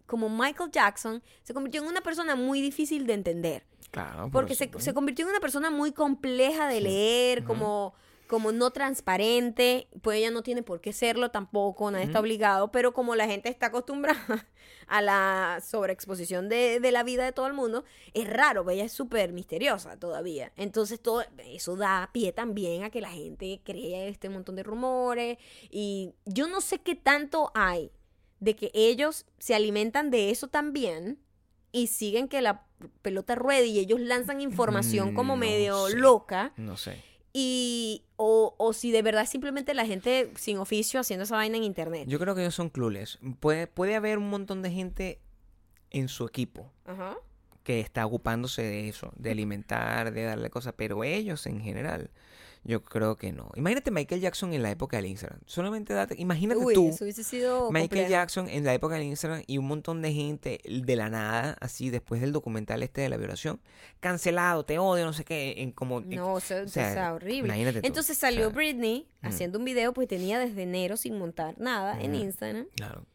[0.07, 3.67] como Michael Jackson, se convirtió en una persona muy difícil de entender.
[3.91, 4.23] Claro.
[4.23, 7.93] por Porque se, se convirtió en una persona muy compleja de leer, como
[8.29, 12.93] como no transparente, pues ella no tiene por qué serlo tampoco, nadie está obligado, pero
[12.93, 14.47] como la gente está acostumbrada
[14.87, 18.85] a la sobreexposición de, de la vida de todo el mundo, es raro, pues ella
[18.85, 20.53] es súper misteriosa todavía.
[20.57, 25.39] Entonces todo eso da pie también a que la gente crea este montón de rumores
[25.71, 27.91] y yo no sé qué tanto hay
[28.41, 31.19] de que ellos se alimentan de eso también
[31.73, 32.67] y siguen que la
[33.03, 35.97] pelota ruede y ellos lanzan información como Mm, no medio sé.
[35.97, 37.03] loca No sé.
[37.41, 41.57] Y o, o si de verdad es simplemente la gente sin oficio haciendo esa vaina
[41.57, 42.09] en internet.
[42.09, 43.21] Yo creo que ellos son clueless.
[43.39, 45.21] Puede, puede haber un montón de gente
[45.91, 47.17] en su equipo Ajá.
[47.63, 52.11] que está ocupándose de eso, de alimentar, de darle cosas, pero ellos en general,
[52.69, 53.51] yo creo que no.
[53.57, 55.41] Imagínate Michael Jackson en la época del Instagram.
[55.47, 58.11] Solamente date, imagínate Uy, tú, eso hubiese sido Michael complejo.
[58.11, 61.89] Jackson en la época del Instagram y un montón de gente de la nada, así
[61.89, 63.59] después del documental este de la violación,
[64.01, 66.03] cancelado, te odio, no sé qué, en como...
[66.03, 67.47] No, o sea, horrible.
[67.47, 69.27] imagínate tú, Entonces o salió sea, Britney mm.
[69.27, 72.15] haciendo un video, pues tenía desde enero sin montar nada en.
[72.15, 72.67] Instagram.
[72.77, 73.07] Claro.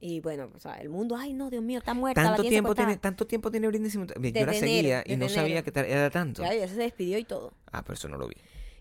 [0.00, 2.22] Y bueno, o sea, el mundo, ay no, Dios mío, está muerta.
[2.22, 2.88] Tanto tiempo, secuestrada".
[2.88, 5.72] tiene, tanto tiempo tiene Britney sin- Yo la seguía enero, y no desde sabía enero.
[5.72, 6.42] que era tanto.
[6.42, 7.52] Claro, ya se despidió y todo.
[7.70, 8.36] Ah, pero eso no lo vi.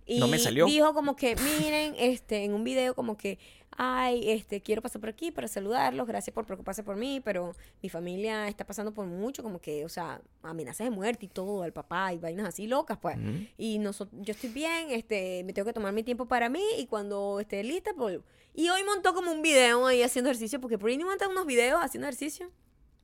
[0.07, 0.65] Y No me salió.
[0.65, 3.37] dijo como que, miren, este, en un video como que,
[3.71, 7.53] ay, este, quiero pasar por aquí para saludarlos, gracias por preocuparse por mí, pero
[7.83, 11.61] mi familia está pasando por mucho, como que, o sea, amenazas de muerte y todo,
[11.63, 13.17] al papá y vainas así locas, pues.
[13.17, 13.45] Ujú.
[13.57, 16.87] Y noso- yo estoy bien, este, me tengo que tomar mi tiempo para mí y
[16.87, 18.19] cuando esté lista, pues...
[18.53, 22.07] Y hoy montó como un video ahí haciendo ejercicio, porque Britney monta unos videos haciendo
[22.07, 22.49] ejercicio,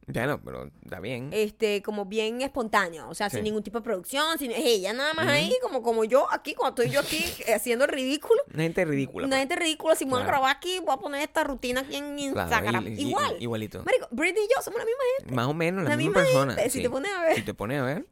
[0.07, 1.29] Ya no, pero está bien.
[1.31, 3.37] este, como bien espontáneo, o sea, Sí.
[3.37, 6.53] sin ningún tipo de producción, sin es ella nada más ahí, como, como yo aquí,
[6.55, 7.23] cuando estoy yo aquí
[7.55, 8.41] haciendo el ridículo.
[8.53, 9.27] Una gente ridícula.
[9.27, 9.47] Una pues.
[9.47, 10.39] gente ridícula, si me voy a Claro.
[10.39, 12.87] grabar aquí, voy a poner esta rutina aquí en Instagram.
[12.87, 13.35] y- Igual.
[13.39, 13.83] y- igualito.
[13.83, 15.33] Marico, Britney y yo somos la misma gente.
[15.35, 16.53] Más o menos la, La misma, misma persona.
[16.55, 16.83] gente, si sí.
[16.83, 17.35] te pones a ver.
[17.35, 18.07] Si te pones a ver.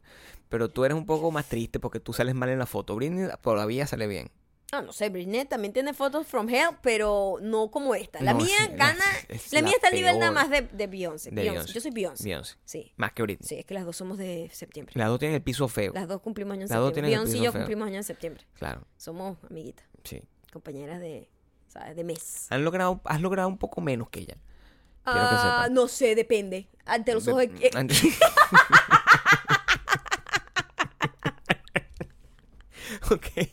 [0.48, 2.94] Pero tú eres un poco más triste porque tú sales mal en la foto.
[2.96, 4.30] Britney todavía sale bien.
[4.74, 8.22] Ah, no sé, Britney también tiene fotos from hell, pero no como esta.
[8.22, 9.04] La No, mía sí, gana.
[9.28, 11.28] es la, la mía está al nivel nada más de, de Beyoncé.
[11.28, 11.52] De Beyoncé.
[11.58, 11.72] Beyoncé.
[11.74, 12.24] Yo soy Beyoncé.
[12.24, 12.56] Beyoncé.
[12.64, 12.92] Sí.
[12.96, 13.46] Más que Britney.
[13.46, 14.94] Sí, es que las dos somos de septiembre.
[14.96, 15.92] Las dos tienen el piso feo.
[15.92, 17.10] Las dos cumplimos años en Las dos septiembre.
[17.10, 17.60] Beyoncé y yo feo.
[17.60, 18.46] cumplimos años en septiembre.
[18.54, 20.22] Claro, Somos amiguitas, sí.
[20.50, 21.28] compañeras de,
[21.68, 21.94] ¿sabes?
[21.94, 22.46] De mes.
[22.48, 24.38] Han logrado, has logrado un poco menos que ella.
[25.04, 25.70] Ah, sepas.
[25.72, 26.70] no sé, depende.
[26.86, 27.46] Ante los ojos de...
[27.66, 27.70] eh,
[33.14, 33.48] ok.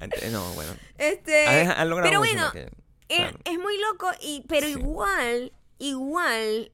[0.00, 0.72] Antes- no, bueno.
[0.98, 2.70] Este, Han, han logrado pero bueno, que ella.
[3.08, 3.38] es, Claro.
[3.44, 4.72] es muy loco, y, pero Sí.
[4.72, 6.72] igual, igual,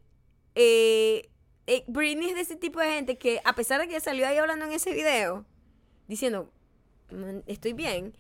[0.55, 1.29] eh,
[1.67, 4.37] eh, Britney es de ese tipo de gente que a pesar de que salió ahí
[4.37, 5.45] hablando en ese video,
[6.09, 6.51] diciendo,
[7.11, 8.15] "Man, estoy bien,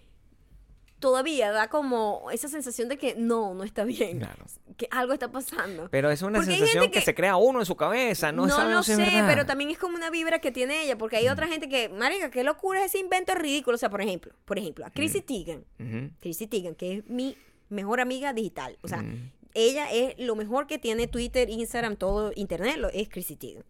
[1.01, 4.45] todavía da como esa sensación de que no, no está bien, Claro.
[4.77, 5.89] Que algo está pasando.
[5.91, 6.91] Pero es una Porque sensación que...
[6.99, 9.27] que- se crea uno en su cabeza, no, no sabe lo sé, verdad.
[9.29, 12.31] pero también es como una vibra que tiene ella, porque hay otra gente que, marica,
[12.31, 13.77] qué locura es ese invento ridículo.
[13.77, 16.11] O sea, por ejemplo, por ejemplo, a Chrissy Teigen, Ujú.
[16.21, 17.37] Chrissy Teigen, que es mi
[17.69, 18.77] mejor amiga digital.
[18.83, 19.31] O sea, Mm.
[19.55, 23.65] ella es lo mejor que tiene Twitter, Instagram, todo internet, lo, es Chrissy Teigen.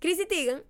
[0.00, 0.62] Chrissy Teigen,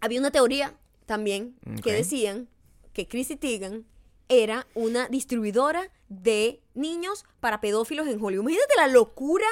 [0.00, 0.74] había una teoría
[1.06, 2.48] también que decían
[2.92, 3.86] que Chrissy Teigen
[4.28, 8.44] era una distribuidora de niños para pedófilos en Hollywood.
[8.44, 9.46] Imagínate la locura,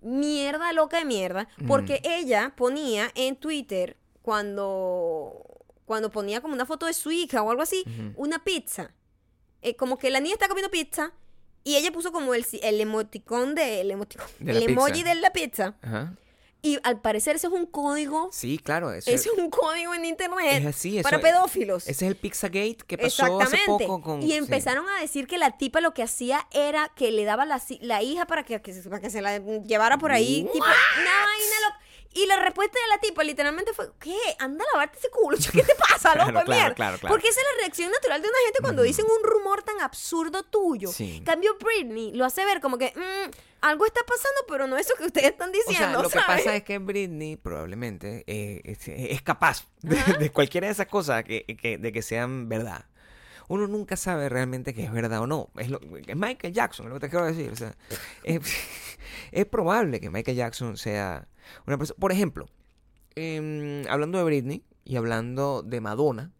[0.00, 2.08] mierda loca de mierda, porque Mm.
[2.10, 5.46] ella ponía en Twitter cuando
[5.84, 7.84] cuando ponía como una foto de su hija o algo así,
[8.16, 8.94] una pizza.
[9.60, 11.12] Eh, como que la niña está comiendo pizza
[11.64, 15.08] y ella puso como el, el emoticón de el, emoticón, De el emoji pizza.
[15.08, 16.14] de la pizza Ajá.
[16.62, 18.92] Y al parecer ese es un código, Sí, claro.
[18.92, 20.98] Eso, ese es un código en internet es así.
[20.98, 21.88] Eso, para pedófilos.
[21.88, 23.86] Ese es el Pizzagate que pasó hace Exactamente.
[23.86, 24.22] poco con...
[24.22, 24.36] y sí.
[24.36, 28.02] empezaron a decir que la tipa lo que hacía era que le daba la, la
[28.02, 30.48] hija para que, para que se la llevara por ahí.
[30.52, 30.74] Tipo, una
[31.24, 31.80] vaina.
[32.14, 34.16] Y la respuesta de la tipa literalmente fue, ¿qué?
[34.38, 35.36] Anda a lavarte ese culo.
[35.52, 36.30] ¿Qué te pasa, loco?
[36.30, 36.74] claro, mierda?
[36.74, 37.14] claro, claro.
[37.14, 40.42] Porque esa es la reacción natural de una gente cuando dicen un rumor tan absurdo
[40.42, 40.90] tuyo.
[40.92, 41.16] Sí.
[41.18, 43.30] En Cambio Britney lo hace ver como que "Mm,
[43.62, 46.54] algo está pasando, pero no eso que ustedes están O diciendo, sea, lo que pasa
[46.56, 51.44] es que Britney probablemente eh, es, es capaz de, de cualquiera de esas cosas que,
[51.60, 52.84] que- de que sean verdad.
[53.48, 55.50] Uno nunca sabe realmente que es verdad o no.
[55.56, 57.50] Es, lo, es Michael Jackson, es lo que te quiero decir.
[57.50, 57.74] O sea,
[58.24, 58.40] es,
[59.32, 61.26] es probable que Michael Jackson sea
[61.66, 61.98] una persona.
[61.98, 62.46] Por ejemplo,
[63.14, 66.32] em, hablando de Britney y hablando de Madonna,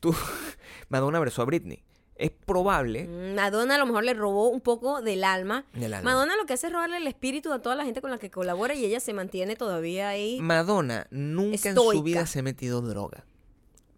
[0.00, 0.14] tú,
[0.88, 1.84] Madonna abrazó a Britney.
[2.16, 3.08] Es probable.
[3.08, 5.66] Mm, Madonna a lo mejor le robó un poco del alma.
[5.72, 6.12] Del alma.
[6.12, 8.30] Madonna lo que hace es robarle el espíritu a toda la gente con la que
[8.30, 10.38] colabora y ella se mantiene todavía ahí.
[10.40, 13.24] Madonna nunca en su vida se ha metido droga.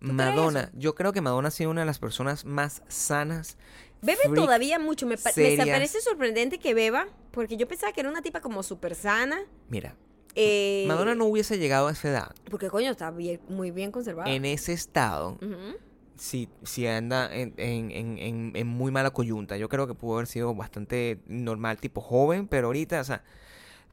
[0.00, 3.56] Madonna, yo creo que Madonna ha sido una de las personas más sanas.
[4.02, 4.34] Bebe freak.
[4.34, 5.06] todavía mucho.
[5.06, 8.94] Me, me parece sorprendente que beba, porque yo pensaba que era una tipa como súper
[8.94, 9.40] sana.
[9.68, 9.96] Mira,
[10.36, 14.30] eh, Madonna no hubiese llegado a esa edad, Porque coño, está bien, muy bien conservada.
[14.30, 15.76] en ese estado, Ujú.
[16.16, 19.56] si, si anda en, en- en- en- en muy mala coyunta.
[19.56, 23.22] Yo creo que pudo haber sido bastante normal, tipo joven, pero ahorita, o sea,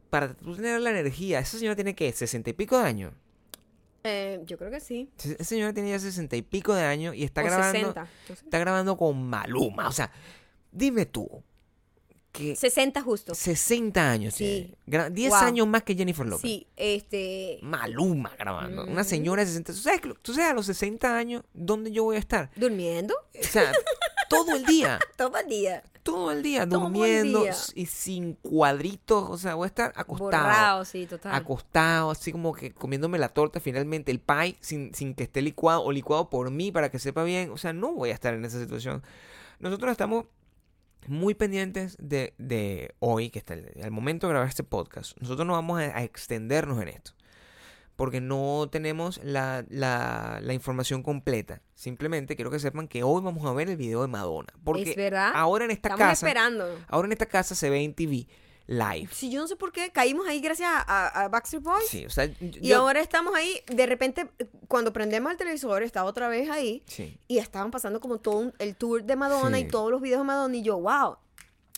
[0.10, 3.14] para tú tener la energía, esa señora tiene que, sesenta y pico de años.
[4.06, 5.10] Eh, yo creo que sí.
[5.18, 7.72] Esa señora tiene ya sesenta y pico de años y está o grabando.
[7.80, 8.02] 60.
[8.30, 8.44] no sé.
[8.44, 9.88] Está grabando con Maluma.
[9.88, 10.12] O sea,
[10.74, 11.42] dime tú.
[12.34, 13.34] Que 60 justo.
[13.36, 14.76] 60 años Sí.
[14.86, 15.04] tiene.
[15.06, 15.40] Gra- 10 Wow.
[15.40, 16.42] años más que Jennifer Lopez.
[16.42, 17.60] Sí, este.
[17.62, 18.86] Maluma grabando.
[18.86, 19.72] Una señora de 60.
[19.72, 22.50] ¿Tú sabes, tú sabes a los 60 años dónde yo voy a estar?
[22.56, 23.14] ¿Durmiendo?
[23.40, 23.72] O sea,
[24.30, 25.00] todo el día.
[25.16, 25.84] Todo el día.
[26.02, 27.56] Todo el día Todo el durmiendo día.
[27.76, 29.30] y sin cuadritos.
[29.30, 30.44] O sea, voy a estar acostado.
[30.44, 31.34] Borrado, sí, total.
[31.36, 35.84] Acostado, así como que comiéndome la torta finalmente, el pie, sin, sin que esté licuado
[35.84, 37.52] o licuado por mí para que sepa bien.
[37.52, 39.02] O sea, no voy a estar en esa situación.
[39.60, 40.26] Nosotros estamos
[41.08, 45.18] muy pendientes de, de hoy, que está el, al momento de grabar este podcast.
[45.20, 47.12] Nosotros no vamos a, a extendernos en esto.
[47.96, 51.62] Porque no tenemos la, la- la información completa.
[51.76, 54.52] Simplemente quiero que sepan que hoy vamos a ver el video de Madonna.
[54.64, 55.32] Porque es verdad.
[55.36, 56.26] ahora en esta Estamos casa.
[56.28, 56.66] esperando.
[56.88, 58.28] Ahora en esta casa se ve en TV
[58.78, 59.10] live.
[59.12, 61.88] Sí, yo no sé por qué caímos ahí gracias a, a- Backstreet Boys.
[61.88, 64.30] Sí, o sea, Y ahora estamos ahí, de repente,
[64.68, 66.84] cuando prendemos el televisor, está otra vez ahí.
[66.88, 67.18] Sí.
[67.28, 69.64] Y estaban pasando como todo un- el tour de Madonna Sí.
[69.64, 70.56] y todos los videos de Madonna.
[70.56, 71.18] Y yo, wow.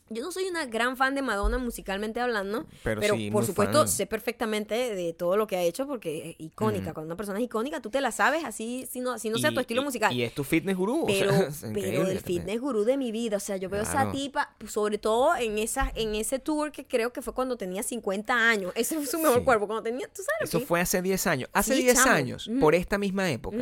[0.09, 3.79] Yo no soy una gran fan de Madonna musicalmente hablando, Pero pero, sí, por supuesto
[3.79, 3.87] fan.
[3.87, 6.93] sé perfectamente de todo lo que ha hecho porque es icónica.
[6.93, 9.51] Cuando una persona es icónica, tú te la sabes así, si no, así no sea
[9.51, 10.13] tu estilo musical.
[10.13, 11.03] Y es tu fitness gurú.
[11.03, 12.19] o pero, sea, es pero el también.
[12.23, 15.91] fitness gurú de mi vida, o sea, yo veo esa tipa, sobre todo en esa,
[15.95, 18.73] en ese tour que creo que fue cuando tenía 50 años.
[18.75, 19.43] Ese fue su mejor Sí.
[19.45, 20.65] cuerpo, cuando tenía, tú sabes Eso qué?
[20.67, 21.49] fue hace 10 años.
[21.51, 22.11] Hace Sí, 10 chamo.
[22.11, 23.57] años, por esta misma época.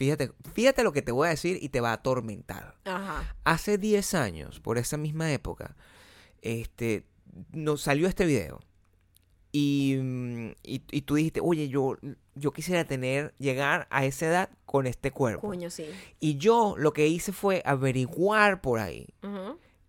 [0.00, 2.74] Fíjate, fíjate lo que te voy a decir y te va a atormentar.
[2.86, 3.36] Ajá.
[3.44, 5.76] Hace 10 años, por esa misma época,
[6.40, 7.04] este,
[7.52, 8.60] nos salió este video.
[9.52, 11.98] Y, mm, y, y tú dijiste, oye, yo,
[12.34, 15.48] yo quisiera tener, llegar a esa edad con este cuerpo.
[15.48, 15.84] Coño, sí.
[16.18, 19.06] Y yo lo que hice fue averiguar por ahí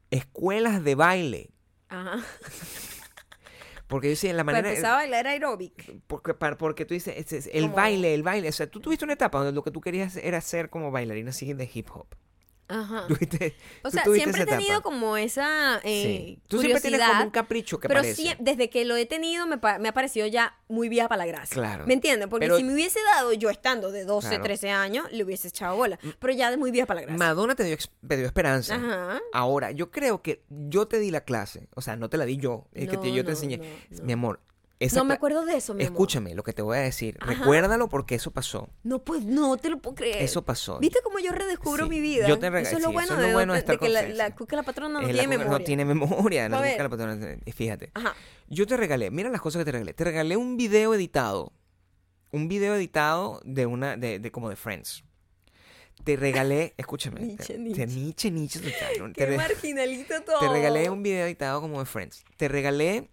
[0.10, 1.52] escuelas de baile.
[1.88, 2.22] Ajá.
[3.92, 4.70] Porque yo decía, la manera...
[4.70, 5.98] empezar a bailar aeróbic.
[6.08, 8.48] Porque, porque tú dices, es- es el baile, el baile.
[8.50, 11.30] O sea, tú tuviste una etapa donde lo que tú querías era ser como bailarina
[11.32, 12.08] así de hip hop.
[12.72, 13.06] Ajá.
[13.10, 13.54] Tuviste-
[13.84, 14.82] O sea, siempre he tenido etapa.
[14.82, 16.40] como esa eh, Sí.
[16.48, 19.46] Tú siempre tienes curiosidad, como un capricho que pero sí, desde que lo he tenido
[19.48, 19.56] me,
[19.88, 21.54] ha parecido ya muy vieja para la gracia.
[21.54, 21.86] Claro.
[21.86, 22.28] ¿Me entiendes?
[22.30, 24.44] Porque Pero- si me hubiese dado yo estando de 12, Claro.
[24.44, 26.00] 13 años, le hubiese echado bola.
[26.20, 27.18] Pero ya de muy vieja para la gracia.
[27.20, 28.76] Madonna te dio, te dio esperanza.
[28.76, 29.20] Ajá.
[29.34, 31.68] Ahora, yo creo que yo te di la clase.
[31.76, 32.68] O sea, no te la di yo.
[32.74, 33.58] Es que te- No, yo te enseñé.
[33.90, 34.04] no.
[34.04, 34.40] Mi amor.
[34.84, 35.94] Esa No me acuerdo de eso, mi amor.
[35.94, 37.18] Escúchame lo que te voy a decir.
[37.22, 37.32] Ajá.
[37.34, 38.70] Recuérdalo porque eso pasó.
[38.84, 40.22] No, pues no te lo puedo creer.
[40.22, 40.80] Eso pasó.
[40.80, 41.90] ¿Viste cómo yo redescubro Sí.
[41.90, 42.28] mi vida?
[42.28, 43.76] Yo te rega- eso es lo sí, bueno, eso es lo de, bueno de estar
[43.76, 45.52] de que la, la cuca la patrona no la tiene memoria.
[45.52, 46.50] No tiene memoria.
[46.50, 47.92] la cuca la patrona- Fíjate.
[47.94, 48.14] Ajá.
[48.50, 49.94] Yo te regalé, mira las cosas que te regalé.
[49.94, 51.54] Te regalé un video editado.
[52.32, 55.04] Un video editado de una, de, de como de Friends.
[56.04, 57.22] Te regalé, escúchame.
[57.22, 57.86] Nietzsche, te- Nietzsche.
[58.30, 58.62] te- Nietzsche,
[59.16, 60.40] Qué marginalito todo.
[60.40, 62.24] te regalé un video editado como de Friends.
[62.38, 63.10] Te regalé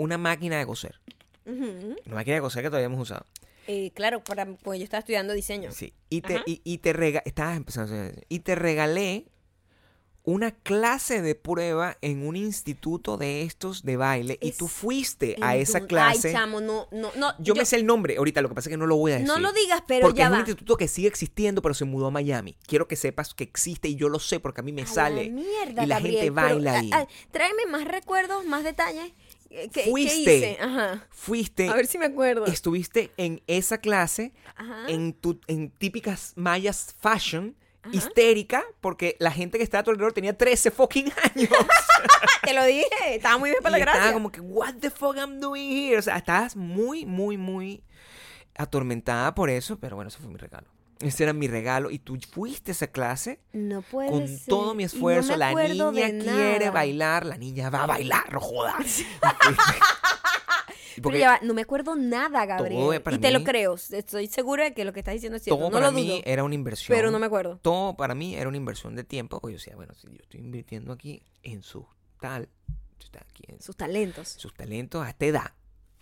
[0.00, 1.00] una máquina de coser.
[1.46, 3.24] Una máquina de coser que todavía hemos usado.
[3.66, 5.70] Eh, claro, para, pues yo estaba estudiando diseño.
[5.72, 5.92] Sí.
[6.08, 9.26] Y te, y, y te rega- estabas empezando a hacer- Y te regalé
[10.22, 14.38] una clase de prueba en un instituto de estos de baile.
[14.42, 16.28] Y tú fuiste a esa clase.
[16.28, 17.32] Ay, chamo, no, no, no.
[17.38, 19.14] Yo, me sé el nombre ahorita, lo que pasa es que no lo voy a
[19.14, 19.28] decir.
[19.28, 22.08] No lo digas, pero porque ya es un instituto que sigue existiendo, pero se mudó
[22.08, 22.56] a Miami.
[22.66, 24.90] Quiero que sepas que existe y yo lo sé porque a mí me A la
[24.90, 25.30] sale.
[25.30, 26.90] mierda, y la Gabriel, gente baila ah, ahí.
[26.92, 29.12] ah, tráeme más recuerdos, más detalles.
[29.50, 30.36] Eh, ¿Qué, qué Fuiste.
[30.36, 30.58] hice?
[30.60, 31.06] Ajá.
[31.10, 32.46] Fuiste, A ver si me acuerdo.
[32.46, 34.84] estuviste en esa clase, Ajá.
[34.88, 37.94] en, tu, en típicas mallas fashion, Ajá.
[37.96, 41.50] histérica, porque la gente que estaba a tu alrededor tenía 13 fucking años.
[42.44, 44.12] Te lo dije, estaba muy bien para y la estaba gracia.
[44.14, 45.98] como que, what the fuck I'm doing here?
[45.98, 47.82] O sea, estabas muy, muy, muy
[48.56, 50.68] atormentada por eso, pero bueno, ese fue mi regalo.
[51.00, 54.46] Ese era mi regalo y tú fuiste a esa clase No puede con ser.
[54.46, 55.36] todo mi no esfuerzo.
[55.36, 56.70] la niña quiere nada.
[56.70, 59.02] bailar, la niña va a bailar, no jodas.
[60.96, 63.00] Pero Porque ya va, no me acuerdo nada, Gabriel.
[63.12, 63.74] Y te lo mí- creo.
[63.76, 65.56] Estoy segura de que lo que estás diciendo es cierto.
[65.58, 66.20] todo no para lo mí dudo.
[66.26, 66.94] era una inversión.
[66.96, 67.58] Pero no me acuerdo.
[67.62, 69.40] Todo para mí era una inversión de tiempo.
[69.40, 71.86] Pues yo decía, bueno, si yo estoy invirtiendo aquí en su
[72.20, 72.50] tal,
[72.98, 74.28] está aquí en Sus talentos.
[74.28, 75.52] sus talentos a esta edad.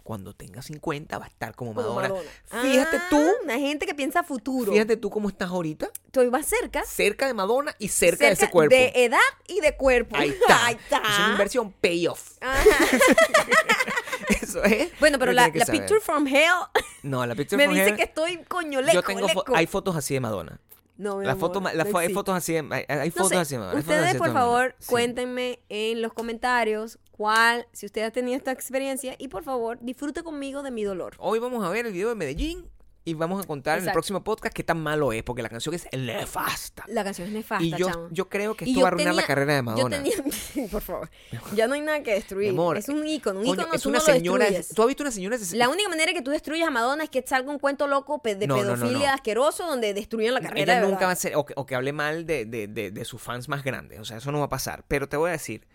[0.08, 2.18] Cuando tenga 50 va a estar como Como Madonna.
[2.62, 4.72] Fíjate Ah, tú, Una gente que piensa futuro.
[4.72, 6.82] fíjate tú cómo estás ahorita, Estoy más cerca.
[6.86, 8.74] cerca de Madonna y cerca, de ese cuerpo.
[8.74, 10.16] De edad y de cuerpo.
[10.16, 10.64] Ahí está.
[10.64, 11.02] Ahí está.
[11.06, 12.38] Es una inversión payoff.
[14.42, 14.98] Eso es.
[14.98, 16.54] Bueno, pero la, picture from hell
[17.02, 19.66] No, la picture me from dice here, que estoy coño leco, Yo tengo fo- hay
[19.66, 20.58] fotos así de Madonna.
[20.96, 23.60] No, La foto, fo- hay fotos así de, hay, hay No fotos sé, así hay
[23.60, 24.86] fotos Ustedes, así de por favor, Sí.
[24.88, 30.22] cuéntenme en los comentarios cuál, si usted ha tenido esta experiencia, y por favor, disfrute
[30.22, 31.16] conmigo de mi dolor.
[31.18, 32.70] Hoy vamos a ver el video de Medellín
[33.04, 35.74] y vamos a contar en el próximo podcast qué tan malo es, porque la canción
[35.74, 36.84] es nefasta.
[36.86, 38.08] La canción es nefasta, Y yo, chamo.
[38.12, 39.96] yo creo que esto va a arruinar la carrera de Yo Madonna.
[39.96, 40.14] tenía,
[40.70, 41.10] por favor,
[41.56, 42.50] ya no hay nada que destruir.
[42.50, 44.44] Amor, es un ícono, un Coño, ícono es tú una no lo señora.
[44.44, 44.68] destruyes.
[44.76, 47.10] ¿Tú has visto una señora de La única manera que tú destruyas a Madonna es
[47.10, 49.14] que salga un cuento loco de No, pedofilia no.
[49.14, 50.74] asqueroso donde destruyan la carrera.
[50.74, 52.92] Ella de nunca va a ser, o que, o que hable mal de, de, de,
[52.92, 53.98] de sus fans más grandes.
[53.98, 54.84] O sea, eso no va a pasar.
[54.86, 55.66] Pero te voy a decir,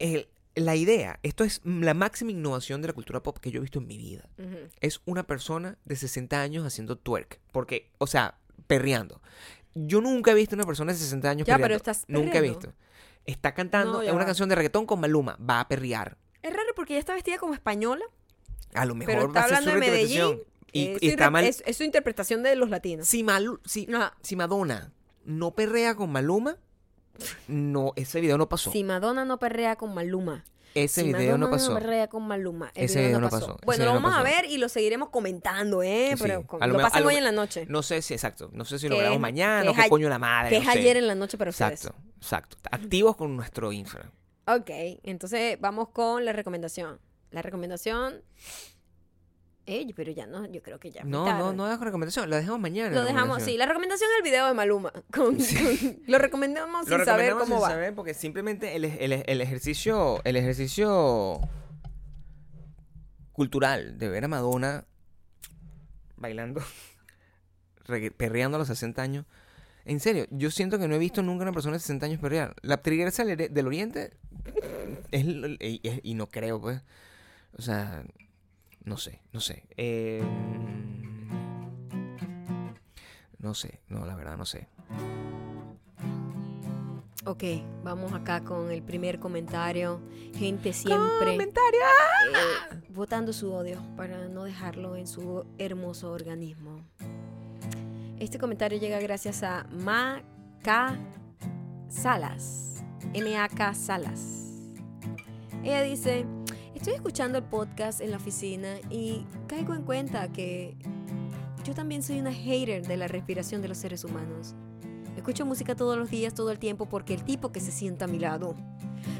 [0.00, 0.28] el-
[0.60, 3.78] la idea, esto es la máxima innovación de la cultura pop que yo he visto
[3.78, 4.28] en mi vida.
[4.80, 7.40] Es una persona de 60 años haciendo twerk.
[7.52, 9.20] Porque, o sea, perreando.
[9.74, 11.64] Yo nunca he visto una persona de 60 años Ya, perreando.
[11.68, 12.72] pero estás Nunca he visto.
[13.26, 14.24] Está cantando No, una va.
[14.26, 15.36] canción de reggaetón con Maluma.
[15.38, 16.16] Va a perrear.
[16.42, 18.04] Es raro porque ella está vestida como española,
[18.74, 20.42] A lo mejor pero va está a ser su hablando de Medellín.
[20.72, 21.44] Y, y su está mal.
[21.44, 23.06] es, es su interpretación de los latinos.
[23.08, 23.88] Si, Malu- si,
[24.22, 24.92] si Madonna
[25.24, 26.56] no perrea con Maluma,
[27.48, 28.70] no, ese video no pasó.
[28.72, 30.44] Si Madonna no perrea con Maluma.
[30.74, 31.74] ese si video Madonna no pasó.
[31.74, 32.70] perrea con Maluma.
[32.74, 33.56] El Ese video no no pasó.
[33.64, 36.12] Bueno, lo no vamos a ver y lo seguiremos comentando, ¿eh?
[36.16, 37.66] Sí, Pero con- lo lo, pasan hoy en la noche.
[37.68, 38.50] No sé si, exacto.
[38.52, 40.50] No sé si lo veremos mañana o qué coño la madre.
[40.50, 40.78] que es no sé.
[40.78, 41.84] ayer en la noche para ustedes.
[41.84, 42.56] Exacto, exacto.
[42.70, 44.10] Activos con nuestro Instagram.
[44.46, 44.70] Ok,
[45.02, 47.00] entonces vamos con la recomendación.
[47.30, 48.22] La recomendación.
[49.94, 51.00] Pero ya no, yo creo que ya.
[51.00, 51.38] es No, tarde.
[51.40, 52.30] no, no hagas recomendación.
[52.30, 52.94] La dejamos mañana.
[52.94, 53.56] Lo dejamos, sí.
[53.56, 54.90] La recomendación es el video de Maluma.
[55.12, 57.68] Con- con- lo recomendamos Lo sin saber recomendamos cómo sin va.
[57.70, 61.40] saber porque simplemente el, el- el ejercicio el ejercicio
[63.32, 64.84] cultural de ver a Madonna
[66.16, 66.62] bailando
[68.16, 69.24] perreando a los 60 años
[69.84, 72.54] en serio yo siento que no he visto nunca una persona de 60 años perrear
[72.62, 74.10] la triguerza del, del oriente
[75.12, 75.24] es,
[75.60, 76.82] es- y no creo pues
[77.56, 78.02] o sea
[78.88, 80.22] no sé no sé Eh,
[83.38, 84.68] no sé no la verdad no sé
[87.24, 87.44] Ok,
[87.84, 90.00] vamos acá con el primer comentario.
[90.34, 96.80] Gente siempre comentario eh, votando su odio para no dejarlo en su hermoso organismo.
[98.18, 100.96] Este comentario llega gracias a Ma.K.
[101.90, 102.82] Salas.
[103.12, 103.74] M.A.K.
[103.74, 104.48] Salas.
[105.62, 106.24] Ella dice,
[106.78, 110.76] estoy escuchando el podcast en la oficina y caigo en cuenta que
[111.64, 114.54] yo también soy una hater de la respiración de los seres humanos.
[115.16, 118.08] Escucho música todos los días, todo el tiempo, porque el tipo que se sienta a
[118.08, 118.54] mi lado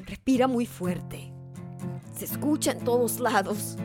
[0.07, 1.33] respira muy fuerte.
[2.17, 3.77] Se escucha en todos lados.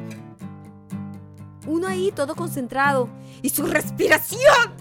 [1.65, 3.09] Uno ahí todo concentrado.
[3.41, 4.71] Y su respiración.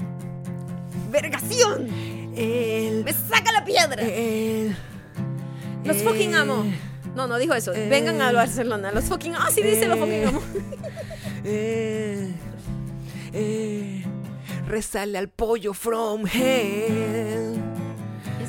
[1.10, 1.88] Vergación.
[2.36, 4.02] el Me saca la piedra.
[4.02, 4.76] el
[5.82, 6.64] Los fucking amo.
[7.14, 7.72] No, no dijo eso.
[7.72, 8.90] Vengan a eh, Barcelona.
[8.92, 9.34] Los fucking.
[9.36, 10.40] Ah, sí dice los fucking amo.
[11.44, 12.32] Eh,
[13.32, 14.04] eh,
[14.68, 17.60] resale al pollo from hell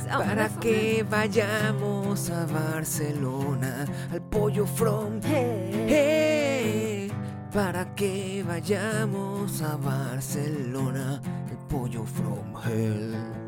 [0.08, 7.10] para que vayamos a Barcelona al pollo from Hey.
[7.10, 7.14] hell
[7.52, 13.43] para que vayamos a Barcelona el pollo from hell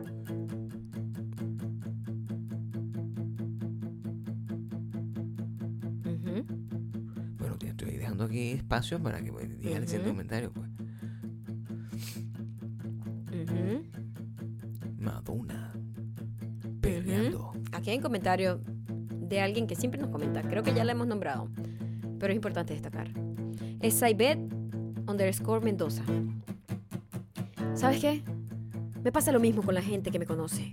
[8.56, 10.18] espacio para que pues, diga el siguiente Ujú.
[10.18, 10.70] comentario pues
[13.44, 13.84] Ujú.
[14.98, 15.74] Madonna
[16.82, 18.62] perreando Aquí hay un comentario
[19.10, 20.42] de alguien que siempre nos comenta.
[20.42, 21.50] Creo que ya la hemos nombrado.
[22.20, 23.10] Pero es importante destacar.
[23.82, 24.40] Es Saibet
[25.08, 26.04] underscore Mendoza.
[27.74, 28.24] ¿Sabes qué?
[29.04, 30.72] Me pasa lo mismo con la gente que me conoce.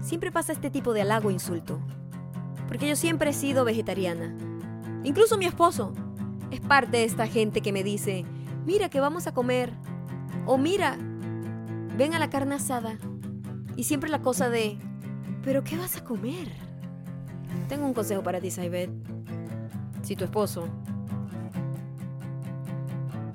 [0.00, 1.80] Siempre pasa este tipo de halago e insulto.
[2.68, 4.36] Porque yo siempre he sido vegetariana.
[5.02, 5.92] Incluso mi esposo
[6.52, 8.24] es parte de esta gente que me dice,
[8.66, 9.72] mira que vamos a comer.
[10.46, 10.98] O mira,
[11.96, 12.98] ven a la carne asada.
[13.76, 14.76] Y siempre la cosa de,
[15.42, 16.48] ¿pero qué vas a comer?
[17.68, 18.90] Tengo un consejo para ti, Saibet.
[20.02, 20.68] Si tu esposo...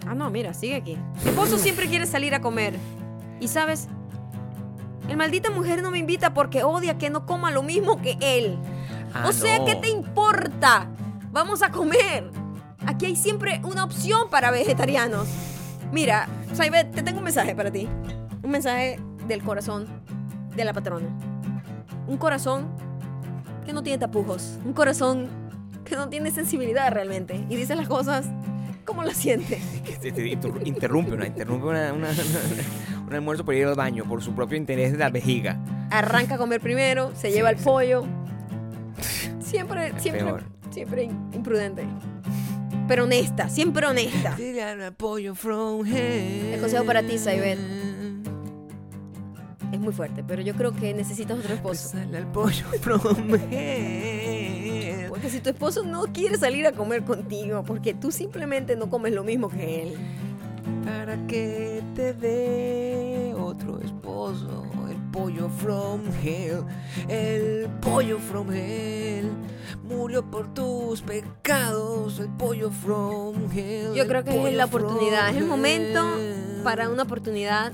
[0.06, 0.98] Ah, no, mira, sigue aquí.
[1.24, 2.76] Tu esposo siempre quiere salir a comer.
[3.40, 3.88] Y sabes,
[5.10, 8.60] el maldita mujer no me invita porque odia que no coma lo mismo que él.
[9.14, 9.66] Ah, o sea, no.
[9.66, 10.88] ¿qué te importa?
[11.32, 12.30] Vamos a comer.
[12.88, 15.28] Aquí hay siempre una opción para vegetarianos.
[15.92, 17.88] Mira, Saibet, te tengo un mensaje para ti.
[18.44, 19.86] Un mensaje del corazón
[20.56, 21.08] de la patrona.
[22.08, 22.68] Un corazón
[23.66, 24.58] que no tiene tapujos.
[24.66, 25.28] Un corazón
[25.86, 27.46] que no tiene sensibilidad realmente.
[27.50, 28.26] Y dice las cosas
[28.86, 29.60] como las siente.
[29.86, 32.08] que te- te inter- interrumpe, una, interrumpe una, una-
[33.06, 35.58] un almuerzo por ir al baño, por su propio interés de la vejiga.
[35.92, 38.04] Arranca a comer primero, se lleva el pollo.
[39.40, 40.34] Siempre, siempre,
[40.72, 41.86] siempre imprudente.
[42.88, 44.38] Pero honesta, siempre honesta.
[45.36, 45.86] From.
[45.86, 47.60] El consejo para ti, Saibet.
[49.72, 51.90] Es muy fuerte, pero yo creo que necesitas otro esposo.
[51.90, 55.10] Sale al pollo from hell.
[55.10, 59.14] Porque si tu esposo no quiere salir a comer contigo, porque tú simplemente no comes
[59.14, 59.96] lo mismo que él,
[60.86, 64.64] para que te dé otro esposo.
[64.90, 66.64] El pollo from hell,
[67.10, 69.30] el pollo from hell.
[69.88, 73.94] Murió por tus pecados, el pollo from hell.
[73.94, 76.04] Yo creo que es la oportunidad, es el momento
[76.64, 77.72] para una oportunidad,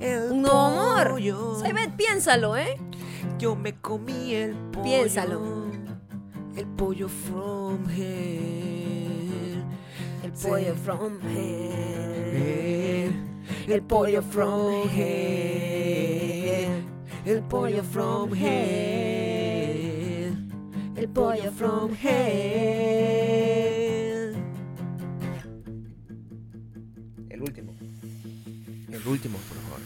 [0.00, 1.20] El un nuevo amor.
[1.60, 2.76] Saibet, piénsalo, ¿eh?
[3.38, 4.82] Yo me comí el pollo.
[4.82, 5.40] Piénsalo.
[6.56, 9.64] El pollo from hell.
[10.24, 11.20] El pollo from.
[11.22, 13.12] Hell.
[13.68, 16.84] El pollo from hell.
[17.24, 20.03] El pollo from hell.
[21.04, 22.34] El pollo from hell.
[27.28, 27.74] El último.
[28.88, 29.80] El último, por favor.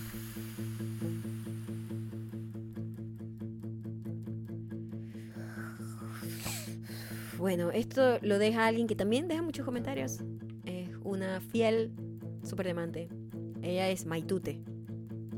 [7.36, 10.20] Bueno, esto lo deja alguien que también deja muchos comentarios.
[10.66, 11.90] Es una fiel
[12.44, 13.08] superdemante.
[13.60, 14.62] Ella es Maitute.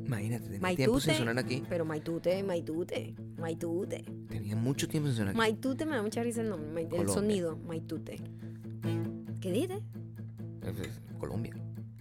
[0.04, 0.76] Imagínate, Maitute.
[0.76, 1.62] tiempo sin sonar aquí.
[1.70, 4.04] Pero Maitute, Maitute, Maitute.
[4.28, 5.34] Tenía mucho tiempo sin sonar.
[5.34, 8.20] Maitute me da mucha risa el nombre, el sonido, Maitute.
[9.40, 9.80] ¿Qué dices?
[10.62, 11.54] Es- es Colombia.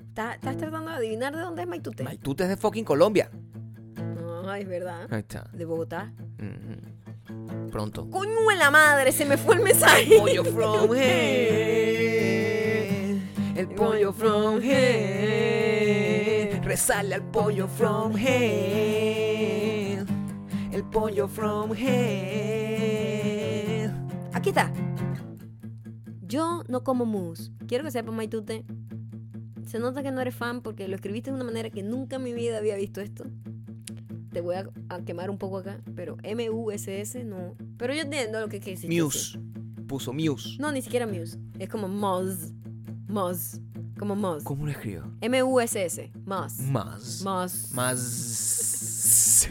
[0.10, 2.04] ¿Estás, estás tratando de adivinar de dónde es Maitute?
[2.04, 3.30] Maitute es de fucking Colombia.
[4.16, 5.08] No, es verdad.
[5.12, 5.50] Ahí está.
[5.54, 6.12] De Bogotá.
[7.72, 8.10] Pronto.
[8.10, 9.12] ¡Coño en la madre!
[9.12, 10.18] Se me fue el mensaje.
[10.18, 11.00] Pollo from hell.
[13.56, 16.60] El pollo from hell.
[16.64, 19.89] Resale al pollo from hell.
[20.72, 21.90] El pollo from hell.
[24.34, 24.72] Aquí está.
[26.22, 27.52] Yo no como mousse.
[27.68, 28.66] Quiero que sepa, Maitute.
[29.66, 32.24] Se nota que no eres fan porque lo escribiste de una manera que nunca en
[32.24, 33.26] mi vida había visto esto.
[34.32, 37.56] Te voy a, a quemar un poco acá, pero M-U-S-S no.
[37.78, 39.04] Pero yo entiendo lo que quisiste decir.
[39.04, 39.40] Muse.
[39.88, 40.58] Puso Muse.
[40.60, 41.40] No, ni siquiera Muse.
[41.58, 42.54] Es como Moz.
[43.08, 43.60] Moz.
[43.98, 44.44] Como Moz.
[44.44, 45.04] ¿Cómo lo escribo?
[45.22, 46.12] M-U-S-S.
[46.26, 46.60] Moz.
[46.60, 47.24] Más.
[47.24, 47.72] Moz.
[47.74, 49.50] Más.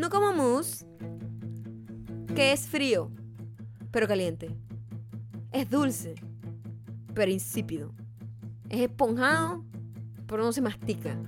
[0.00, 0.86] No como mousse,
[2.34, 3.10] que es frío,
[3.90, 4.56] pero caliente.
[5.52, 6.14] Es dulce,
[7.12, 7.92] pero insípido.
[8.70, 9.62] Es esponjado,
[10.26, 11.18] pero no se mastica.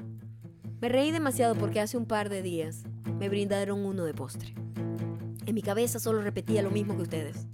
[0.81, 2.85] Me reí demasiado porque hace un par de días
[3.19, 4.55] me brindaron uno de postre.
[5.44, 7.47] En mi cabeza solo repetía lo mismo que ustedes.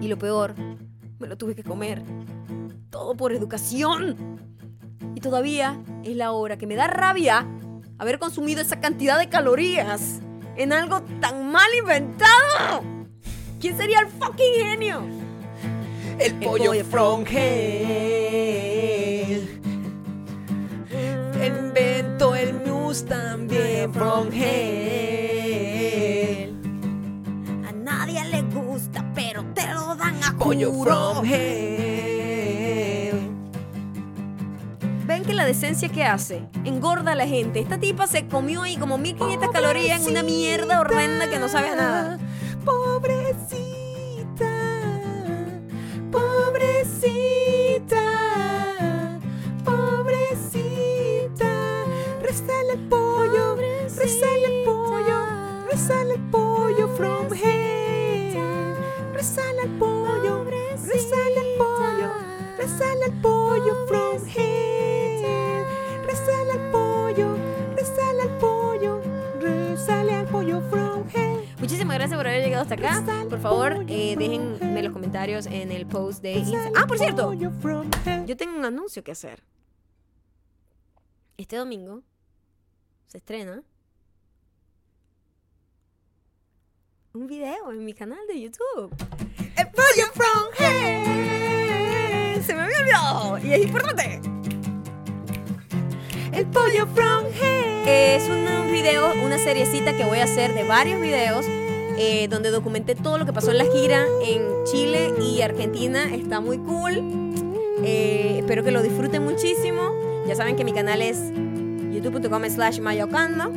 [0.00, 0.54] Y lo peor,
[1.18, 2.04] me lo tuve que comer.
[2.90, 4.38] Todo por educación.
[5.16, 7.44] Y todavía es la hora que me da rabia
[7.98, 10.20] haber consumido esa cantidad de calorías
[10.56, 12.82] en algo tan mal inventado.
[13.60, 15.02] ¿Quién sería el fucking genio?
[16.18, 18.56] El pollo pollo from hell.
[21.44, 24.56] Inventó el Muse también from hell.
[27.68, 31.22] A nadie le gusta, pero te lo dan a Pollo juro.
[35.36, 37.60] La decencia que hace engorda a la gente.
[37.60, 41.76] Esta tipa se comió ahí como 1500 calorías en una mierda horrenda que no sabe
[41.76, 42.18] nada.
[42.64, 43.75] Pobrecita,
[71.66, 73.26] Muchísimas gracias por haber llegado hasta acá.
[73.28, 76.72] Por favor, eh, déjenme los comentarios en el post de Instagram.
[76.76, 77.50] Ah, por cierto, yo
[78.36, 79.42] tengo un anuncio que hacer.
[81.36, 82.04] Este domingo
[83.08, 83.64] se estrena
[87.14, 88.94] un video en mi canal de YouTube.
[89.56, 92.44] El pollo from hell.
[92.44, 94.35] Se me había olvidado y es importante.
[96.36, 97.88] El pollo from hell.
[97.88, 101.46] Es un video, una seriecita que voy a hacer de varios videos
[101.96, 106.14] eh, donde documenté todo lo que pasó en la gira en Chile y Argentina.
[106.14, 107.40] Está muy cool.
[107.82, 109.94] Eh, espero que lo disfruten muchísimo.
[110.26, 111.16] Ya saben que mi canal es
[111.90, 113.50] youtube.com slash mayocando.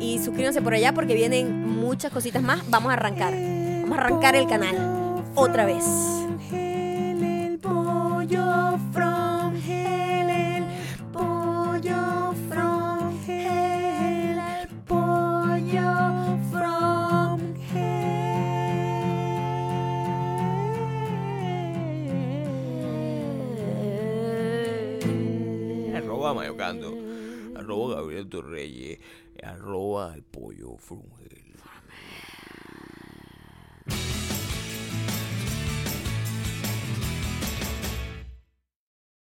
[0.00, 2.62] Y suscríbanse por allá porque vienen muchas cositas más.
[2.70, 3.34] Vamos a arrancar.
[3.34, 5.24] Vamos a arrancar el canal.
[5.34, 5.84] Otra vez.
[6.52, 8.67] El pollo
[27.56, 28.98] Arroba Gabriel Torreyes.
[29.42, 31.17] Arroba el pollo hell.